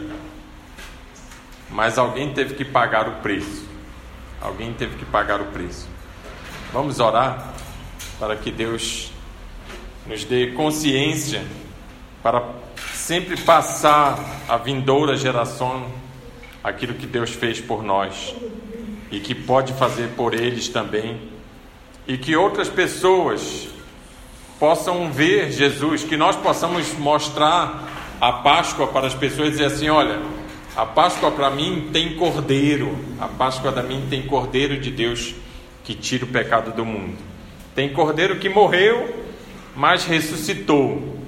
mas 1.70 1.98
alguém 1.98 2.32
teve 2.32 2.54
que 2.54 2.64
pagar 2.64 3.06
o 3.06 3.12
preço. 3.16 3.68
Alguém 4.40 4.72
teve 4.72 4.96
que 4.96 5.04
pagar 5.04 5.40
o 5.40 5.46
preço. 5.46 5.86
Vamos 6.72 6.98
orar 6.98 7.54
para 8.18 8.36
que 8.36 8.50
Deus 8.50 9.12
nos 10.06 10.24
dê 10.24 10.48
consciência 10.48 11.44
para 12.22 12.42
sempre 12.94 13.36
passar 13.36 14.18
a 14.48 14.56
vindoura 14.56 15.16
geração 15.16 15.86
aquilo 16.62 16.94
que 16.94 17.06
Deus 17.06 17.30
fez 17.30 17.60
por 17.60 17.82
nós 17.82 18.34
e 19.14 19.20
que 19.20 19.32
pode 19.32 19.72
fazer 19.74 20.08
por 20.16 20.34
eles 20.34 20.68
também, 20.68 21.20
e 22.04 22.18
que 22.18 22.34
outras 22.34 22.68
pessoas 22.68 23.68
possam 24.58 25.10
ver 25.12 25.52
Jesus, 25.52 26.02
que 26.02 26.16
nós 26.16 26.34
possamos 26.34 26.92
mostrar 26.98 28.16
a 28.20 28.32
Páscoa 28.32 28.88
para 28.88 29.06
as 29.06 29.14
pessoas 29.14 29.48
e 29.48 29.50
dizer 29.52 29.66
assim: 29.66 29.88
olha, 29.88 30.20
a 30.76 30.84
Páscoa 30.84 31.30
para 31.30 31.48
mim 31.48 31.90
tem 31.92 32.16
cordeiro, 32.16 32.98
a 33.20 33.28
Páscoa 33.28 33.70
da 33.70 33.84
mim 33.84 34.04
tem 34.10 34.22
cordeiro 34.22 34.80
de 34.80 34.90
Deus 34.90 35.36
que 35.84 35.94
tira 35.94 36.24
o 36.24 36.28
pecado 36.28 36.72
do 36.72 36.84
mundo. 36.84 37.16
Tem 37.72 37.92
cordeiro 37.92 38.40
que 38.40 38.48
morreu, 38.48 39.14
mas 39.76 40.04
ressuscitou. 40.04 41.20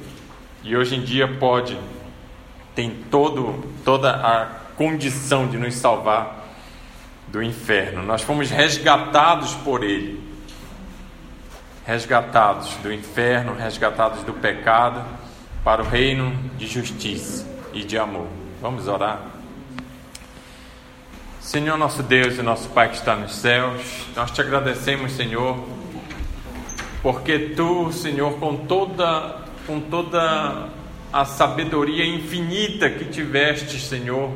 E 0.65 0.77
hoje 0.77 0.97
em 0.97 1.03
dia 1.03 1.29
pode, 1.29 1.79
tem 2.75 2.91
todo, 3.11 3.65
toda 3.85 4.11
a 4.11 4.47
condição 4.77 5.47
de 5.47 5.57
nos 5.57 5.77
salvar 5.77 6.46
do 7.29 7.43
inferno. 7.43 8.03
Nós 8.03 8.23
fomos 8.23 8.51
resgatados 8.51 9.55
por 9.55 9.83
Ele. 9.83 10.25
Resgatados 11.85 12.75
do 12.83 12.93
inferno, 12.93 13.55
resgatados 13.55 14.23
do 14.25 14.33
pecado, 14.33 15.05
para 15.63 15.83
o 15.83 15.85
reino 15.85 16.33
de 16.57 16.67
justiça 16.67 17.47
e 17.73 17.83
de 17.85 17.99
amor. 17.99 18.29
Vamos 18.61 18.89
orar. 18.89 19.21
Senhor 21.41 21.77
nosso 21.77 22.03
Deus 22.03 22.39
e 22.39 22.43
nosso 22.43 22.69
Pai 22.71 22.89
que 22.89 22.97
está 22.97 23.15
nos 23.15 23.37
céus, 23.37 23.81
nós 24.17 24.33
te 24.33 24.41
agradecemos, 24.41 25.13
Senhor, 25.13 25.65
porque 27.03 27.39
tu, 27.57 27.93
Senhor, 27.93 28.39
com 28.41 28.57
toda 28.57 29.47
com 29.67 29.81
toda 29.81 30.69
a 31.13 31.25
sabedoria 31.25 32.07
infinita 32.07 32.89
que 32.89 33.05
tiveste, 33.07 33.81
Senhor, 33.81 34.31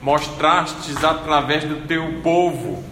mostrastes 0.00 1.02
através 1.02 1.64
do 1.64 1.86
teu 1.86 2.20
povo 2.22 2.84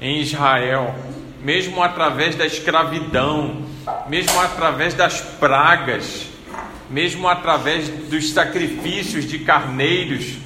em 0.00 0.20
Israel, 0.20 0.94
mesmo 1.42 1.82
através 1.82 2.34
da 2.34 2.46
escravidão, 2.46 3.62
mesmo 4.08 4.40
através 4.40 4.94
das 4.94 5.20
pragas, 5.20 6.26
mesmo 6.88 7.26
através 7.26 7.88
dos 7.88 8.30
sacrifícios 8.30 9.24
de 9.24 9.40
carneiros, 9.40 10.36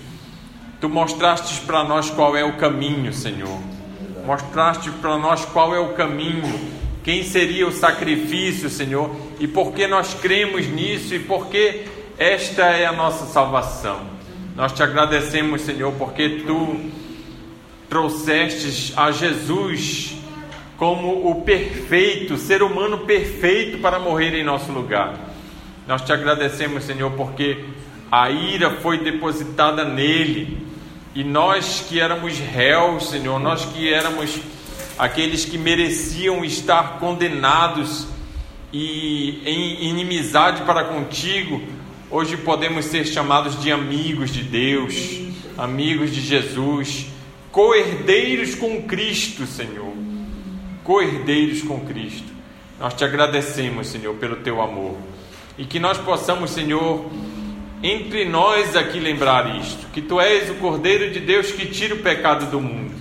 tu 0.80 0.88
mostrastes 0.88 1.58
para 1.58 1.84
nós 1.84 2.10
qual 2.10 2.36
é 2.36 2.44
o 2.44 2.56
caminho, 2.56 3.12
Senhor. 3.12 3.60
Mostraste 4.24 4.90
para 4.90 5.16
nós 5.18 5.44
qual 5.44 5.74
é 5.74 5.78
o 5.78 5.94
caminho, 5.94 6.42
quem 7.04 7.22
seria 7.22 7.66
o 7.66 7.72
sacrifício, 7.72 8.68
Senhor, 8.68 9.14
e 9.38 9.46
por 9.46 9.72
que 9.72 9.86
nós 9.86 10.14
cremos 10.14 10.66
nisso 10.66 11.14
e 11.14 11.20
por 11.20 11.46
que 11.46 11.84
esta 12.18 12.64
é 12.64 12.86
a 12.86 12.92
nossa 12.92 13.26
salvação. 13.26 14.15
Nós 14.56 14.72
te 14.72 14.82
agradecemos, 14.82 15.60
Senhor, 15.60 15.92
porque 15.98 16.42
tu 16.46 16.80
trouxestes 17.90 18.90
a 18.96 19.10
Jesus 19.10 20.16
como 20.78 21.30
o 21.30 21.42
perfeito, 21.42 22.38
ser 22.38 22.62
humano 22.62 23.00
perfeito 23.00 23.76
para 23.78 23.98
morrer 23.98 24.34
em 24.34 24.42
nosso 24.42 24.72
lugar. 24.72 25.14
Nós 25.86 26.00
te 26.00 26.10
agradecemos, 26.10 26.84
Senhor, 26.84 27.12
porque 27.12 27.64
a 28.10 28.30
ira 28.30 28.70
foi 28.70 28.96
depositada 28.96 29.84
nele 29.84 30.66
e 31.14 31.22
nós 31.22 31.84
que 31.86 32.00
éramos 32.00 32.38
réus, 32.38 33.10
Senhor, 33.10 33.38
nós 33.38 33.66
que 33.66 33.92
éramos 33.92 34.40
aqueles 34.98 35.44
que 35.44 35.58
mereciam 35.58 36.42
estar 36.42 36.98
condenados 36.98 38.06
e 38.72 39.42
em 39.44 39.90
inimizade 39.90 40.62
para 40.62 40.84
contigo, 40.84 41.60
Hoje 42.08 42.36
podemos 42.36 42.84
ser 42.84 43.04
chamados 43.04 43.60
de 43.60 43.72
amigos 43.72 44.30
de 44.30 44.44
Deus, 44.44 45.22
amigos 45.58 46.14
de 46.14 46.20
Jesus, 46.20 47.06
coerdeiros 47.50 48.54
com 48.54 48.80
Cristo, 48.82 49.44
Senhor. 49.44 49.92
Coerdeiros 50.84 51.62
com 51.62 51.80
Cristo. 51.80 52.32
Nós 52.78 52.94
te 52.94 53.04
agradecemos, 53.04 53.88
Senhor, 53.88 54.14
pelo 54.14 54.36
teu 54.36 54.62
amor. 54.62 54.96
E 55.58 55.64
que 55.64 55.80
nós 55.80 55.98
possamos, 55.98 56.52
Senhor, 56.52 57.10
entre 57.82 58.24
nós 58.24 58.76
aqui 58.76 59.00
lembrar 59.00 59.56
isto: 59.56 59.88
que 59.92 60.00
tu 60.00 60.20
és 60.20 60.48
o 60.48 60.54
Cordeiro 60.54 61.10
de 61.10 61.18
Deus 61.18 61.50
que 61.50 61.66
tira 61.66 61.96
o 61.96 61.98
pecado 61.98 62.48
do 62.52 62.60
mundo. 62.60 62.94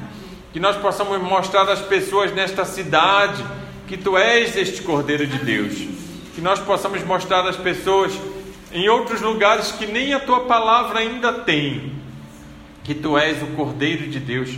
Que 0.51 0.59
nós 0.59 0.77
possamos 0.77 1.21
mostrar 1.21 1.69
às 1.69 1.81
pessoas 1.81 2.33
nesta 2.33 2.65
cidade 2.65 3.45
que 3.87 3.97
tu 3.97 4.17
és 4.17 4.57
este 4.57 4.81
Cordeiro 4.81 5.27
de 5.27 5.37
Deus. 5.37 5.75
Que 6.33 6.41
nós 6.41 6.59
possamos 6.59 7.03
mostrar 7.03 7.47
às 7.47 7.55
pessoas 7.55 8.11
em 8.75 8.89
outros 8.89 9.21
lugares 9.21 9.71
que 9.71 9.87
nem 9.87 10.13
a 10.13 10.19
tua 10.19 10.41
palavra 10.41 10.99
ainda 10.99 11.31
tem, 11.31 11.93
que 12.83 12.93
tu 12.93 13.17
és 13.17 13.41
o 13.41 13.47
Cordeiro 13.55 14.09
de 14.09 14.19
Deus 14.19 14.53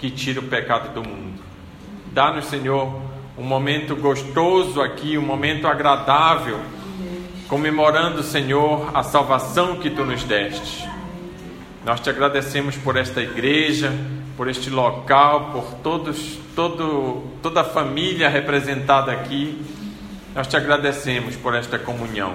que 0.00 0.10
tira 0.10 0.40
o 0.40 0.42
pecado 0.42 0.92
do 0.92 1.08
mundo. 1.08 1.40
Dá-nos, 2.12 2.46
Senhor, 2.46 3.00
um 3.38 3.44
momento 3.44 3.94
gostoso 3.94 4.82
aqui, 4.82 5.16
um 5.16 5.22
momento 5.22 5.68
agradável, 5.68 6.58
comemorando, 7.48 8.24
Senhor, 8.24 8.90
a 8.92 9.04
salvação 9.04 9.76
que 9.76 9.88
tu 9.88 10.04
nos 10.04 10.24
deste. 10.24 10.88
Nós 11.84 12.00
te 12.00 12.10
agradecemos 12.10 12.76
por 12.76 12.96
esta 12.96 13.22
igreja, 13.22 13.92
por 14.36 14.48
este 14.48 14.68
local, 14.68 15.50
por 15.52 15.74
todos, 15.74 16.38
todo, 16.56 17.22
toda 17.40 17.60
a 17.60 17.64
família 17.64 18.28
representada 18.28 19.12
aqui. 19.12 19.62
Nós 20.34 20.48
te 20.48 20.56
agradecemos 20.56 21.36
por 21.36 21.54
esta 21.54 21.78
comunhão. 21.78 22.34